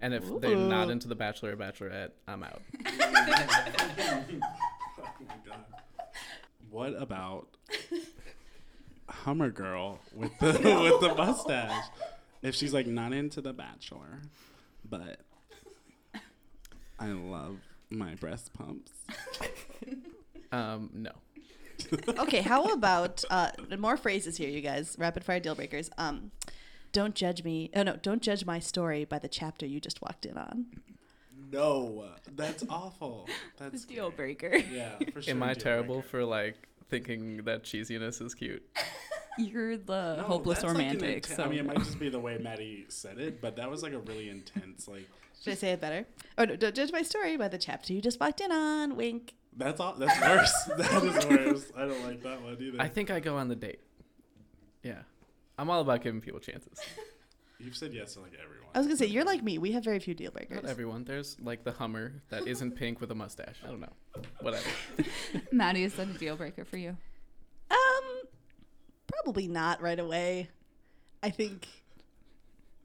And 0.00 0.14
if 0.14 0.24
they're 0.40 0.56
not 0.56 0.90
into 0.90 1.08
the 1.08 1.16
Bachelor 1.16 1.52
or 1.52 1.56
Bachelorette, 1.56 2.10
I'm 2.28 2.42
out. 2.44 2.62
oh 2.86 4.24
my 5.26 5.34
god. 5.44 5.64
What 6.70 6.94
about 6.96 7.48
Hummer 9.08 9.50
Girl 9.50 9.98
with 10.14 10.36
the 10.38 10.46
with 10.52 11.00
the 11.00 11.14
mustache? 11.16 11.86
If 12.42 12.54
she's 12.54 12.72
like 12.72 12.86
not 12.86 13.12
into 13.12 13.40
the 13.40 13.52
Bachelor, 13.52 14.20
but 14.88 15.20
I 16.98 17.08
love 17.08 17.58
my 17.90 18.14
breast 18.14 18.52
pumps. 18.52 18.92
Um, 20.50 20.90
no. 20.94 21.10
okay. 22.20 22.40
How 22.40 22.64
about 22.72 23.22
uh, 23.30 23.50
more 23.78 23.96
phrases 23.96 24.36
here, 24.38 24.48
you 24.48 24.60
guys? 24.62 24.96
Rapid 24.98 25.24
fire 25.24 25.40
deal 25.40 25.54
breakers. 25.54 25.90
Um, 25.98 26.30
don't 26.92 27.14
judge 27.14 27.44
me. 27.44 27.70
Oh 27.76 27.82
no, 27.82 27.96
don't 27.96 28.22
judge 28.22 28.44
my 28.46 28.58
story 28.58 29.04
by 29.04 29.18
the 29.18 29.28
chapter 29.28 29.66
you 29.66 29.80
just 29.80 30.00
walked 30.00 30.24
in 30.24 30.38
on. 30.38 30.66
No, 31.52 32.04
that's 32.34 32.64
awful. 32.68 33.28
That's 33.58 33.84
Deal 33.84 34.10
scary. 34.10 34.34
breaker. 34.34 34.56
Yeah, 34.72 34.96
for 35.12 35.22
sure. 35.22 35.34
Am 35.34 35.42
I 35.42 35.54
terrible 35.54 35.96
breaker. 35.96 36.08
for 36.08 36.24
like 36.24 36.67
thinking 36.88 37.38
that 37.44 37.64
cheesiness 37.64 38.20
is 38.22 38.34
cute? 38.34 38.62
You're 39.38 39.76
the 39.76 40.16
No, 40.16 40.22
hopeless 40.24 40.62
that's 40.62 40.74
like 40.74 40.82
romantic. 40.82 41.24
inten- 41.26 41.36
so 41.36 41.44
I 41.44 41.48
mean, 41.48 41.60
it 41.60 41.66
might 41.66 41.78
just 41.78 41.98
be 42.00 42.08
the 42.08 42.18
way 42.18 42.38
Maddie 42.38 42.86
said 42.88 43.18
it, 43.18 43.40
but 43.40 43.56
that 43.56 43.70
was 43.70 43.82
like 43.82 43.92
a 43.92 43.98
really 44.00 44.28
intense. 44.28 44.88
Like 44.88 45.08
Should 45.42 45.52
I 45.52 45.56
say 45.56 45.70
it 45.70 45.80
better? 45.80 46.06
Oh 46.36 46.44
no, 46.44 46.56
don't 46.56 46.74
judge 46.74 46.90
my 46.90 47.02
story 47.02 47.36
by 47.36 47.46
the 47.48 47.58
chapter 47.58 47.92
you 47.92 48.00
just 48.00 48.18
walked 48.18 48.40
in 48.40 48.50
on. 48.50 48.96
Wink. 48.96 49.34
that's 49.56 49.78
all. 49.80 49.94
That's 49.94 50.20
worse. 50.20 50.52
that 50.76 51.04
is 51.04 51.26
worse. 51.26 51.72
I 51.76 51.82
don't 51.86 52.02
like 52.04 52.22
that 52.24 52.42
one 52.42 52.56
either. 52.60 52.80
I 52.80 52.88
think 52.88 53.10
I 53.12 53.20
go 53.20 53.36
on 53.36 53.46
the 53.48 53.54
date. 53.56 53.80
Yeah. 54.82 55.02
I'm 55.56 55.70
all 55.70 55.80
about 55.82 56.02
giving 56.02 56.20
people 56.20 56.40
chances. 56.40 56.78
You've 57.58 57.76
said 57.76 57.92
yes 57.92 58.14
to 58.14 58.20
like 58.20 58.34
everyone. 58.34 58.68
I 58.72 58.78
was 58.78 58.86
gonna 58.86 58.96
say 58.96 59.06
you're 59.06 59.24
like 59.24 59.42
me. 59.42 59.58
We 59.58 59.72
have 59.72 59.82
very 59.82 59.98
few 59.98 60.14
deal 60.14 60.30
breakers. 60.30 60.62
Not 60.62 60.70
everyone. 60.70 61.04
There's 61.04 61.36
like 61.40 61.64
the 61.64 61.72
Hummer 61.72 62.22
that 62.30 62.46
isn't 62.46 62.76
pink 62.76 63.00
with 63.00 63.10
a 63.10 63.16
mustache. 63.16 63.56
I 63.64 63.68
don't 63.68 63.80
know. 63.80 64.22
Whatever. 64.40 64.68
Maddie, 65.52 65.82
is 65.82 65.94
that 65.94 66.08
a 66.08 66.12
deal 66.12 66.36
breaker 66.36 66.64
for 66.64 66.76
you? 66.76 66.96
Um, 67.70 68.04
probably 69.08 69.48
not 69.48 69.82
right 69.82 69.98
away. 69.98 70.50
I 71.22 71.30
think. 71.30 71.66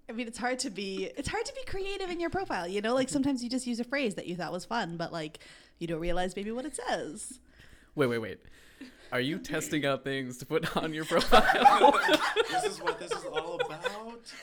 I 0.09 0.11
mean, 0.11 0.27
it's 0.27 0.39
hard 0.39 0.57
to 0.59 0.71
be 0.71 1.11
it's 1.17 1.29
hard 1.29 1.45
to 1.45 1.53
be 1.53 1.63
creative 1.65 2.09
in 2.09 2.19
your 2.19 2.31
profile. 2.31 2.67
You 2.67 2.81
know, 2.81 2.95
like 2.95 3.09
sometimes 3.09 3.43
you 3.43 3.49
just 3.51 3.67
use 3.67 3.79
a 3.79 3.83
phrase 3.83 4.15
that 4.15 4.25
you 4.25 4.35
thought 4.35 4.51
was 4.51 4.65
fun, 4.65 4.97
but 4.97 5.13
like 5.13 5.37
you 5.77 5.85
don't 5.85 5.99
realize 5.99 6.35
maybe 6.35 6.51
what 6.51 6.65
it 6.65 6.75
says. 6.75 7.39
Wait, 7.93 8.07
wait, 8.07 8.17
wait. 8.17 8.39
Are 9.13 9.21
you 9.21 9.37
testing 9.37 9.85
out 9.85 10.03
things 10.03 10.37
to 10.39 10.45
put 10.47 10.75
on 10.75 10.91
your 10.91 11.05
profile? 11.13 11.91
this 12.49 12.63
is 12.63 12.81
what 12.81 12.99
this 12.99 13.11
is 13.11 13.23
all 13.25 13.61
about. 13.65 13.83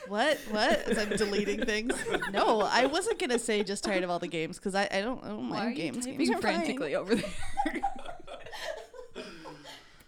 What? 0.06 0.38
What? 0.50 0.70
As 0.88 0.96
I'm 0.96 1.08
deleting 1.16 1.64
things. 1.66 1.92
No, 2.32 2.60
I 2.60 2.86
wasn't 2.86 3.18
gonna 3.18 3.40
say 3.40 3.64
just 3.64 3.82
tired 3.82 4.04
of 4.04 4.10
all 4.10 4.20
the 4.20 4.28
games 4.28 4.58
because 4.58 4.76
I, 4.76 4.88
I 4.92 5.00
don't 5.00 5.22
I 5.24 5.28
don't 5.28 5.48
Why 5.50 5.56
mind 5.56 5.66
are 5.66 5.70
you 5.70 5.76
games. 5.76 6.06
typing 6.06 6.18
Games 6.18 6.30
are 6.30 6.32
fine. 6.34 6.40
frantically 6.42 6.94
over 6.94 7.16
there? 7.16 7.30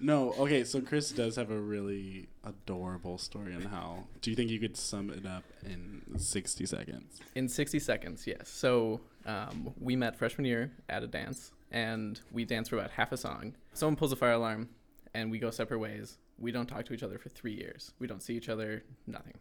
No, 0.05 0.33
okay. 0.33 0.65
So 0.65 0.81
Chris 0.81 1.13
does 1.13 1.37
have 1.37 1.53
a 1.53 1.57
really 1.57 2.27
adorable 2.43 3.19
story 3.19 3.55
on 3.55 3.63
how. 3.63 4.03
Do 4.21 4.31
you 4.31 4.37
think 4.37 4.51
you 4.51 4.59
could 4.59 4.77
sum 4.77 5.11
it 5.11 5.25
up 5.25 5.45
in 5.65 6.03
sixty 6.19 6.67
seconds? 6.67 7.21
In 7.37 7.49
60 7.49 7.79
seconds, 7.79 8.27
yes. 8.27 8.49
So 8.49 9.01
um, 9.27 9.73
we 9.81 9.95
met 9.95 10.17
freshman 10.17 10.45
year 10.45 10.73
at 10.89 11.05
a 11.05 11.07
dance, 11.07 11.53
and 11.73 12.21
we 12.31 12.45
dance 12.45 12.69
for 12.69 12.77
about 12.77 12.91
half 12.93 13.11
a 13.11 13.17
song. 13.17 13.55
Someone 13.73 13.97
pulls 13.97 14.13
a 14.13 14.17
fire 14.17 14.33
alarm, 14.33 14.69
and 15.15 15.31
we 15.31 15.39
go 15.39 15.51
separate 15.51 15.79
ways. 15.79 16.19
We 16.39 16.53
don't 16.53 16.67
talk 16.67 16.85
to 16.87 16.93
each 16.93 17.03
other 17.03 17.19
for 17.19 17.31
three 17.31 17.55
years. 17.55 17.93
We 17.99 18.07
don't 18.07 18.23
see 18.23 18.35
each 18.37 18.49
other, 18.49 18.85
nothing. 19.07 19.39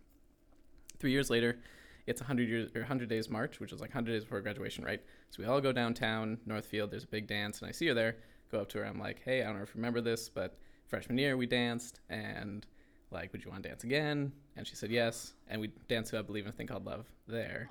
Three 0.98 1.12
years 1.12 1.30
later, 1.30 1.60
it's 2.08 2.22
100 2.22 2.48
years 2.48 2.72
or 2.74 2.82
100 2.82 3.10
days 3.10 3.30
March, 3.30 3.60
which 3.60 3.74
is 3.74 3.82
like 3.82 3.90
100 3.90 4.12
days 4.12 4.24
before 4.24 4.42
graduation, 4.42 4.84
right? 4.84 5.02
So 5.30 5.44
we 5.44 5.48
all 5.48 5.62
go 5.62 5.72
downtown, 5.72 6.40
Northfield. 6.46 6.92
There's 6.92 7.04
a 7.04 7.08
big 7.08 7.28
dance, 7.28 7.60
and 7.60 7.68
I 7.68 7.72
see 7.72 7.88
her 7.88 7.94
there. 7.94 8.18
Go 8.52 8.62
up 8.62 8.70
to 8.70 8.80
her. 8.80 8.86
I'm 8.86 9.00
like, 9.00 9.22
hey, 9.24 9.42
I 9.42 9.46
don't 9.46 9.58
know 9.58 9.64
if 9.64 9.70
you 9.70 9.76
remember 9.76 10.02
this, 10.02 10.30
but 10.30 10.58
freshman 10.88 11.18
year 11.18 11.36
we 11.38 11.46
danced, 11.46 12.00
and 12.10 12.66
like, 13.12 13.34
would 13.34 13.44
you 13.44 13.52
want 13.52 13.64
to 13.64 13.70
dance 13.70 13.84
again? 13.84 14.32
And 14.56 14.66
she 14.66 14.76
said 14.76 14.90
yes, 14.90 15.34
and 15.48 15.60
we 15.60 15.72
danced 15.90 16.12
to 16.12 16.20
I 16.20 16.22
believe 16.22 16.46
in 16.46 16.50
a 16.50 16.54
thing 16.54 16.68
called 16.68 16.86
love 16.86 17.10
there. 17.28 17.70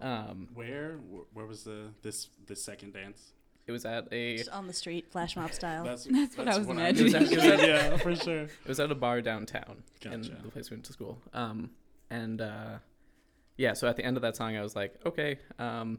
Um, 0.00 0.48
Where? 0.54 0.98
Where 1.32 1.46
was 1.46 1.64
the 1.64 1.90
this 2.02 2.28
this 2.46 2.64
second 2.64 2.94
dance? 2.94 3.32
It 3.66 3.72
was 3.72 3.84
at 3.84 4.08
a 4.12 4.36
Just 4.38 4.50
on 4.50 4.66
the 4.66 4.72
street, 4.72 5.10
flash 5.10 5.36
mob 5.36 5.52
style. 5.52 5.84
That's 5.84 6.04
That's 6.10 6.36
what 6.36 6.48
I 6.48 6.58
was 6.58 6.66
It 6.66 6.68
was 6.68 6.76
imagining. 6.76 7.14
at, 7.14 7.22
it 7.22 7.36
was 7.36 7.44
at- 7.44 7.68
yeah, 7.68 7.96
for 7.98 8.14
sure. 8.16 8.42
it 8.42 8.50
was 8.68 8.80
at 8.80 8.90
a 8.90 8.94
bar 8.94 9.20
downtown 9.22 9.82
in 10.04 10.10
Gotcha. 10.22 10.36
the 10.42 10.50
place 10.50 10.70
we 10.70 10.76
went 10.76 10.84
to 10.86 10.92
school. 10.92 11.18
Um, 11.32 11.70
and 12.10 12.40
uh, 12.40 12.78
yeah, 13.56 13.72
so 13.72 13.88
at 13.88 13.96
the 13.96 14.04
end 14.04 14.16
of 14.16 14.22
that 14.22 14.36
song, 14.36 14.56
I 14.56 14.62
was 14.62 14.76
like, 14.76 14.94
okay, 15.06 15.38
um, 15.58 15.98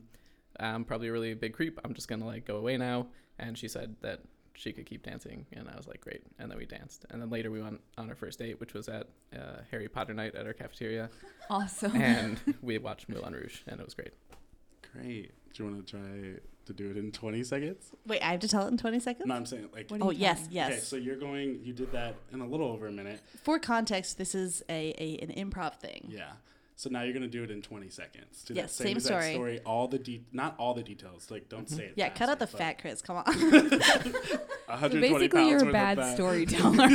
I'm 0.59 0.85
probably 0.85 1.07
a 1.07 1.11
really 1.11 1.33
big 1.33 1.53
creep. 1.53 1.79
I'm 1.83 1.93
just 1.93 2.07
gonna 2.07 2.25
like 2.25 2.45
go 2.45 2.57
away 2.57 2.77
now. 2.77 3.07
And 3.39 3.57
she 3.57 3.67
said 3.67 3.95
that 4.01 4.21
she 4.53 4.71
could 4.71 4.85
keep 4.85 5.03
dancing, 5.03 5.45
and 5.51 5.67
I 5.67 5.75
was 5.75 5.85
like, 5.87 5.99
great. 5.99 6.21
And 6.39 6.49
then 6.49 6.57
we 6.57 6.65
danced, 6.65 7.05
and 7.09 7.21
then 7.21 7.29
later 7.29 7.51
we 7.51 7.61
went 7.61 7.81
on 7.97 8.07
our 8.07 8.15
first 8.15 8.39
date, 8.39 8.57
which 8.61 8.73
was 8.73 8.87
at 8.87 9.09
uh, 9.35 9.57
Harry 9.71 9.89
Potter 9.89 10.13
night 10.13 10.33
at 10.35 10.45
our 10.45 10.53
cafeteria, 10.53 11.09
awesome. 11.49 11.93
and 12.01 12.39
we 12.61 12.77
watched 12.77 13.09
Moulin 13.09 13.33
Rouge, 13.33 13.59
and 13.67 13.81
it 13.81 13.85
was 13.85 13.93
great. 13.93 14.13
Great. 14.93 15.31
Do 15.53 15.63
you 15.65 15.69
want 15.69 15.85
to 15.87 15.91
try 15.97 16.39
to 16.65 16.73
do 16.73 16.89
it 16.89 16.97
in 16.97 17.11
twenty 17.11 17.43
seconds? 17.43 17.91
Wait, 18.07 18.21
I 18.21 18.31
have 18.31 18.39
to 18.41 18.47
tell 18.47 18.65
it 18.65 18.71
in 18.71 18.77
20 18.77 18.99
seconds. 18.99 19.27
No, 19.27 19.35
I'm 19.35 19.45
saying 19.45 19.69
like. 19.73 19.89
What 19.91 20.01
Oh 20.01 20.09
yes, 20.11 20.39
telling? 20.39 20.51
yes. 20.53 20.71
Okay, 20.71 20.79
so 20.81 20.95
you're 20.95 21.15
going. 21.17 21.59
You 21.63 21.73
did 21.73 21.91
that 21.91 22.15
in 22.33 22.41
a 22.41 22.45
little 22.47 22.67
over 22.67 22.87
a 22.87 22.91
minute. 22.91 23.19
For 23.43 23.59
context, 23.59 24.17
this 24.17 24.35
is 24.35 24.63
a, 24.69 24.93
a 24.97 25.17
an 25.23 25.31
improv 25.51 25.75
thing. 25.75 26.05
Yeah. 26.09 26.31
So 26.77 26.89
now 26.89 27.03
you're 27.03 27.13
gonna 27.13 27.27
do 27.29 27.41
it 27.43 27.51
in 27.51 27.61
20 27.61 27.87
seconds. 27.89 28.43
Do 28.43 28.53
Yes, 28.53 28.77
that 28.77 28.83
same 28.83 28.97
exact 28.97 29.23
story. 29.23 29.33
story. 29.33 29.59
All 29.65 29.87
the 29.87 29.97
de- 29.97 30.25
not 30.33 30.55
all 30.59 30.73
the 30.73 30.83
details. 30.83 31.31
Like 31.31 31.47
don't 31.47 31.69
say 31.69 31.85
it. 31.85 31.93
Yeah, 31.95 32.09
cut 32.09 32.27
out 32.27 32.37
the 32.39 32.47
fat 32.47 32.79
Chris. 32.81 33.01
Come 33.01 33.15
on. 33.17 33.23
but 34.67 34.79
So 34.81 34.89
basically, 34.89 35.49
you're 35.49 35.69
a 35.69 35.71
bad 35.71 36.15
storyteller. 36.15 36.89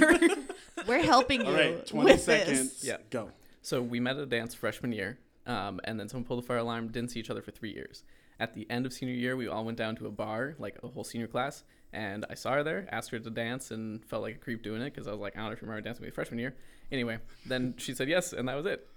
We're 0.86 1.02
helping 1.02 1.40
you. 1.42 1.46
All 1.46 1.52
right, 1.54 1.86
20 1.86 2.10
with 2.12 2.20
seconds. 2.20 2.58
This. 2.80 2.84
Yeah. 2.84 2.96
Go. 3.10 3.30
So 3.62 3.80
we 3.82 4.00
met 4.00 4.16
at 4.16 4.22
a 4.22 4.26
dance 4.26 4.54
freshman 4.54 4.92
year, 4.92 5.18
um, 5.46 5.80
and 5.84 5.98
then 6.00 6.08
someone 6.08 6.24
pulled 6.24 6.42
the 6.42 6.46
fire 6.46 6.58
alarm. 6.58 6.88
Didn't 6.88 7.10
see 7.10 7.20
each 7.20 7.30
other 7.30 7.42
for 7.42 7.50
three 7.50 7.72
years. 7.72 8.04
At 8.40 8.54
the 8.54 8.66
end 8.70 8.86
of 8.86 8.92
senior 8.92 9.14
year, 9.14 9.36
we 9.36 9.46
all 9.46 9.64
went 9.64 9.76
down 9.78 9.94
to 9.96 10.06
a 10.06 10.10
bar, 10.10 10.56
like 10.58 10.78
a 10.82 10.88
whole 10.88 11.04
senior 11.04 11.26
class, 11.28 11.62
and 11.92 12.24
I 12.30 12.34
saw 12.34 12.54
her 12.54 12.64
there, 12.64 12.88
asked 12.90 13.10
her 13.10 13.18
to 13.18 13.30
dance, 13.30 13.70
and 13.70 14.02
felt 14.06 14.22
like 14.22 14.34
a 14.36 14.38
creep 14.38 14.62
doing 14.62 14.80
it 14.80 14.94
because 14.94 15.06
I 15.06 15.10
was 15.12 15.20
like, 15.20 15.36
I 15.36 15.40
don't 15.40 15.48
know 15.48 15.52
if 15.52 15.60
you 15.60 15.68
remember 15.68 15.82
dancing 15.86 16.00
with 16.00 16.08
me 16.12 16.14
freshman 16.14 16.38
year. 16.40 16.56
Anyway, 16.90 17.18
then 17.44 17.74
she 17.76 17.94
said 17.94 18.08
yes, 18.08 18.32
and 18.32 18.48
that 18.48 18.56
was 18.56 18.64
it. 18.66 18.88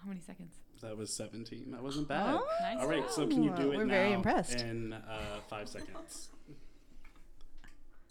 How 0.00 0.08
many 0.08 0.20
seconds? 0.20 0.54
That 0.80 0.96
was 0.96 1.12
17. 1.12 1.70
That 1.72 1.82
wasn't 1.82 2.08
bad. 2.08 2.34
Oh, 2.34 2.44
Nice. 2.60 2.78
All 2.80 2.88
right, 2.88 3.08
so 3.10 3.26
can 3.26 3.42
you 3.42 3.50
do 3.50 3.72
it 3.72 3.78
We're 3.78 3.84
now 3.84 3.94
very 3.94 4.12
impressed. 4.12 4.60
in 4.60 4.92
uh, 4.92 5.40
five 5.48 5.68
seconds? 5.68 6.28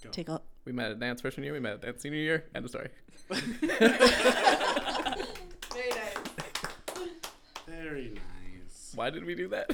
Go. 0.03 0.09
Take 0.09 0.29
a. 0.29 0.41
We 0.65 0.71
met 0.73 0.91
at 0.91 0.99
dance 0.99 1.21
freshman 1.21 1.43
year, 1.43 1.53
we 1.53 1.59
met 1.59 1.73
at 1.73 1.81
dance 1.81 2.01
senior 2.01 2.19
year, 2.19 2.45
end 2.55 2.65
of 2.65 2.71
story. 2.71 2.89
Very 5.71 5.89
nice. 5.93 7.65
Very 7.67 8.09
nice. 8.93 8.97
Why 8.97 9.09
did 9.09 9.25
we 9.25 9.35
do 9.35 9.47
that? 9.49 9.69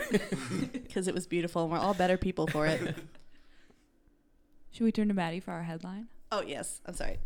Because 0.88 1.08
it 1.08 1.14
was 1.14 1.28
beautiful, 1.28 1.64
and 1.64 1.72
we're 1.72 1.78
all 1.78 1.94
better 1.94 2.18
people 2.18 2.48
for 2.48 2.66
it. 2.66 2.82
Should 4.72 4.84
we 4.84 4.92
turn 4.92 5.10
to 5.10 5.14
Maddie 5.14 5.40
for 5.40 5.52
our 5.52 5.64
headline? 5.64 6.08
Oh 6.32 6.42
yes, 6.42 6.82
I'm 6.86 6.94
sorry. 6.94 7.20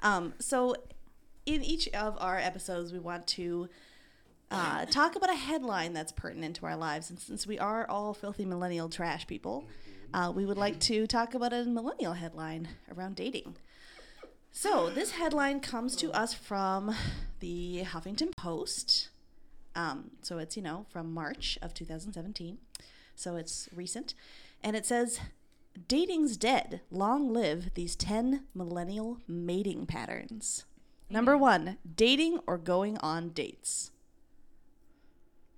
Um, 0.00 0.34
so, 0.38 0.76
in 1.46 1.64
each 1.64 1.88
of 1.88 2.16
our 2.20 2.38
episodes, 2.38 2.92
we 2.92 2.98
want 2.98 3.26
to 3.28 3.68
uh, 4.50 4.84
talk 4.86 5.16
about 5.16 5.30
a 5.30 5.36
headline 5.36 5.94
that's 5.94 6.12
pertinent 6.12 6.56
to 6.56 6.66
our 6.66 6.76
lives, 6.76 7.10
and 7.10 7.18
since 7.18 7.46
we 7.46 7.58
are 7.58 7.88
all 7.88 8.14
filthy 8.14 8.44
millennial 8.44 8.88
trash 8.88 9.26
people, 9.26 9.66
uh, 10.14 10.32
we 10.34 10.46
would 10.46 10.58
like 10.58 10.78
to 10.80 11.06
talk 11.06 11.34
about 11.34 11.52
a 11.52 11.64
millennial 11.64 12.12
headline 12.12 12.68
around 12.94 13.16
dating. 13.16 13.56
So, 14.52 14.90
this 14.90 15.12
headline 15.12 15.60
comes 15.60 15.96
to 15.96 16.12
us 16.12 16.34
from 16.34 16.94
the 17.40 17.82
Huffington 17.84 18.34
Post. 18.36 19.08
Um, 19.78 20.10
so 20.22 20.38
it's 20.38 20.56
you 20.56 20.62
know 20.62 20.86
from 20.90 21.14
March 21.14 21.56
of 21.62 21.72
2017, 21.72 22.58
so 23.14 23.36
it's 23.36 23.68
recent, 23.72 24.14
and 24.62 24.74
it 24.74 24.84
says 24.84 25.20
Dating's 25.86 26.36
dead. 26.36 26.80
Long 26.90 27.32
live 27.32 27.74
these 27.74 27.94
10 27.94 28.44
millennial 28.54 29.18
mating 29.28 29.86
patterns. 29.86 30.64
Number 31.08 31.36
one, 31.36 31.78
dating 31.94 32.40
or 32.46 32.58
going 32.58 32.98
on 32.98 33.30
dates. 33.30 33.92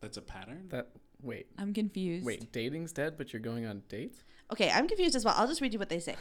That's 0.00 0.16
a 0.16 0.22
pattern. 0.22 0.66
That 0.68 0.88
wait, 1.22 1.46
I'm 1.58 1.72
confused. 1.72 2.26
wait, 2.26 2.52
dating's 2.52 2.92
dead, 2.92 3.14
but 3.16 3.32
you're 3.32 3.40
going 3.40 3.64
on 3.66 3.82
dates? 3.88 4.22
Okay, 4.52 4.70
I'm 4.70 4.88
confused 4.88 5.14
as 5.14 5.24
well. 5.24 5.34
I'll 5.36 5.46
just 5.46 5.60
read 5.60 5.72
you 5.72 5.78
what 5.78 5.88
they 5.88 6.00
say. 6.00 6.16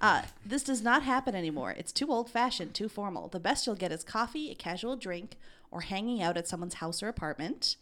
Uh, 0.00 0.22
this 0.46 0.62
does 0.62 0.82
not 0.82 1.02
happen 1.02 1.34
anymore. 1.34 1.74
It's 1.76 1.92
too 1.92 2.08
old 2.08 2.30
fashioned, 2.30 2.74
too 2.74 2.88
formal. 2.88 3.28
The 3.28 3.40
best 3.40 3.66
you'll 3.66 3.76
get 3.76 3.92
is 3.92 4.04
coffee, 4.04 4.50
a 4.50 4.54
casual 4.54 4.96
drink, 4.96 5.36
or 5.72 5.80
hanging 5.80 6.22
out 6.22 6.36
at 6.36 6.46
someone's 6.46 6.74
house 6.74 7.02
or 7.02 7.08
apartment. 7.08 7.76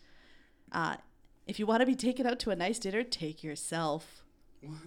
Uh, 0.72 0.96
if 1.46 1.58
you 1.58 1.66
want 1.66 1.80
to 1.80 1.86
be 1.86 1.96
taken 1.96 2.26
out 2.26 2.38
to 2.38 2.50
a 2.50 2.56
nice 2.56 2.78
dinner, 2.78 3.02
take 3.02 3.44
yourself. 3.44 4.22
What? 4.62 4.78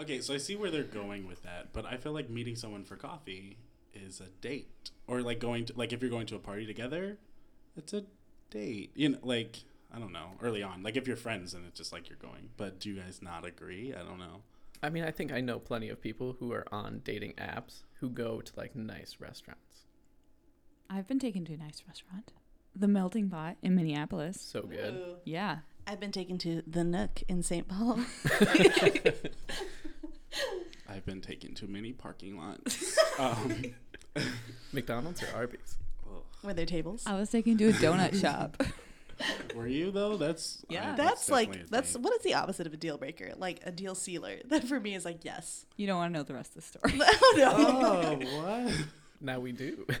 Okay, 0.00 0.20
so 0.20 0.32
I 0.32 0.38
see 0.38 0.56
where 0.56 0.70
they're 0.70 0.82
going 0.82 1.26
with 1.26 1.42
that, 1.42 1.72
but 1.72 1.84
I 1.84 1.96
feel 1.96 2.12
like 2.12 2.30
meeting 2.30 2.56
someone 2.56 2.84
for 2.84 2.96
coffee 2.96 3.58
is 3.92 4.20
a 4.20 4.28
date, 4.40 4.90
or 5.06 5.22
like 5.22 5.40
going 5.40 5.66
to 5.66 5.72
like 5.76 5.92
if 5.92 6.00
you're 6.00 6.10
going 6.10 6.26
to 6.26 6.36
a 6.36 6.40
party 6.40 6.66
together, 6.66 7.18
it's 7.76 7.92
a 7.92 8.04
date. 8.50 8.92
You 8.94 9.10
know, 9.10 9.18
like 9.22 9.64
I 9.92 9.98
don't 9.98 10.12
know. 10.12 10.30
Early 10.40 10.62
on, 10.62 10.82
like 10.82 10.96
if 10.96 11.06
you're 11.06 11.16
friends 11.16 11.52
and 11.52 11.66
it's 11.66 11.78
just 11.78 11.92
like 11.92 12.08
you're 12.08 12.18
going. 12.18 12.50
But 12.56 12.78
do 12.78 12.90
you 12.90 13.00
guys 13.00 13.20
not 13.20 13.44
agree? 13.44 13.92
I 13.92 14.04
don't 14.04 14.18
know. 14.18 14.42
I 14.82 14.90
mean, 14.90 15.02
I 15.02 15.10
think 15.10 15.32
I 15.32 15.40
know 15.40 15.58
plenty 15.58 15.88
of 15.88 16.00
people 16.00 16.36
who 16.38 16.52
are 16.52 16.66
on 16.72 17.00
dating 17.04 17.32
apps 17.32 17.82
who 18.00 18.08
go 18.08 18.40
to 18.40 18.52
like 18.56 18.76
nice 18.76 19.16
restaurants. 19.18 19.86
I've 20.88 21.06
been 21.08 21.18
taken 21.18 21.44
to 21.46 21.54
a 21.54 21.56
nice 21.56 21.82
restaurant, 21.86 22.32
the 22.78 22.88
Melting 22.88 23.28
Pot 23.30 23.56
in 23.62 23.74
Minneapolis. 23.74 24.40
So 24.40 24.62
good. 24.62 25.16
Yeah. 25.24 25.58
I've 25.86 26.00
been 26.00 26.12
taken 26.12 26.36
to 26.38 26.62
the 26.66 26.84
Nook 26.84 27.22
in 27.28 27.42
St. 27.42 27.66
Paul. 27.66 27.98
I've 30.88 31.04
been 31.04 31.20
taken 31.20 31.54
to 31.56 31.66
many 31.66 31.92
parking 31.92 32.38
lots. 32.38 32.98
um, 33.18 33.62
McDonald's 34.72 35.22
or 35.22 35.28
Arby's? 35.34 35.76
ugh. 36.06 36.22
Were 36.42 36.54
there 36.54 36.66
tables? 36.66 37.04
I 37.06 37.14
was 37.18 37.30
taken 37.30 37.58
to 37.58 37.68
a 37.68 37.72
donut 37.72 38.18
shop. 38.20 38.62
were 39.54 39.66
you 39.66 39.90
though? 39.90 40.16
That's 40.16 40.64
Yeah. 40.68 40.92
I- 40.92 40.96
that's 40.96 41.28
like 41.30 41.68
that's 41.68 41.92
date. 41.92 42.02
what 42.02 42.14
is 42.14 42.22
the 42.22 42.34
opposite 42.34 42.66
of 42.66 42.72
a 42.72 42.76
deal 42.76 42.96
breaker? 42.98 43.32
Like 43.36 43.60
a 43.64 43.72
deal 43.72 43.94
sealer. 43.94 44.36
That 44.46 44.64
for 44.64 44.78
me 44.80 44.94
is 44.94 45.04
like 45.04 45.24
yes. 45.24 45.66
You 45.76 45.86
don't 45.86 45.96
want 45.98 46.12
to 46.12 46.18
know 46.18 46.22
the 46.24 46.34
rest 46.34 46.56
of 46.56 46.62
the 46.62 46.62
story. 46.62 47.00
oh 47.02 47.34
no. 47.36 47.52
Oh 47.56 48.64
what? 48.64 48.74
Now 49.20 49.40
we 49.40 49.52
do. 49.52 49.86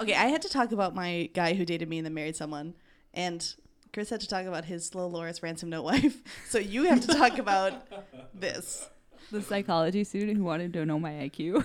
Okay, 0.00 0.14
I 0.14 0.24
had 0.26 0.42
to 0.42 0.48
talk 0.48 0.72
about 0.72 0.96
my 0.96 1.30
guy 1.32 1.54
who 1.54 1.64
dated 1.64 1.88
me 1.88 1.98
and 1.98 2.04
then 2.06 2.12
married 2.14 2.34
someone, 2.34 2.74
and 3.14 3.54
Chris 3.92 4.10
had 4.10 4.20
to 4.20 4.26
talk 4.26 4.44
about 4.46 4.64
his 4.64 4.84
slow 4.84 5.06
Loris 5.06 5.44
ransom 5.44 5.70
note 5.70 5.84
wife. 5.84 6.22
So 6.48 6.58
you 6.58 6.84
have 6.84 7.00
to 7.02 7.06
talk 7.06 7.38
about 7.38 7.86
this. 8.34 8.88
the 9.30 9.40
psychology 9.42 10.02
student 10.02 10.36
who 10.38 10.42
wanted 10.42 10.72
to 10.72 10.84
know 10.84 10.98
my 10.98 11.10
IQ. 11.12 11.64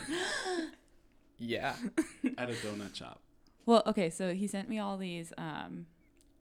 yeah. 1.39 1.75
At 2.37 2.49
a 2.49 2.53
donut 2.53 2.93
shop. 2.95 3.21
Well, 3.65 3.81
okay, 3.87 4.11
so 4.11 4.33
he 4.35 4.45
sent 4.45 4.69
me 4.69 4.77
all 4.77 4.97
these 4.97 5.33
um 5.39 5.87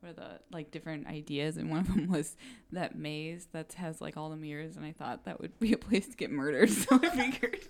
what 0.01 0.11
are 0.11 0.13
the 0.13 0.41
like 0.53 0.71
different 0.71 1.07
ideas 1.07 1.57
and 1.57 1.71
one 1.71 1.81
of 1.81 1.87
them 1.89 2.11
was 2.11 2.37
that 2.73 2.95
maze 2.95 3.47
that 3.53 3.73
has 3.75 4.03
like 4.03 4.19
all 4.19 4.29
the 4.29 4.37
mirrors 4.37 4.77
and 4.77 4.85
I 4.85 4.93
thought 4.93 5.25
that 5.25 5.41
would 5.41 5.59
be 5.59 5.73
a 5.73 5.79
place 5.79 6.09
to 6.09 6.17
get 6.17 6.31
murdered. 6.31 6.69
So 6.71 7.01
I 7.03 7.09
figured 7.09 7.61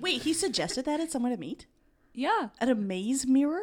Wait, 0.00 0.22
he 0.22 0.32
suggested 0.32 0.86
that 0.86 0.98
as 0.98 1.12
somewhere 1.12 1.32
to 1.32 1.38
meet 1.40 1.66
Yeah. 2.14 2.48
at 2.60 2.68
a 2.68 2.74
maze 2.74 3.26
mirror. 3.26 3.62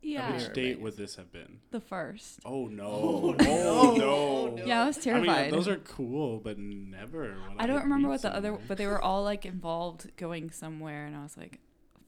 Yeah. 0.00 0.32
Which 0.32 0.52
date 0.52 0.80
would 0.80 0.96
this 0.96 1.16
have 1.16 1.32
been? 1.32 1.58
The 1.72 1.80
first. 1.80 2.38
Oh 2.44 2.66
no! 2.66 2.84
Oh, 2.86 3.36
Oh, 3.40 3.94
no. 3.96 3.96
no! 3.96 4.38
Oh, 4.62 4.66
yeah, 4.66 4.82
I 4.82 4.86
was 4.86 4.98
I 4.98 5.00
terrified. 5.02 5.42
mean, 5.46 5.50
those 5.50 5.66
are 5.68 5.76
cool, 5.78 6.38
but 6.38 6.56
never. 6.58 7.36
I 7.58 7.66
don't 7.66 7.74
would 7.76 7.82
remember 7.84 8.08
meet 8.08 8.12
what 8.12 8.22
the 8.22 8.34
other 8.34 8.56
but 8.68 8.78
they 8.78 8.86
were 8.86 9.00
all 9.02 9.22
like 9.24 9.44
involved 9.44 10.16
going 10.16 10.50
somewhere 10.50 11.04
and 11.06 11.16
I 11.16 11.22
was 11.22 11.36
like 11.36 11.58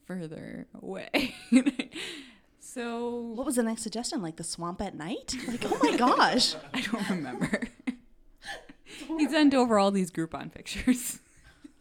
further 0.05 0.67
away. 0.81 1.35
so 2.59 3.19
What 3.35 3.45
was 3.45 3.55
the 3.55 3.63
next 3.63 3.83
suggestion? 3.83 4.21
Like 4.21 4.37
the 4.37 4.43
swamp 4.43 4.81
at 4.81 4.95
night? 4.95 5.35
Like 5.47 5.63
oh 5.65 5.77
my 5.83 5.97
gosh. 5.97 6.55
I 6.73 6.81
don't 6.81 7.09
remember. 7.09 7.61
he 9.17 9.27
sent 9.27 9.53
over 9.53 9.77
all 9.79 9.91
these 9.91 10.11
Groupon 10.11 10.51
pictures. 10.53 11.19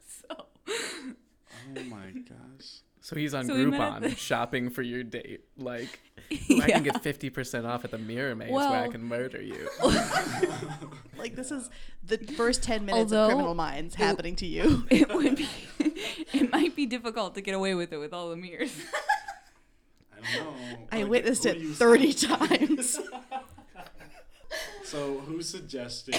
so 0.07 0.47
Oh 0.67 1.85
my 1.89 2.11
gosh! 2.29 2.81
So 3.03 3.17
he's 3.17 3.33
on 3.33 3.47
So 3.47 3.55
we 3.55 3.65
met 3.67 3.81
at 3.81 3.93
Groupon 3.93 4.01
the- 4.03 4.15
shopping 4.17 4.69
for 4.71 4.83
your 4.83 5.03
date. 5.03 5.45
Like, 5.57 5.99
"Ooh, 6.51 6.61
I 6.63 6.71
can 6.71 6.83
get 6.83 7.03
50% 7.03 7.65
off 7.67 7.85
at 7.85 7.91
the 7.91 7.99
Mirror 7.99 8.35
Maze 8.37 8.51
where 8.53 8.69
I 8.69 8.89
can 8.89 9.03
murder 9.03 9.41
you. 9.43 9.69
Like 11.17 11.37
this 11.37 11.51
is 11.51 11.69
the 12.03 12.17
first 12.17 12.63
ten 12.63 12.87
minutes 12.87 13.13
Although 13.13 13.25
of 13.25 13.29
Criminal 13.33 13.55
Minds 13.55 13.95
happening 13.95 14.37
to 14.37 14.47
you. 14.47 14.87
it 14.91 15.13
would 15.15 15.37
be 15.37 15.49
it 16.33 16.51
might 16.51 16.75
be 16.75 16.87
difficult 16.87 17.35
to 17.35 17.43
get 17.43 17.55
away 17.55 17.75
with 17.75 17.93
it 17.93 17.99
with 17.99 18.15
all 18.15 18.31
the 18.31 18.37
mirrors. 18.37 18.75
I 20.13 20.37
don't 20.37 20.45
know. 20.47 20.77
I 20.91 21.03
Like, 21.03 21.11
witnessed 21.11 21.45
it 21.45 21.61
thirty 21.75 22.13
say? 22.13 22.27
times. 22.29 22.99
So 24.85 25.19
who 25.21 25.43
suggested 25.43 26.15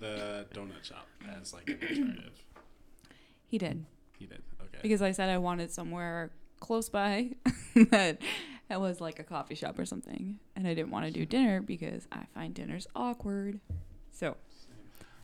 the 0.00 0.46
donut 0.54 0.84
shop 0.84 1.08
as 1.40 1.54
like 1.54 1.68
an 1.68 1.78
alternative? 1.80 2.32
He 3.48 3.56
did. 3.56 3.86
He 4.18 4.26
did. 4.26 4.42
Okay. 4.82 4.88
Because 4.88 5.02
I 5.02 5.12
said 5.12 5.28
I 5.30 5.38
wanted 5.38 5.70
somewhere 5.70 6.30
close 6.60 6.88
by 6.88 7.30
that 7.90 8.18
that 8.68 8.80
was 8.80 9.00
like 9.00 9.18
a 9.18 9.24
coffee 9.24 9.54
shop 9.54 9.78
or 9.78 9.84
something. 9.84 10.38
And 10.56 10.66
I 10.66 10.74
didn't 10.74 10.90
want 10.90 11.06
to 11.06 11.10
do 11.12 11.24
dinner 11.26 11.60
because 11.60 12.06
I 12.12 12.24
find 12.34 12.52
dinners 12.54 12.86
awkward. 12.94 13.60
So 14.12 14.36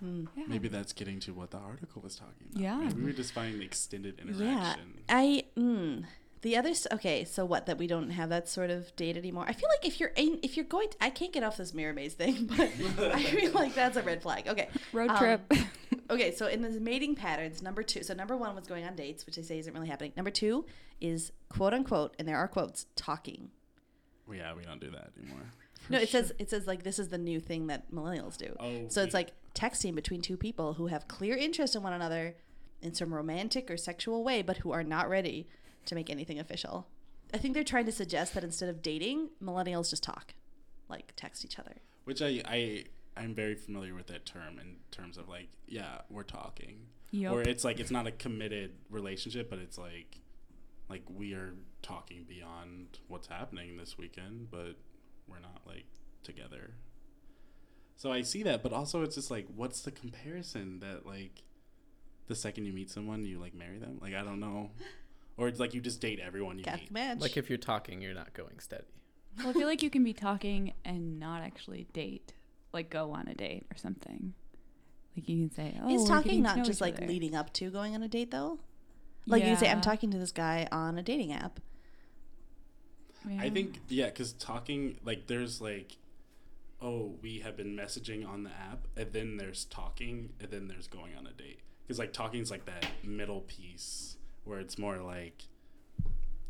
Hmm. 0.01 0.27
yeah. 0.37 0.45
Maybe 0.47 0.69
that's 0.69 0.93
getting 0.93 1.19
to 1.21 1.33
what 1.35 1.51
the 1.51 1.57
article 1.59 2.01
was 2.03 2.15
talking 2.15 2.47
about. 2.53 2.63
Yeah. 2.63 2.77
Maybe 2.77 3.03
we're 3.03 3.13
just 3.13 3.33
finding 3.33 3.63
extended 3.63 4.21
interaction. 4.21 4.47
Yeah, 4.47 4.75
interaction. 4.75 4.95
I 5.09 5.45
mm, 5.59 6.05
the 6.43 6.57
other 6.57 6.73
okay. 6.93 7.25
So 7.25 7.45
what? 7.45 7.67
That 7.67 7.79
we 7.79 7.89
don't 7.89 8.11
have 8.11 8.29
that 8.29 8.49
sort 8.49 8.71
of 8.71 8.95
date 8.95 9.17
anymore. 9.17 9.45
I 9.49 9.53
feel 9.53 9.69
like 9.69 9.85
if 9.85 9.99
you're 9.99 10.13
in, 10.15 10.39
if 10.45 10.57
you're 10.57 10.67
going, 10.67 10.89
to, 10.91 10.97
I 11.01 11.11
can't 11.11 11.33
get 11.33 11.43
off 11.43 11.57
this 11.57 11.75
mirror 11.75 11.93
maze 11.93 12.15
thing, 12.15 12.47
but 12.97 13.11
I 13.13 13.25
feel 13.25 13.51
like 13.53 13.75
that's 13.75 13.97
a 13.97 14.03
red 14.03 14.23
flag. 14.23 14.47
Okay, 14.47 14.69
road 14.93 15.11
Um, 15.11 15.17
trip. 15.19 15.53
okay. 16.11 16.33
So 16.35 16.47
in 16.47 16.63
the 16.63 16.71
mating 16.81 17.15
patterns, 17.15 17.63
number 17.63 17.83
two. 17.83 18.03
So 18.03 18.15
number 18.15 18.37
one 18.37 18.55
was 18.55 18.67
going 18.67 18.85
on 18.85 18.95
dates, 18.97 19.27
which 19.27 19.37
they 19.37 19.43
say 19.43 19.59
isn't 19.59 19.73
really 19.73 19.89
happening. 19.89 20.13
Number 20.17 20.31
two 20.31 20.65
is 21.01 21.33
quote 21.49 21.75
unquote, 21.75 22.15
and 22.19 22.27
there 22.29 22.37
are 22.37 22.49
quotes, 22.49 22.87
talking. 22.97 23.51
Well, 24.27 24.37
yeah, 24.37 24.55
we 24.55 24.63
don't 24.65 24.81
do 24.81 24.91
that 24.91 25.11
anymore. 25.21 25.53
No, 25.91 25.99
it 25.99 26.09
says 26.11 26.33
it 26.39 26.51
says 26.51 26.67
like 26.67 26.83
this 26.83 26.99
is 26.99 27.09
the 27.09 27.19
new 27.19 27.41
thing 27.41 27.67
that 27.69 27.91
millennials 27.93 28.37
do. 28.37 28.55
Oh, 28.61 28.89
So 28.89 29.03
it's 29.03 29.15
we- 29.15 29.19
like 29.21 29.33
texting 29.55 29.95
between 29.95 30.21
two 30.21 30.37
people 30.37 30.75
who 30.75 30.89
have 30.89 31.09
clear 31.09 31.37
interest 31.37 31.75
in 31.75 31.83
one 31.83 31.93
another 31.93 32.37
in 32.83 32.95
some 32.95 33.13
romantic 33.15 33.71
or 33.71 33.77
sexual 33.77 34.23
way, 34.23 34.43
but 34.43 34.59
who 34.59 34.71
are 34.71 34.85
not 34.85 35.09
ready 35.09 35.49
to 35.87 35.95
make 35.95 36.11
anything 36.11 36.39
official. 36.39 36.87
I 37.35 37.39
think 37.39 37.55
they're 37.55 37.65
trying 37.65 37.87
to 37.87 37.93
suggest 37.93 38.35
that 38.35 38.45
instead 38.45 38.69
of 38.69 38.83
dating, 38.83 39.31
millennials 39.43 39.91
just 39.91 40.03
talk, 40.03 40.35
like 40.89 41.13
text 41.17 41.45
each 41.45 41.59
other. 41.59 41.77
which 42.05 42.23
I 42.23 42.41
I 42.47 42.85
I'm 43.19 43.35
very 43.35 43.55
familiar 43.55 43.95
with 43.95 44.07
that 44.09 44.27
term 44.27 44.59
in 44.59 44.77
terms 44.91 45.19
of 45.19 45.29
like 45.29 45.49
yeah 45.67 46.01
we're 46.11 46.23
talking 46.23 46.87
Yup. 47.11 47.33
or 47.33 47.43
it's 47.43 47.65
like 47.65 47.81
it's 47.81 47.91
not 47.91 48.07
a 48.07 48.13
committed 48.13 48.73
relationship 48.91 49.51
but 49.51 49.59
it's 49.59 49.79
like 49.79 50.19
like 50.89 51.03
we 51.09 51.35
are 51.35 51.55
talking 51.83 52.25
beyond 52.29 52.99
what's 53.09 53.27
happening 53.27 53.77
this 53.77 53.99
weekend 53.99 54.51
but 54.51 54.77
we're 55.27 55.41
not 55.41 55.61
like 55.67 55.87
together 56.23 56.73
so 57.97 58.13
I 58.13 58.23
see 58.23 58.43
that 58.45 58.63
but 58.63 58.73
also 58.73 59.03
it's 59.03 59.15
just 59.15 59.31
like 59.31 59.47
what's 59.55 59.83
the 59.83 59.91
comparison 59.91 60.81
that 60.81 61.07
like 61.07 61.43
the 62.27 62.35
second 62.35 62.67
you 62.67 62.73
meet 62.73 62.91
someone 62.91 63.25
you 63.25 63.39
like 63.39 63.55
marry 63.55 63.79
them 63.79 63.99
like 64.01 64.15
I 64.15 64.23
don't 64.23 64.41
know 64.41 64.71
or 65.39 65.47
it's 65.49 65.61
like 65.61 65.73
you 65.73 65.81
just 65.81 66.01
date 66.01 66.21
everyone 66.21 66.59
you 66.59 66.65
Catholic 66.65 66.83
meet 66.83 66.93
match. 66.93 67.21
Like, 67.21 67.37
if 67.37 67.49
you're 67.49 67.57
talking, 67.57 68.03
you're 68.03 68.13
not 68.13 68.35
going 68.35 68.59
steady. 68.59 68.85
well, 69.39 69.49
I 69.49 69.53
feel 69.53 69.69
like 69.69 69.83
you 69.83 69.89
can 69.89 70.05
be 70.05 70.13
talking 70.13 70.75
and 70.85 71.19
not 71.19 71.43
actually 71.43 71.87
date, 71.93 72.35
like 72.73 72.91
go 72.91 73.13
on 73.13 73.29
a 73.29 73.35
date 73.35 73.67
or 73.71 73.77
something. 73.77 74.35
Like 75.17 75.29
you 75.29 75.49
can 75.49 75.55
say, 75.55 75.79
"Oh, 75.83 75.95
is 75.95 76.09
talking 76.09 76.43
not 76.43 76.65
just 76.65 76.81
like 76.81 76.97
other." 76.97 77.07
leading 77.07 77.35
up 77.35 77.53
to 77.55 77.71
going 77.71 77.95
on 77.95 78.03
a 78.03 78.09
date 78.09 78.31
though? 78.31 78.59
Like 79.27 79.45
you 79.45 79.57
say, 79.57 79.71
I'm 79.71 79.81
talking 79.81 80.11
to 80.11 80.19
this 80.19 80.33
guy 80.33 80.67
on 80.73 80.99
a 80.99 81.03
dating 81.03 81.33
app. 81.33 81.61
I 83.39 83.51
think 83.51 83.81
yeah, 83.89 84.07
because 84.07 84.33
talking 84.35 84.99
like 85.05 85.27
there's 85.27 85.61
like, 85.61 85.97
oh, 86.81 87.15
we 87.21 87.41
have 87.41 87.57
been 87.57 87.77
messaging 87.77 88.27
on 88.27 88.45
the 88.45 88.51
app, 88.51 88.87
and 88.97 89.13
then 89.13 89.37
there's 89.37 89.65
talking, 89.67 90.31
and 90.41 90.51
then 90.51 90.69
there's 90.69 90.87
going 90.87 91.17
on 91.17 91.27
a 91.27 91.33
date. 91.33 91.61
Because 91.83 91.99
like 91.99 92.13
talking 92.13 92.41
is 92.41 92.51
like 92.51 92.65
that 92.67 92.87
middle 93.03 93.41
piece 93.43 94.17
where 94.45 94.61
it's 94.61 94.79
more 94.79 94.99
like, 94.99 95.43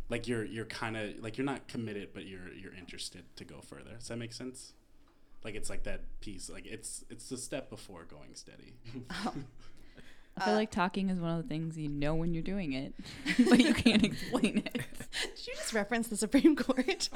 like 0.09 0.29
you're 0.29 0.45
you're 0.45 0.67
kind 0.67 0.97
of 0.97 1.19
like 1.21 1.37
you're 1.37 1.45
not 1.45 1.67
committed, 1.69 2.11
but 2.13 2.27
you're 2.27 2.53
you're 2.53 2.75
interested 2.75 3.25
to 3.37 3.45
go 3.45 3.61
further. 3.61 3.95
Does 3.99 4.09
that 4.09 4.19
make 4.19 4.33
sense? 4.33 4.75
Like 5.49 5.55
it's 5.55 5.71
like 5.71 5.85
that 5.85 6.03
piece. 6.21 6.51
Like 6.51 6.67
it's 6.67 7.07
it's 7.09 7.31
the 7.31 7.39
step 7.39 7.71
before 7.71 8.05
going 8.05 8.35
steady. 8.35 8.75
I 9.11 9.31
feel 10.45 10.53
Uh, 10.53 10.57
like 10.57 10.71
talking 10.71 11.09
is 11.09 11.19
one 11.19 11.31
of 11.31 11.43
the 11.43 11.49
things 11.49 11.79
you 11.79 11.89
know 11.89 12.15
when 12.15 12.35
you're 12.35 12.43
doing 12.43 12.75
it, 12.75 12.93
but 13.49 13.59
you 13.59 13.73
can't 13.73 14.05
explain 14.05 14.59
it. 14.59 14.75
Did 14.75 15.47
you 15.47 15.55
just 15.55 15.73
reference 15.73 16.09
the 16.09 16.19
Supreme 16.19 16.55
Court? 16.55 17.09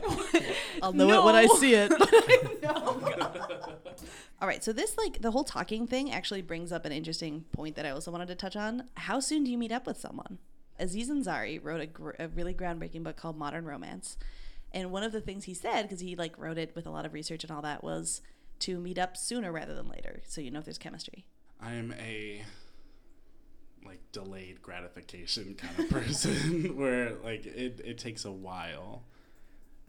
I'll 0.82 0.92
know 0.92 1.08
it 1.20 1.24
when 1.24 1.36
I 1.36 1.46
see 1.46 1.74
it. 1.76 1.90
But 1.96 2.08
I. 2.12 3.74
All 4.42 4.48
right, 4.48 4.64
so 4.64 4.72
this 4.72 4.98
like 4.98 5.22
the 5.22 5.30
whole 5.30 5.44
talking 5.44 5.86
thing 5.86 6.10
actually 6.10 6.42
brings 6.42 6.72
up 6.72 6.84
an 6.84 6.90
interesting 6.90 7.44
point 7.52 7.76
that 7.76 7.86
I 7.86 7.90
also 7.90 8.10
wanted 8.10 8.26
to 8.26 8.34
touch 8.34 8.56
on. 8.56 8.88
How 8.94 9.20
soon 9.20 9.44
do 9.44 9.52
you 9.52 9.58
meet 9.58 9.70
up 9.70 9.86
with 9.86 10.00
someone? 10.00 10.38
Aziz 10.80 11.08
Ansari 11.08 11.60
wrote 11.62 11.80
a, 11.80 11.86
gr- 11.86 12.16
a 12.18 12.26
really 12.26 12.52
groundbreaking 12.52 13.04
book 13.04 13.14
called 13.16 13.38
Modern 13.38 13.64
Romance, 13.64 14.16
and 14.74 14.90
one 14.90 15.04
of 15.04 15.12
the 15.12 15.20
things 15.20 15.44
he 15.44 15.54
said, 15.54 15.82
because 15.82 16.00
he 16.00 16.16
like 16.16 16.36
wrote 16.36 16.58
it 16.58 16.72
with 16.74 16.84
a 16.86 16.90
lot 16.90 17.06
of 17.06 17.14
research 17.14 17.44
and 17.44 17.50
all 17.50 17.62
that, 17.62 17.82
was 17.82 18.20
to 18.60 18.78
meet 18.78 18.98
up 18.98 19.16
sooner 19.16 19.52
rather 19.52 19.74
than 19.74 19.88
later, 19.88 20.20
so 20.26 20.40
you 20.40 20.50
know 20.50 20.58
if 20.58 20.64
there's 20.64 20.78
chemistry. 20.78 21.24
I 21.60 21.74
am 21.74 21.94
a 21.98 22.42
like 23.86 24.00
delayed 24.12 24.62
gratification 24.62 25.54
kind 25.54 25.78
of 25.78 25.88
person 25.90 26.76
where 26.76 27.14
like 27.22 27.46
it, 27.46 27.80
it 27.84 27.98
takes 27.98 28.24
a 28.24 28.32
while. 28.32 29.04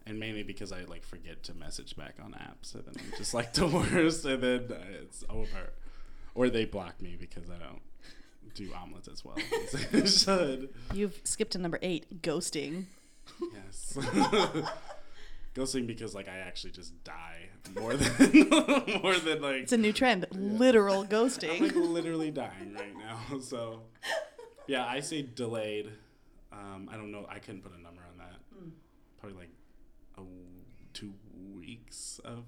And 0.07 0.19
mainly 0.19 0.43
because 0.43 0.71
I 0.71 0.83
like 0.83 1.03
forget 1.03 1.41
to 1.43 1.55
message 1.55 1.95
back 1.95 2.17
on 2.23 2.33
apps 2.33 2.75
and 2.75 2.85
then 2.85 2.93
I'm 2.99 3.17
just 3.17 3.33
like 3.33 3.53
the 3.53 3.65
worst 3.93 4.23
and 4.23 4.43
then 4.43 4.73
it's 5.01 5.23
over. 5.29 5.73
Or 6.35 6.49
they 6.49 6.65
block 6.65 7.01
me 7.01 7.17
because 7.19 7.49
I 7.49 7.57
don't 7.57 7.81
do 8.53 8.71
omelets 8.73 9.07
as 9.07 9.25
well 9.25 9.37
as 9.63 9.75
I 9.75 10.05
should. 10.05 10.69
You've 10.93 11.19
skipped 11.23 11.53
to 11.53 11.57
number 11.57 11.79
eight, 11.81 12.21
ghosting. 12.21 12.85
Yes. 13.53 13.97
Ghosting 15.55 15.87
because 15.87 16.13
like 16.13 16.27
I 16.27 16.37
actually 16.39 16.71
just 16.71 17.01
die 17.05 17.47
more 17.79 17.95
than 17.95 18.49
more 19.01 19.15
than 19.15 19.41
like 19.41 19.61
It's 19.63 19.71
a 19.71 19.77
new 19.77 19.93
trend, 19.93 20.25
literal 20.33 21.01
I'm 21.03 21.07
ghosting. 21.07 21.61
like 21.61 21.75
literally 21.75 22.29
dying 22.29 22.73
right 22.77 22.93
now. 22.97 23.39
So, 23.39 23.83
yeah, 24.67 24.85
I 24.85 24.99
say 24.99 25.21
delayed. 25.21 25.91
Um, 26.51 26.89
I 26.91 26.97
don't 26.97 27.09
know. 27.11 27.25
I 27.29 27.39
couldn't 27.39 27.61
put 27.61 27.71
a 27.71 27.81
number 27.81 28.01
on 28.11 28.17
that. 28.17 28.35
Probably 29.21 29.37
like 29.39 29.49
a 30.15 30.21
w- 30.21 30.35
two 30.93 31.13
weeks 31.57 32.19
of 32.25 32.43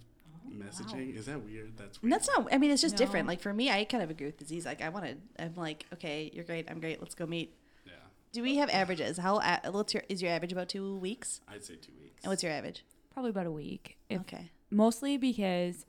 messaging. 0.52 1.16
Is 1.18 1.28
that 1.28 1.42
weird? 1.46 1.78
That's 1.78 2.02
weird. 2.02 2.14
that's 2.14 2.28
not. 2.28 2.48
I 2.54 2.58
mean, 2.58 2.72
it's 2.72 2.82
just 2.82 2.98
different. 2.98 3.26
Like 3.28 3.40
for 3.40 3.54
me, 3.54 3.70
I 3.72 3.86
kind 3.86 4.04
of 4.04 4.10
agree 4.10 4.26
with 4.28 4.42
Aziz. 4.42 4.66
Like 4.66 4.82
I 4.82 4.90
wanted. 4.90 5.22
I'm 5.40 5.56
like, 5.56 5.86
okay, 5.94 6.30
you're 6.34 6.44
great. 6.46 6.70
I'm 6.70 6.82
great. 6.82 7.00
Let's 7.02 7.16
go 7.16 7.26
meet. 7.26 7.56
Yeah. 8.32 8.40
Do 8.40 8.44
we 8.44 8.58
have 8.58 8.70
averages? 8.70 9.18
How 9.18 9.40
a- 9.40 9.72
what's 9.72 9.94
your 9.94 10.04
is 10.10 10.22
your 10.22 10.32
average 10.32 10.52
about 10.52 10.70
two 10.70 10.98
weeks? 10.98 11.42
I'd 11.48 11.64
say 11.64 11.76
two 11.76 11.94
weeks. 12.02 12.24
And 12.24 12.30
what's 12.30 12.44
your 12.44 12.52
average? 12.52 12.86
Probably 13.14 13.30
about 13.32 13.48
a 13.48 13.52
week. 13.52 13.98
If, 14.10 14.22
okay. 14.22 14.52
Mostly 14.70 15.18
because 15.18 15.86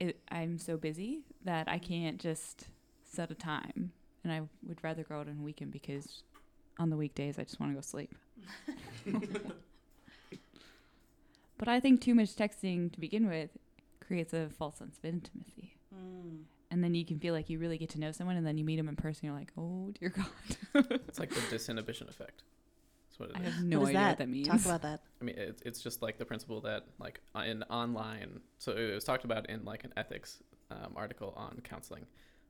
it, 0.00 0.18
I'm 0.30 0.58
so 0.58 0.76
busy 0.76 1.22
that 1.44 1.68
I 1.68 1.78
can't 1.78 2.18
just 2.18 2.68
set 3.04 3.30
a 3.30 3.34
time. 3.34 3.92
And 4.24 4.32
I 4.32 4.42
would 4.66 4.82
rather 4.82 5.02
go 5.02 5.16
out 5.16 5.28
on 5.28 5.38
a 5.40 5.42
weekend 5.42 5.72
because 5.72 6.22
on 6.78 6.90
the 6.90 6.96
weekdays 6.96 7.38
I 7.38 7.44
just 7.44 7.60
want 7.60 7.72
to 7.72 7.74
go 7.74 7.80
sleep. 7.80 8.14
but 11.58 11.68
I 11.68 11.80
think 11.80 12.00
too 12.00 12.14
much 12.14 12.34
texting 12.34 12.92
to 12.92 13.00
begin 13.00 13.28
with 13.28 13.50
creates 14.00 14.32
a 14.32 14.48
false 14.48 14.78
sense 14.78 14.98
of 14.98 15.04
intimacy. 15.04 15.76
Mm. 15.94 16.42
And 16.72 16.82
then 16.82 16.94
you 16.94 17.04
can 17.04 17.18
feel 17.18 17.34
like 17.34 17.50
you 17.50 17.58
really 17.58 17.76
get 17.76 17.90
to 17.90 18.00
know 18.00 18.12
someone, 18.12 18.36
and 18.36 18.46
then 18.46 18.56
you 18.56 18.64
meet 18.64 18.76
them 18.76 18.88
in 18.88 18.96
person. 18.96 19.26
You're 19.26 19.36
like, 19.36 19.52
oh 19.58 19.92
dear 20.00 20.08
God, 20.08 20.26
It's 21.06 21.18
like 21.18 21.28
the 21.28 21.40
disinhibition 21.42 22.08
effect. 22.08 22.44
That's 23.10 23.20
what 23.20 23.28
it 23.28 23.36
I 23.36 23.46
is. 23.46 23.54
have 23.54 23.64
no 23.64 23.80
what 23.80 23.82
is 23.84 23.88
idea 23.90 24.00
that? 24.00 24.08
what 24.08 24.18
that 24.18 24.28
means. 24.30 24.48
Talk 24.48 24.64
about 24.64 24.82
that. 24.82 25.02
I 25.20 25.24
mean, 25.24 25.34
it's, 25.36 25.60
it's 25.62 25.82
just 25.82 26.00
like 26.00 26.16
the 26.16 26.24
principle 26.24 26.62
that 26.62 26.86
like 26.98 27.20
uh, 27.36 27.40
in 27.40 27.62
online. 27.64 28.40
So 28.56 28.72
it 28.72 28.94
was 28.94 29.04
talked 29.04 29.24
about 29.26 29.50
in 29.50 29.66
like 29.66 29.84
an 29.84 29.92
ethics 29.98 30.42
um, 30.70 30.94
article 30.96 31.34
on 31.36 31.60
counseling 31.62 32.06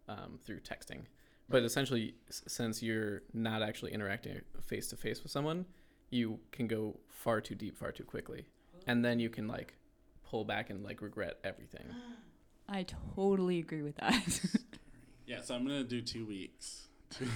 um, 0.09 0.39
through 0.45 0.61
texting. 0.61 1.01
But 1.49 1.65
essentially, 1.65 2.15
since 2.31 2.81
you're 2.81 3.23
not 3.35 3.61
actually 3.61 3.93
interacting 3.93 4.41
face 4.65 4.87
to 4.89 4.97
face 4.97 5.21
with 5.25 5.33
someone, 5.33 5.67
you 6.11 6.39
can 6.53 6.69
go 6.69 7.01
far 7.09 7.41
too 7.41 7.57
deep, 7.57 7.77
far 7.77 7.91
too 7.91 8.05
quickly, 8.05 8.47
and 8.87 9.05
then 9.05 9.19
you 9.19 9.29
can 9.29 9.49
like 9.49 9.75
pull 10.25 10.45
back 10.45 10.71
and 10.71 10.85
like 10.85 11.03
regret 11.03 11.39
everything. 11.43 11.87
I 12.73 12.87
totally 13.15 13.59
agree 13.59 13.83
with 13.83 13.97
that. 13.97 14.41
Yeah, 15.25 15.41
so 15.41 15.55
I'm 15.55 15.65
gonna 15.67 15.85
do 15.85 16.03
two 16.03 16.27
weeks. 16.27 16.89
Two, 17.11 17.27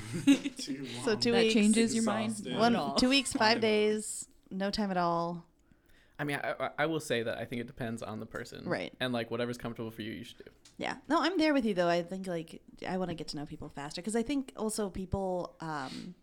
two 0.59 0.87
So 1.05 1.15
two 1.17 1.33
that 1.33 1.43
weeks. 1.45 1.55
changes 1.55 1.95
your 1.95 2.05
mind. 2.05 2.35
One, 2.57 2.75
at 2.77 2.97
two 2.99 3.09
weeks, 3.09 3.33
five 3.33 3.61
days, 3.61 4.27
no 4.51 4.71
time 4.71 4.91
at 4.91 4.97
all. 4.97 5.47
I 6.19 6.25
mean, 6.25 6.39
I, 6.43 6.55
I- 6.67 6.71
I 6.81 6.87
will 6.87 7.01
say 7.01 7.23
that 7.23 7.39
I 7.39 7.45
think 7.45 7.61
it 7.61 7.67
depends 7.69 8.03
on 8.03 8.19
the 8.21 8.27
person, 8.27 8.65
Right. 8.69 8.93
And 9.01 9.13
like 9.15 9.31
whatever's 9.31 9.57
comfortable 9.57 9.91
for 9.91 10.03
you, 10.03 10.13
you 10.13 10.25
should 10.25 10.39
do. 10.39 10.51
Yeah. 10.79 10.97
No, 11.09 11.23
I'm 11.23 11.39
there 11.39 11.55
with 11.55 11.65
you 11.65 11.75
though. 11.75 11.89
I 11.89 12.03
think 12.03 12.27
like 12.27 12.61
I 12.87 12.99
want 12.99 13.11
to 13.11 13.15
get 13.15 13.29
to 13.29 13.37
know 13.37 13.47
people 13.47 13.69
faster 13.69 14.03
because 14.03 14.17
I 14.17 14.23
think 14.23 14.53
also 14.57 14.91
people 14.91 15.57
um, 15.61 16.15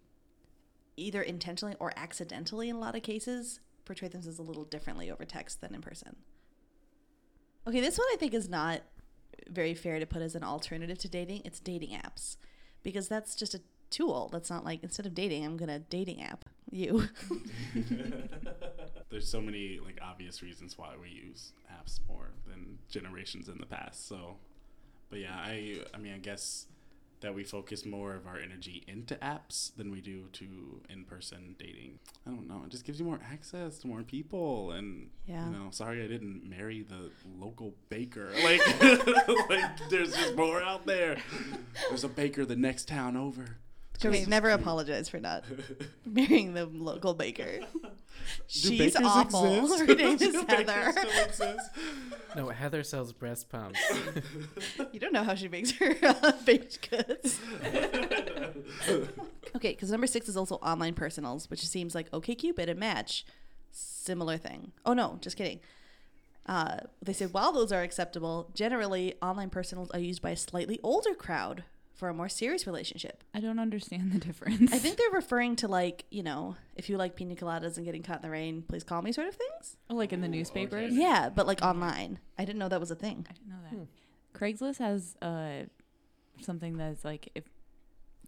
either 0.97 1.21
intentionally 1.21 1.75
or 1.79 1.93
accidentally 1.95 2.69
in 2.69 2.75
a 2.75 2.79
lot 2.79 2.95
of 2.95 3.01
cases 3.03 3.61
portray 3.85 4.09
themselves 4.09 4.37
a 4.37 4.43
little 4.43 4.65
differently 4.65 5.09
over 5.09 5.25
text 5.25 5.61
than 5.61 5.73
in 5.73 5.81
person. 5.81 6.17
Okay, 7.67 7.79
this 7.79 7.97
one 7.97 8.07
I 8.11 8.17
think 8.19 8.33
is 8.33 8.49
not 8.49 8.81
very 9.49 9.73
fair 9.73 9.99
to 9.99 10.05
put 10.05 10.21
as 10.21 10.35
an 10.35 10.43
alternative 10.43 10.97
to 10.99 11.07
dating. 11.07 11.41
It's 11.45 11.59
dating 11.59 11.89
apps 11.89 12.37
because 12.83 13.07
that's 13.07 13.35
just 13.35 13.53
a 13.53 13.61
tool. 13.89 14.29
That's 14.31 14.49
not 14.49 14.65
like 14.65 14.83
instead 14.83 15.05
of 15.05 15.13
dating, 15.13 15.45
I'm 15.45 15.57
gonna 15.57 15.79
dating 15.79 16.21
app 16.21 16.45
you. 16.71 17.07
There's 19.09 19.27
so 19.27 19.41
many 19.41 19.79
like 19.83 19.99
obvious 20.01 20.41
reasons 20.41 20.77
why 20.77 20.93
we 20.99 21.09
use 21.09 21.53
apps 21.71 21.99
more 22.07 22.29
than 22.47 22.79
generations 22.89 23.47
in 23.47 23.59
the 23.59 23.65
past. 23.65 24.07
So, 24.07 24.37
but 25.09 25.19
yeah, 25.19 25.35
I 25.35 25.77
I 25.93 25.97
mean 25.97 26.13
I 26.13 26.17
guess 26.17 26.65
that 27.23 27.33
we 27.33 27.43
focus 27.43 27.85
more 27.85 28.13
of 28.15 28.27
our 28.27 28.37
energy 28.37 28.83
into 28.87 29.15
apps 29.15 29.75
than 29.75 29.89
we 29.91 29.99
do 30.01 30.25
to 30.33 30.45
in-person 30.89 31.55
dating. 31.57 31.97
I 32.27 32.29
don't 32.29 32.47
know. 32.47 32.61
It 32.65 32.69
just 32.69 32.85
gives 32.85 32.99
you 32.99 33.05
more 33.05 33.19
access 33.31 33.79
to 33.79 33.87
more 33.87 34.03
people, 34.03 34.71
and 34.71 35.09
Yeah. 35.25 35.45
you 35.49 35.51
know, 35.57 35.67
sorry 35.71 36.03
I 36.03 36.07
didn't 36.07 36.47
marry 36.47 36.83
the 36.83 37.09
local 37.39 37.73
baker. 37.89 38.31
Like, 38.43 38.61
like 39.49 39.89
there's 39.89 40.13
just 40.15 40.35
more 40.35 40.61
out 40.61 40.85
there. 40.85 41.17
There's 41.89 42.03
a 42.03 42.09
baker 42.09 42.45
the 42.45 42.55
next 42.55 42.87
town 42.87 43.17
over. 43.17 43.57
Just- 43.99 44.27
never 44.27 44.49
apologize 44.49 45.07
for 45.07 45.19
not 45.19 45.45
marrying 46.05 46.53
the 46.53 46.65
local 46.65 47.13
baker. 47.13 47.59
Do 48.47 48.59
She's 48.69 48.95
awful. 48.95 49.63
exist? 49.63 49.79
Her 49.87 49.95
name 49.95 50.17
is 50.19 50.35
Heather. 50.47 50.93
No, 52.35 52.49
Heather 52.49 52.81
sells 52.83 53.13
breast 53.13 53.49
pumps. 53.49 53.79
You 54.91 54.99
don't 54.99 55.13
know 55.13 55.23
how 55.23 55.35
she 55.35 55.47
makes 55.47 55.71
her 55.73 55.95
uh, 56.01 56.31
baked 56.45 56.89
goods. 56.89 57.39
okay, 59.55 59.71
because 59.71 59.91
number 59.91 60.07
six 60.07 60.27
is 60.27 60.35
also 60.37 60.55
online 60.55 60.93
personals, 60.95 61.49
which 61.49 61.65
seems 61.65 61.93
like 61.95 62.11
okay, 62.13 62.35
OkCupid 62.35 62.69
and 62.69 62.79
Match, 62.79 63.25
similar 63.71 64.37
thing. 64.37 64.71
Oh 64.85 64.93
no, 64.93 65.17
just 65.21 65.37
kidding. 65.37 65.59
Uh, 66.45 66.77
they 67.01 67.13
said 67.13 67.33
while 67.33 67.51
those 67.51 67.71
are 67.71 67.81
acceptable, 67.83 68.49
generally 68.53 69.13
online 69.21 69.49
personals 69.49 69.89
are 69.91 69.99
used 69.99 70.21
by 70.21 70.31
a 70.31 70.37
slightly 70.37 70.79
older 70.83 71.13
crowd 71.13 71.63
for 72.03 72.09
a 72.09 72.13
more 72.13 72.27
serious 72.27 72.67
relationship. 72.67 73.23
I 73.33 73.39
don't 73.39 73.59
understand 73.59 74.11
the 74.11 74.19
difference. 74.19 74.73
I 74.73 74.77
think 74.77 74.97
they're 74.99 75.09
referring 75.11 75.55
to 75.57 75.69
like 75.69 76.03
you 76.11 76.21
know 76.21 76.57
if 76.75 76.89
you 76.89 76.97
like 76.97 77.15
pina 77.15 77.33
coladas 77.33 77.77
and 77.77 77.85
getting 77.85 78.03
caught 78.03 78.17
in 78.17 78.23
the 78.23 78.29
rain, 78.29 78.61
please 78.67 78.83
call 78.83 79.01
me 79.01 79.13
sort 79.13 79.29
of 79.29 79.35
things. 79.35 79.77
Oh, 79.89 79.95
like 79.95 80.11
in 80.11 80.19
the 80.19 80.27
newspapers. 80.27 80.87
okay. 80.91 81.01
Yeah, 81.01 81.29
but 81.33 81.47
like 81.47 81.61
online. 81.61 82.19
I 82.37 82.43
didn't 82.43 82.59
know 82.59 82.67
that 82.67 82.81
was 82.81 82.91
a 82.91 82.95
thing. 82.95 83.25
I 83.29 83.31
didn't 83.31 83.47
know 83.47 83.55
that. 83.71 84.37
Craigslist 84.37 84.79
has 84.79 85.15
uh 85.21 85.63
something 86.41 86.75
that's 86.75 87.05
like 87.05 87.29
if 87.35 87.45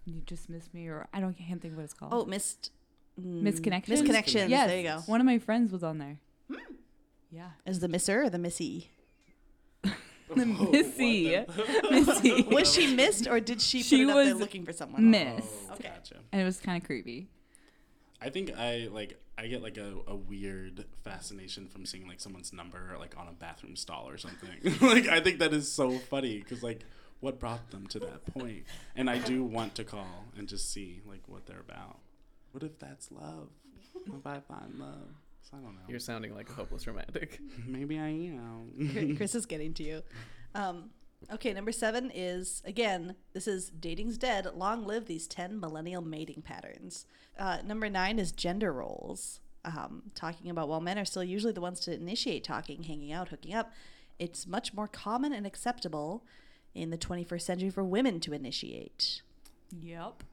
you 0.06 0.22
just 0.26 0.48
miss 0.50 0.74
me 0.74 0.88
or 0.88 1.06
I 1.14 1.20
don't 1.20 1.34
can't 1.38 1.62
think 1.62 1.76
what 1.76 1.84
it's 1.84 1.94
called. 1.94 2.14
Oh, 2.14 2.24
missed. 2.24 2.72
mm, 3.20 3.42
Misconnections? 3.44 3.88
Misconnections. 4.04 4.48
Yes. 4.48 4.70
There 4.70 4.78
you 4.78 4.84
go. 4.84 5.00
One 5.08 5.20
of 5.20 5.26
my 5.26 5.38
friends 5.38 5.74
was 5.74 5.84
on 5.84 5.98
there. 5.98 6.20
Yeah. 7.30 7.50
Is 7.66 7.82
the 7.82 7.90
misser 7.90 8.24
or 8.24 8.30
the 8.30 8.38
missy? 8.38 8.92
Oh, 10.30 10.36
the 10.36 10.42
Oh, 10.60 10.72
Missy. 10.72 11.38
Missy. 11.92 12.42
Was 12.44 12.74
she 12.74 12.96
missed 12.96 13.28
or 13.28 13.40
did 13.40 13.62
she 13.62 13.80
put 13.80 13.86
She 13.86 14.02
it 14.02 14.10
up 14.10 14.16
there 14.16 14.34
was 14.34 14.40
looking 14.42 14.66
for 14.66 14.74
someone? 14.74 15.10
Miss. 15.12 15.46
Oh, 15.70 15.74
Okay. 15.74 15.90
Gotcha. 15.90 16.16
And 16.32 16.42
it 16.42 16.46
was 16.46 16.60
kind 16.60 16.82
of 16.82 16.86
creepy. 16.88 17.28
I 18.22 18.30
think 18.30 18.52
I 18.58 18.88
like 18.92 19.20
I 19.38 19.48
get 19.48 19.62
like 19.62 19.78
a, 19.78 19.94
a 20.08 20.16
weird 20.16 20.86
fascination 21.04 21.68
from 21.68 21.86
seeing 21.86 22.08
like 22.08 22.20
someone's 22.20 22.54
number 22.54 22.96
like 23.00 23.16
on 23.18 23.28
a 23.28 23.34
bathroom 23.34 23.76
stall 23.76 24.10
or 24.10 24.18
something. 24.18 24.50
like 24.82 25.08
I 25.08 25.20
think 25.20 25.40
that 25.40 25.54
is 25.54 25.72
so 25.72 25.92
funny 25.92 26.40
because 26.40 26.64
like 26.64 26.82
what 27.20 27.40
brought 27.40 27.70
them 27.72 27.86
to 27.88 28.00
that 28.00 28.26
point? 28.26 28.64
And 28.96 29.10
I 29.10 29.20
do 29.20 29.44
want 29.44 29.76
to 29.76 29.84
call 29.84 30.26
and 30.38 30.48
just 30.48 30.72
see 30.72 31.02
like 31.06 31.22
what 31.28 31.46
they're 31.46 31.60
about. 31.60 32.00
What 32.52 32.64
if 32.64 32.80
that's 32.80 33.12
love? 33.12 33.50
What 34.08 34.18
if 34.20 34.26
I 34.26 34.40
find 34.40 34.80
love? 34.80 35.10
So 35.50 35.58
I 35.58 35.62
don't 35.62 35.76
know. 35.76 35.82
You're 35.88 36.00
sounding 36.00 36.34
like 36.34 36.50
a 36.50 36.54
hopeless 36.54 36.88
romantic. 36.88 37.40
Maybe 37.68 38.00
I 38.00 38.08
am. 38.08 39.16
Chris 39.18 39.36
is 39.36 39.46
getting 39.46 39.74
to 39.76 39.84
you. 39.84 40.02
Um, 40.56 40.90
okay, 41.32 41.54
number 41.54 41.72
seven 41.72 42.12
is 42.14 42.64
again, 42.66 43.16
this 43.34 43.48
is 43.48 43.70
dating's 43.70 44.18
dead. 44.18 44.48
Long 44.56 44.86
live 44.86 45.06
these 45.06 45.28
10 45.28 45.60
millennial 45.60 46.02
mating 46.02 46.42
patterns. 46.42 47.06
Uh, 47.38 47.60
number 47.64 47.90
nine 47.90 48.18
is 48.18 48.32
gender 48.32 48.74
roles. 48.74 49.40
Um, 49.64 50.04
talking 50.16 50.50
about 50.50 50.68
while 50.68 50.82
men 50.82 50.98
are 50.98 51.06
still 51.06 51.24
usually 51.24 51.54
the 51.54 51.62
ones 51.62 51.80
to 51.82 51.94
initiate 51.94 52.44
talking, 52.44 52.84
hanging 52.84 53.12
out, 53.12 53.30
hooking 53.30 53.54
up, 53.54 53.72
it's 54.18 54.48
much 54.48 54.74
more 54.74 54.88
common 54.88 55.34
and 55.34 55.46
acceptable 55.46 56.24
in 56.74 56.90
the 56.90 56.98
21st 56.98 57.42
century 57.42 57.70
for 57.70 57.84
women 57.84 58.20
to 58.22 58.34
initiate. 58.34 59.22
Yep. 59.72 60.24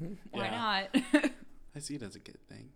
Yeah. 0.00 0.08
Why 0.30 0.50
not? 0.50 1.32
I 1.74 1.78
see 1.78 1.94
it 1.94 2.02
as 2.02 2.16
a 2.16 2.18
good 2.18 2.40
thing. 2.48 2.70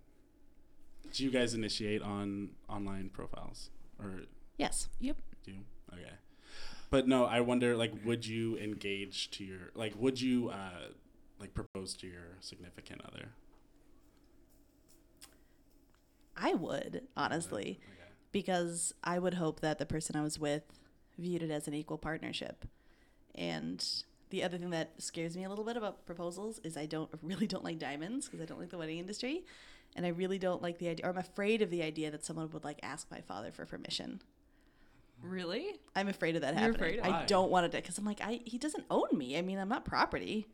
Do 1.12 1.24
you 1.24 1.30
guys 1.30 1.54
initiate 1.54 2.02
on 2.02 2.50
online 2.68 3.08
profiles 3.10 3.70
or 3.98 4.22
Yes. 4.58 4.88
yep. 5.00 5.16
do 5.44 5.52
you? 5.52 5.58
Okay. 5.92 6.10
But 6.90 7.06
no, 7.08 7.24
I 7.24 7.40
wonder 7.40 7.76
like 7.76 7.92
would 8.04 8.26
you 8.26 8.56
engage 8.58 9.30
to 9.32 9.44
your 9.44 9.70
like 9.74 9.94
would 9.96 10.20
you 10.20 10.50
uh 10.50 10.88
like 11.40 11.54
propose 11.54 11.94
to 11.94 12.06
your 12.06 12.36
significant 12.40 13.00
other 13.04 13.28
I 16.36 16.54
would, 16.54 17.02
honestly, 17.16 17.78
Okay. 17.84 18.10
because 18.32 18.92
I 19.04 19.18
would 19.18 19.34
hope 19.34 19.60
that 19.60 19.78
the 19.78 19.86
person 19.86 20.16
I 20.16 20.22
was 20.22 20.38
with 20.38 20.62
viewed 21.16 21.42
it 21.42 21.50
as 21.50 21.68
an 21.68 21.74
equal 21.74 21.98
partnership. 21.98 22.64
And 23.36 23.84
the 24.30 24.42
other 24.42 24.58
thing 24.58 24.70
that 24.70 25.00
scares 25.00 25.36
me 25.36 25.44
a 25.44 25.48
little 25.48 25.64
bit 25.64 25.76
about 25.76 26.04
proposals 26.06 26.58
is 26.64 26.76
I 26.76 26.86
don't 26.86 27.08
really 27.22 27.46
don't 27.46 27.64
like 27.64 27.78
diamonds 27.78 28.26
because 28.26 28.40
I 28.40 28.46
don't 28.46 28.58
like 28.58 28.70
the 28.70 28.78
wedding 28.78 28.98
industry, 28.98 29.44
and 29.96 30.04
I 30.04 30.10
really 30.10 30.38
don't 30.38 30.62
like 30.62 30.78
the 30.78 30.88
idea, 30.88 31.06
or 31.06 31.10
I'm 31.10 31.18
afraid 31.18 31.62
of 31.62 31.70
the 31.70 31.82
idea 31.82 32.10
that 32.10 32.24
someone 32.24 32.50
would 32.50 32.64
like 32.64 32.80
ask 32.82 33.10
my 33.10 33.20
father 33.20 33.50
for 33.52 33.64
permission. 33.66 34.20
Really? 35.22 35.66
I'm 35.96 36.08
afraid 36.08 36.34
of 36.36 36.42
that 36.42 36.54
You're 36.54 36.60
happening. 36.60 36.76
afraid 36.76 36.98
of 37.00 37.06
I 37.06 37.24
don't 37.26 37.50
want 37.50 37.66
it 37.66 37.72
because 37.72 37.96
I'm 37.98 38.04
like, 38.04 38.20
I 38.20 38.40
he 38.44 38.58
doesn't 38.58 38.84
own 38.90 39.08
me. 39.12 39.38
I 39.38 39.42
mean, 39.42 39.58
I'm 39.58 39.68
not 39.68 39.84
property. 39.84 40.46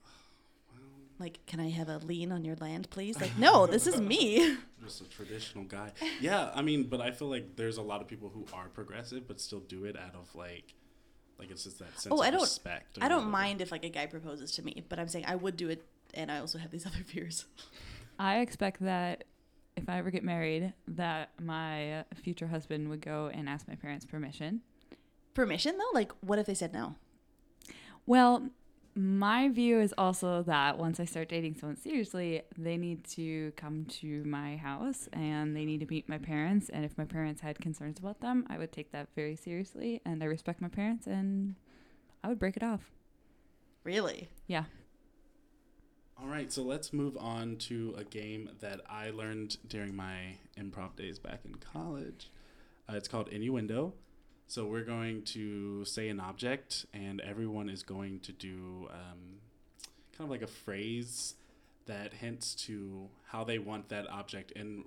Like, 1.19 1.45
can 1.47 1.61
I 1.61 1.69
have 1.69 1.91
a 1.91 1.99
lien 1.99 2.33
on 2.33 2.47
your 2.47 2.57
land, 2.57 2.89
please? 2.89 3.21
Like, 3.21 3.37
no, 3.37 3.67
this 3.67 3.87
is 3.87 4.01
me. 4.01 4.57
Just 4.83 5.03
a 5.03 5.05
traditional 5.05 5.65
guy. 5.65 5.91
Yeah, 6.19 6.51
I 6.55 6.63
mean, 6.63 6.85
but 6.85 7.03
I 7.03 7.11
feel 7.11 7.29
like 7.29 7.57
there's 7.57 7.77
a 7.77 7.83
lot 7.83 8.01
of 8.01 8.09
people 8.09 8.31
who 8.31 8.47
are 8.55 8.69
progressive 8.69 9.29
but 9.29 9.39
still 9.39 9.61
do 9.61 9.85
it 9.85 9.99
out 9.99 10.15
of 10.15 10.35
like, 10.35 10.73
like 11.39 11.51
it's 11.51 11.65
just 11.65 11.79
that 11.81 12.01
sense 12.01 12.09
Oh, 12.11 12.21
of 12.23 12.27
I 12.27 12.31
don't- 12.31 12.41
respect. 12.41 12.97
I 13.03 13.09
don't 13.09 13.19
whatever. 13.19 13.31
mind 13.33 13.61
if 13.61 13.71
like 13.71 13.85
a 13.85 13.91
guy 13.91 14.07
proposes 14.07 14.51
to 14.53 14.63
me, 14.65 14.83
but 14.89 14.99
I'm 14.99 15.09
saying 15.09 15.27
I 15.29 15.35
would 15.37 15.59
do 15.59 15.69
it, 15.69 15.85
and 16.15 16.33
I 16.33 16.39
also 16.39 16.57
have 16.57 16.71
these 16.71 16.87
other 16.91 17.05
fears. 17.05 17.45
I 18.21 18.41
expect 18.41 18.83
that 18.83 19.25
if 19.77 19.89
I 19.89 19.97
ever 19.97 20.11
get 20.11 20.23
married, 20.23 20.75
that 20.87 21.31
my 21.41 22.05
future 22.23 22.49
husband 22.49 22.91
would 22.91 23.01
go 23.01 23.31
and 23.33 23.49
ask 23.49 23.67
my 23.67 23.77
parents' 23.77 24.05
permission. 24.05 24.61
Permission 25.33 25.79
though, 25.79 25.91
like, 25.95 26.13
what 26.21 26.39
if 26.39 26.45
they 26.45 26.53
said 26.53 26.75
no? 26.75 26.97
Well, 28.05 28.51
my 28.95 29.49
view 29.49 29.81
is 29.81 29.95
also 29.97 30.43
that 30.43 30.77
once 30.77 31.01
I 31.01 31.07
start 31.07 31.31
dating 31.31 31.55
someone 31.55 31.79
seriously, 31.79 32.43
they 32.59 32.77
need 32.77 33.05
to 33.05 33.53
come 33.57 33.87
to 34.01 34.23
my 34.25 34.57
house 34.57 35.09
and 35.15 35.57
they 35.57 35.65
need 35.65 35.81
to 35.81 35.87
meet 35.87 36.07
my 36.07 36.19
parents. 36.19 36.69
And 36.69 36.85
if 36.85 36.99
my 36.99 37.07
parents 37.07 37.41
had 37.41 37.59
concerns 37.59 37.99
about 37.99 38.21
them, 38.21 38.47
I 38.51 38.59
would 38.59 38.71
take 38.71 38.93
that 38.93 39.09
very 39.17 39.35
seriously. 39.35 40.03
And 40.05 40.23
I 40.23 40.27
respect 40.27 40.61
my 40.61 40.69
parents 40.69 41.07
and 41.07 41.55
I 42.23 42.29
would 42.29 42.39
break 42.39 42.59
it 42.59 42.63
off. 42.63 42.91
Really? 43.83 44.29
Yeah. 44.47 44.65
All 46.23 46.29
right, 46.29 46.53
so 46.53 46.63
let's 46.63 46.93
move 46.93 47.17
on 47.17 47.57
to 47.57 47.95
a 47.97 48.05
game 48.05 48.51
that 48.61 48.83
I 48.91 49.09
learned 49.09 49.57
during 49.67 49.97
my 49.97 50.37
improv 50.59 50.95
days 50.95 51.19
back 51.19 51.41
in 51.47 51.55
college. 51.55 52.31
Uh, 52.89 52.97
it's 52.97 53.09
called 53.09 53.29
Innuendo. 53.29 53.95
So 54.47 54.67
we're 54.67 54.85
going 54.85 55.23
to 55.23 55.85
say 55.87 56.11
an 56.11 56.21
object, 56.21 56.85
and 56.93 57.23
everyone 57.23 57.71
is 57.71 57.83
going 57.83 58.21
to 58.21 58.33
do 58.33 58.89
um, 58.91 59.39
kind 60.13 60.27
of 60.27 60.31
like 60.31 60.43
a 60.43 60.47
phrase 60.47 61.37
that 61.87 62.13
hints 62.13 62.55
to 62.67 63.09
how 63.29 63.43
they 63.43 63.59
want 63.59 63.89
that 63.89 64.07
object 64.11 64.51
in 64.51 64.85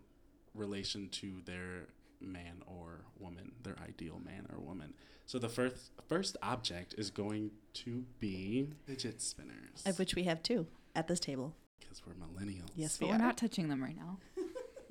relation 0.53 1.09
to 1.09 1.41
their 1.45 1.88
man 2.21 2.61
or 2.67 3.05
woman, 3.19 3.53
their 3.63 3.75
ideal 3.84 4.21
man 4.23 4.45
or 4.53 4.59
woman. 4.59 4.93
So 5.25 5.39
the 5.39 5.49
first 5.49 5.89
first 6.07 6.38
object 6.43 6.93
is 6.97 7.09
going 7.09 7.51
to 7.73 8.03
be 8.19 8.67
fidget 8.86 9.19
spinners. 9.21 9.81
Of 9.86 9.97
which 9.97 10.13
we 10.13 10.23
have 10.23 10.43
two 10.43 10.67
at 10.96 11.08
this 11.08 11.20
table. 11.20 11.56
Because 11.80 12.02
we're 12.06 12.14
millennials. 12.14 12.70
Yes, 12.76 12.98
But 12.98 13.08
are. 13.08 13.12
we're 13.12 13.18
not 13.18 13.38
touching 13.38 13.70
them 13.70 13.84
right 13.84 13.96
now. 13.96 14.18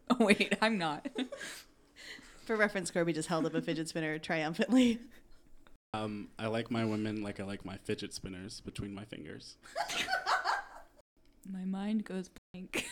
oh, 0.10 0.24
wait, 0.24 0.56
I'm 0.60 0.78
not. 0.78 1.06
For 2.44 2.56
reference, 2.56 2.90
Corby 2.90 3.12
just 3.12 3.28
held 3.28 3.46
up 3.46 3.54
a 3.54 3.62
fidget 3.62 3.88
spinner 3.88 4.18
triumphantly. 4.18 4.98
Um, 5.94 6.28
I 6.38 6.46
like 6.46 6.70
my 6.70 6.84
women 6.84 7.22
like 7.22 7.38
I 7.38 7.44
like 7.44 7.64
my 7.64 7.76
fidget 7.76 8.14
spinners 8.14 8.60
between 8.60 8.94
my 8.94 9.04
fingers. 9.04 9.56
my 11.50 11.64
mind 11.64 12.04
goes 12.04 12.30
blank. 12.52 12.86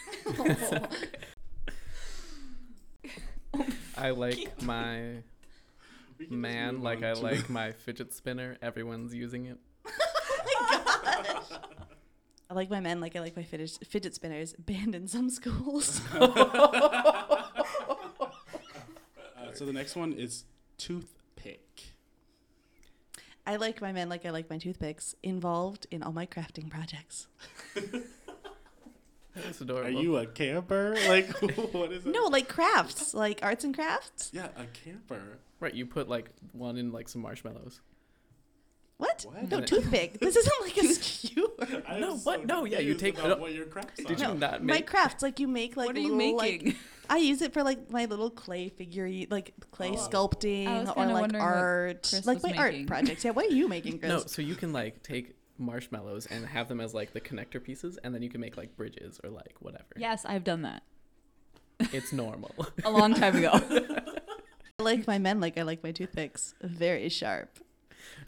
I 3.97 4.11
like 4.11 4.63
my 4.63 4.99
We 6.19 6.27
can 6.27 6.29
just 6.29 6.31
man 6.31 6.81
like 6.83 7.03
I 7.03 7.15
like 7.15 7.51
my 7.51 7.73
fidget 7.73 8.13
spinner. 8.13 8.57
Everyone's 8.63 9.15
using 9.15 9.47
it. 9.47 9.59
I 12.51 12.55
like 12.55 12.69
my 12.69 12.81
men 12.81 13.01
like 13.01 13.15
I 13.15 13.21
like 13.21 13.37
my 13.37 13.45
fidget, 13.45 13.79
fidget 13.87 14.15
spinners 14.17 14.55
banned 14.59 14.95
in 14.97 15.07
some 15.07 15.31
schools. 15.31 16.01
Uh, 19.41 19.55
so 19.55 19.65
the 19.65 19.73
next 19.73 19.97
one 19.97 20.13
is 20.13 20.45
toothpick. 20.77 21.95
I 23.47 23.57
like 23.57 23.81
my 23.81 23.91
men 23.91 24.09
like 24.11 24.27
I 24.27 24.31
like 24.31 24.51
my 24.51 24.59
toothpicks 24.59 25.15
involved 25.23 25.87
in 25.91 26.03
all 26.03 26.13
my 26.13 26.27
crafting 26.27 26.69
projects. 26.69 27.27
That's 29.35 29.61
adorable. 29.61 29.89
Are 29.89 29.91
you 29.91 30.17
a 30.19 30.27
camper? 30.27 30.95
Like 31.09 31.31
what 31.73 31.91
is 31.91 32.05
it? 32.05 32.13
No, 32.13 32.25
like 32.27 32.49
crafts, 32.49 33.15
like 33.15 33.41
arts 33.43 33.65
and 33.65 33.75
crafts. 33.75 34.31
Yeah, 34.35 34.49
a 34.57 34.67
camper. 34.67 35.39
right? 35.59 35.73
You 35.75 35.87
put 35.87 36.09
like 36.09 36.31
one 36.53 36.77
in 36.77 36.93
like 36.93 37.09
some 37.09 37.23
marshmallows. 37.23 37.81
What? 39.25 39.35
What? 39.43 39.51
No, 39.51 39.61
toothpick. 39.71 40.19
This 40.21 40.37
isn't 40.37 40.53
like 40.63 40.77
a 40.79 40.87
skewer. 40.95 41.49
I'm 41.89 42.01
No, 42.01 42.17
so 42.17 42.23
what? 42.31 42.47
No, 42.47 42.65
yeah, 42.65 42.79
you 42.79 42.95
confused 42.95 43.01
take- 43.01 43.19
about 43.25 43.39
no. 43.39 43.43
what 43.43 43.53
your 43.53 43.67
crafts 43.67 44.01
are. 44.01 44.05
Did 44.05 44.21
you 44.21 44.35
not 44.35 44.41
make 44.41 44.61
My 44.63 44.75
make? 44.75 44.87
crafts, 44.87 45.23
like 45.23 45.41
you 45.41 45.49
make 45.49 45.77
like 45.77 45.87
what 45.89 45.97
are 45.97 46.01
you 46.01 46.15
little, 46.17 46.37
like- 46.37 46.63
making? 46.63 46.77
I 47.09 47.17
use 47.19 47.43
it 47.43 47.53
for 47.53 47.63
like 47.65 47.91
my 47.91 48.05
little 48.05 48.31
clay 48.31 48.69
figure, 48.69 49.11
like 49.31 49.53
clay 49.73 49.91
Oh. 49.91 49.97
sculpting 49.97 50.69
I 50.69 50.81
was 50.81 50.89
or 50.91 50.95
kinda 50.95 51.13
like 51.15 51.21
wondering 51.23 51.45
what 51.45 51.53
art, 51.55 52.09
Chris 52.09 52.25
like 52.27 52.43
was 52.43 52.53
my 52.53 52.57
art 52.57 52.73
making. 52.73 52.87
projects. 52.87 53.25
Yeah, 53.25 53.33
what 53.33 53.47
are 53.47 53.55
you 53.55 53.67
making, 53.69 53.99
Chris? 53.99 54.09
No, 54.11 54.19
so 54.21 54.43
you 54.43 54.55
can 54.55 54.73
like 54.73 55.03
take 55.03 55.35
marshmallows 55.59 56.27
and 56.27 56.47
have 56.47 56.69
them 56.69 56.81
as 56.81 56.95
like 56.95 57.13
the 57.13 57.21
connector 57.21 57.63
pieces, 57.63 57.99
and 58.05 58.15
then 58.15 58.23
you 58.23 58.29
can 58.31 58.41
make 58.41 58.57
like 58.57 58.77
bridges 58.77 59.21
or 59.25 59.31
like 59.31 59.57
whatever. 59.59 59.87
yes, 59.97 60.25
I've 60.25 60.45
done 60.45 60.63
that 60.63 60.83
It's 61.93 62.13
normal. 62.13 62.55
a 62.85 62.91
long 62.91 63.15
time 63.15 63.37
ago. 63.37 63.51
I 64.79 64.83
like 64.83 65.07
my 65.07 65.19
men 65.19 65.41
like 65.41 65.59
I 65.59 65.63
like 65.63 65.83
my 65.83 65.91
toothpicks. 65.93 66.55
Very 66.63 67.09
sharp. 67.09 67.59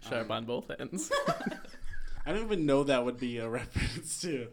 Sharp 0.07 0.31
on 0.31 0.45
both 0.45 0.71
ends. 0.79 1.11
I 2.25 2.31
don't 2.31 2.43
even 2.43 2.65
know 2.65 2.83
that 2.85 3.03
would 3.03 3.19
be 3.19 3.37
a 3.37 3.49
reference 3.49 4.21
to. 4.21 4.47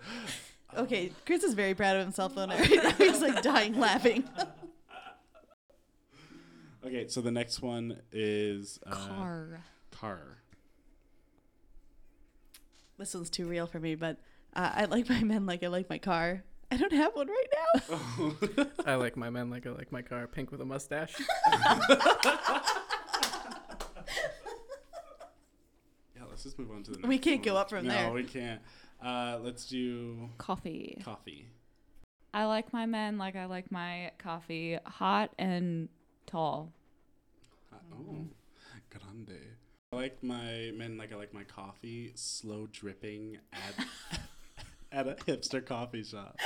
Okay, 0.77 1.13
Chris 1.27 1.43
is 1.43 1.55
very 1.55 1.75
proud 1.75 1.97
of 1.97 2.03
himself 2.03 2.35
though. 2.35 2.47
Right. 2.47 2.95
He's 2.97 3.21
like 3.21 3.43
dying 3.43 3.79
laughing. 3.79 4.25
Okay, 6.85 7.09
so 7.09 7.21
the 7.21 7.31
next 7.31 7.61
one 7.61 7.99
is 8.13 8.81
uh, 8.87 8.95
Car. 8.95 9.65
Car. 9.91 10.21
This 12.99 13.15
one's 13.15 13.31
too 13.31 13.47
real 13.47 13.67
for 13.67 13.81
me, 13.81 13.95
but 13.95 14.19
uh, 14.55 14.71
I 14.75 14.85
like 14.87 15.09
my 15.09 15.23
men 15.23 15.47
like 15.47 15.63
I 15.63 15.69
like 15.69 15.91
my 15.91 15.99
car. 15.99 16.43
I 16.71 16.77
don't 16.77 16.93
have 16.93 17.15
one 17.15 17.29
right 17.29 17.49
now. 17.53 18.33
I 18.87 18.95
like 18.95 19.17
my 19.17 19.29
men 19.29 19.51
like 19.51 19.67
I 19.67 19.71
like 19.71 19.91
my 19.91 20.03
car, 20.03 20.27
pink 20.29 20.53
with 20.53 20.61
a 20.61 20.65
mustache. 20.65 21.15
Yeah, 26.41 26.45
let's 26.45 26.45
just 26.45 26.59
move 26.59 26.71
on 26.75 26.83
to 26.85 26.91
the 26.93 26.97
next 26.99 27.09
We 27.09 27.19
can't 27.19 27.41
one. 27.41 27.55
go 27.55 27.61
up 27.61 27.71
from 27.71 27.87
no, 27.87 27.93
there. 27.93 28.07
No, 28.07 28.13
we 28.13 28.25
can't. 28.25 28.61
Uh, 29.05 29.39
let's 29.43 29.67
do 29.67 30.31
Coffee. 30.39 31.01
coffee. 31.05 31.49
I 32.33 32.45
like 32.45 32.73
my 32.73 32.87
men 32.87 33.19
like 33.19 33.35
I 33.37 33.47
like 33.47 33.71
my 33.73 34.13
coffee 34.19 34.79
hot 34.87 35.33
and 35.39 35.89
tall. 36.27 36.73
Uh, 37.73 37.77
oh, 37.93 38.27
grande. 38.89 39.39
I 39.93 39.97
like 39.97 40.23
my 40.23 40.71
men 40.75 40.97
like 40.97 41.13
I 41.13 41.17
like 41.17 41.35
my 41.35 41.43
coffee 41.45 42.13
slow 42.15 42.69
dripping 42.71 43.39
at 43.53 43.87
at 44.93 45.09
a 45.09 45.15
hipster 45.27 45.65
coffee 45.65 46.05
shop. 46.05 46.39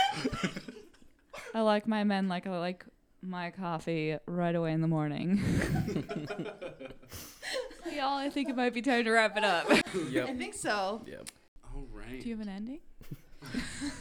I 1.54 1.60
like 1.60 1.86
my 1.86 2.04
men 2.04 2.28
like 2.28 2.46
I 2.46 2.58
like 2.58 2.86
my 3.20 3.50
coffee 3.50 4.16
right 4.26 4.54
away 4.54 4.72
in 4.72 4.80
the 4.80 4.88
morning. 4.88 5.42
Y'all, 7.92 8.18
I 8.18 8.30
think 8.30 8.48
it 8.48 8.56
might 8.56 8.72
be 8.74 8.82
time 8.82 9.04
to 9.04 9.10
wrap 9.12 9.36
it 9.36 9.44
up. 9.44 9.66
I 9.70 9.82
think 10.34 10.54
so. 10.54 11.02
Yep. 11.06 11.28
All 11.74 11.84
right. 11.92 12.20
Do 12.22 12.28
you 12.28 12.36
have 12.36 12.46
an 12.46 12.52
ending? 12.52 12.80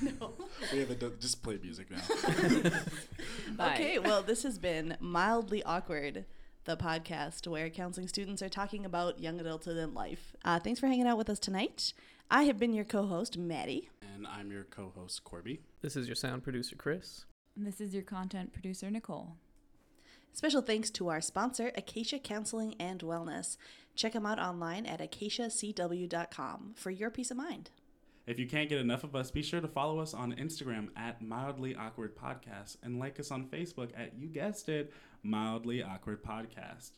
No. 0.01 0.31
we 0.71 0.79
have 0.79 0.89
a 0.91 0.95
d- 0.95 1.09
just 1.19 1.43
play 1.43 1.59
music 1.61 1.87
now. 1.91 1.99
Bye. 3.57 3.73
Okay, 3.73 3.99
well, 3.99 4.23
this 4.23 4.43
has 4.43 4.57
been 4.57 4.95
Mildly 5.01 5.61
Awkward, 5.63 6.23
the 6.63 6.77
podcast 6.77 7.45
where 7.47 7.69
counseling 7.69 8.07
students 8.07 8.41
are 8.41 8.47
talking 8.49 8.85
about 8.85 9.19
young 9.19 9.39
adulthood 9.41 9.75
and 9.77 9.93
life. 9.93 10.33
Uh, 10.45 10.59
thanks 10.59 10.79
for 10.79 10.87
hanging 10.87 11.07
out 11.07 11.17
with 11.17 11.29
us 11.29 11.39
tonight. 11.39 11.91
I 12.31 12.43
have 12.43 12.57
been 12.57 12.73
your 12.73 12.85
co 12.85 13.05
host, 13.05 13.37
Maddie. 13.37 13.89
and 14.15 14.25
I'm 14.25 14.49
your 14.49 14.63
co-host 14.63 15.25
Corby. 15.25 15.59
This 15.81 15.97
is 15.97 16.07
your 16.07 16.15
sound 16.15 16.43
producer, 16.43 16.77
Chris. 16.77 17.25
And 17.57 17.67
this 17.67 17.81
is 17.81 17.93
your 17.93 18.03
content 18.03 18.53
producer, 18.53 18.89
Nicole. 18.89 19.35
Special 20.33 20.61
thanks 20.61 20.89
to 20.89 21.09
our 21.09 21.21
sponsor, 21.21 21.71
Acacia 21.75 22.17
Counseling 22.17 22.75
and 22.79 23.01
Wellness. 23.01 23.55
Check 23.95 24.13
them 24.13 24.25
out 24.25 24.39
online 24.39 24.85
at 24.87 24.99
acaciacw.com 24.99 26.73
for 26.75 26.89
your 26.89 27.11
peace 27.11 27.29
of 27.29 27.37
mind. 27.37 27.69
If 28.25 28.39
you 28.39 28.47
can't 28.47 28.69
get 28.69 28.79
enough 28.79 29.03
of 29.03 29.15
us, 29.15 29.31
be 29.31 29.43
sure 29.43 29.61
to 29.61 29.67
follow 29.67 29.99
us 29.99 30.13
on 30.13 30.33
Instagram 30.33 30.87
at 30.95 31.21
Mildly 31.21 31.75
Awkward 31.75 32.17
Podcast 32.17 32.77
and 32.81 32.97
like 32.97 33.19
us 33.19 33.31
on 33.31 33.45
Facebook 33.47 33.91
at, 33.95 34.17
you 34.17 34.27
guessed 34.27 34.69
it, 34.69 34.91
Mildly 35.21 35.83
Awkward 35.83 36.23
Podcast. 36.23 36.91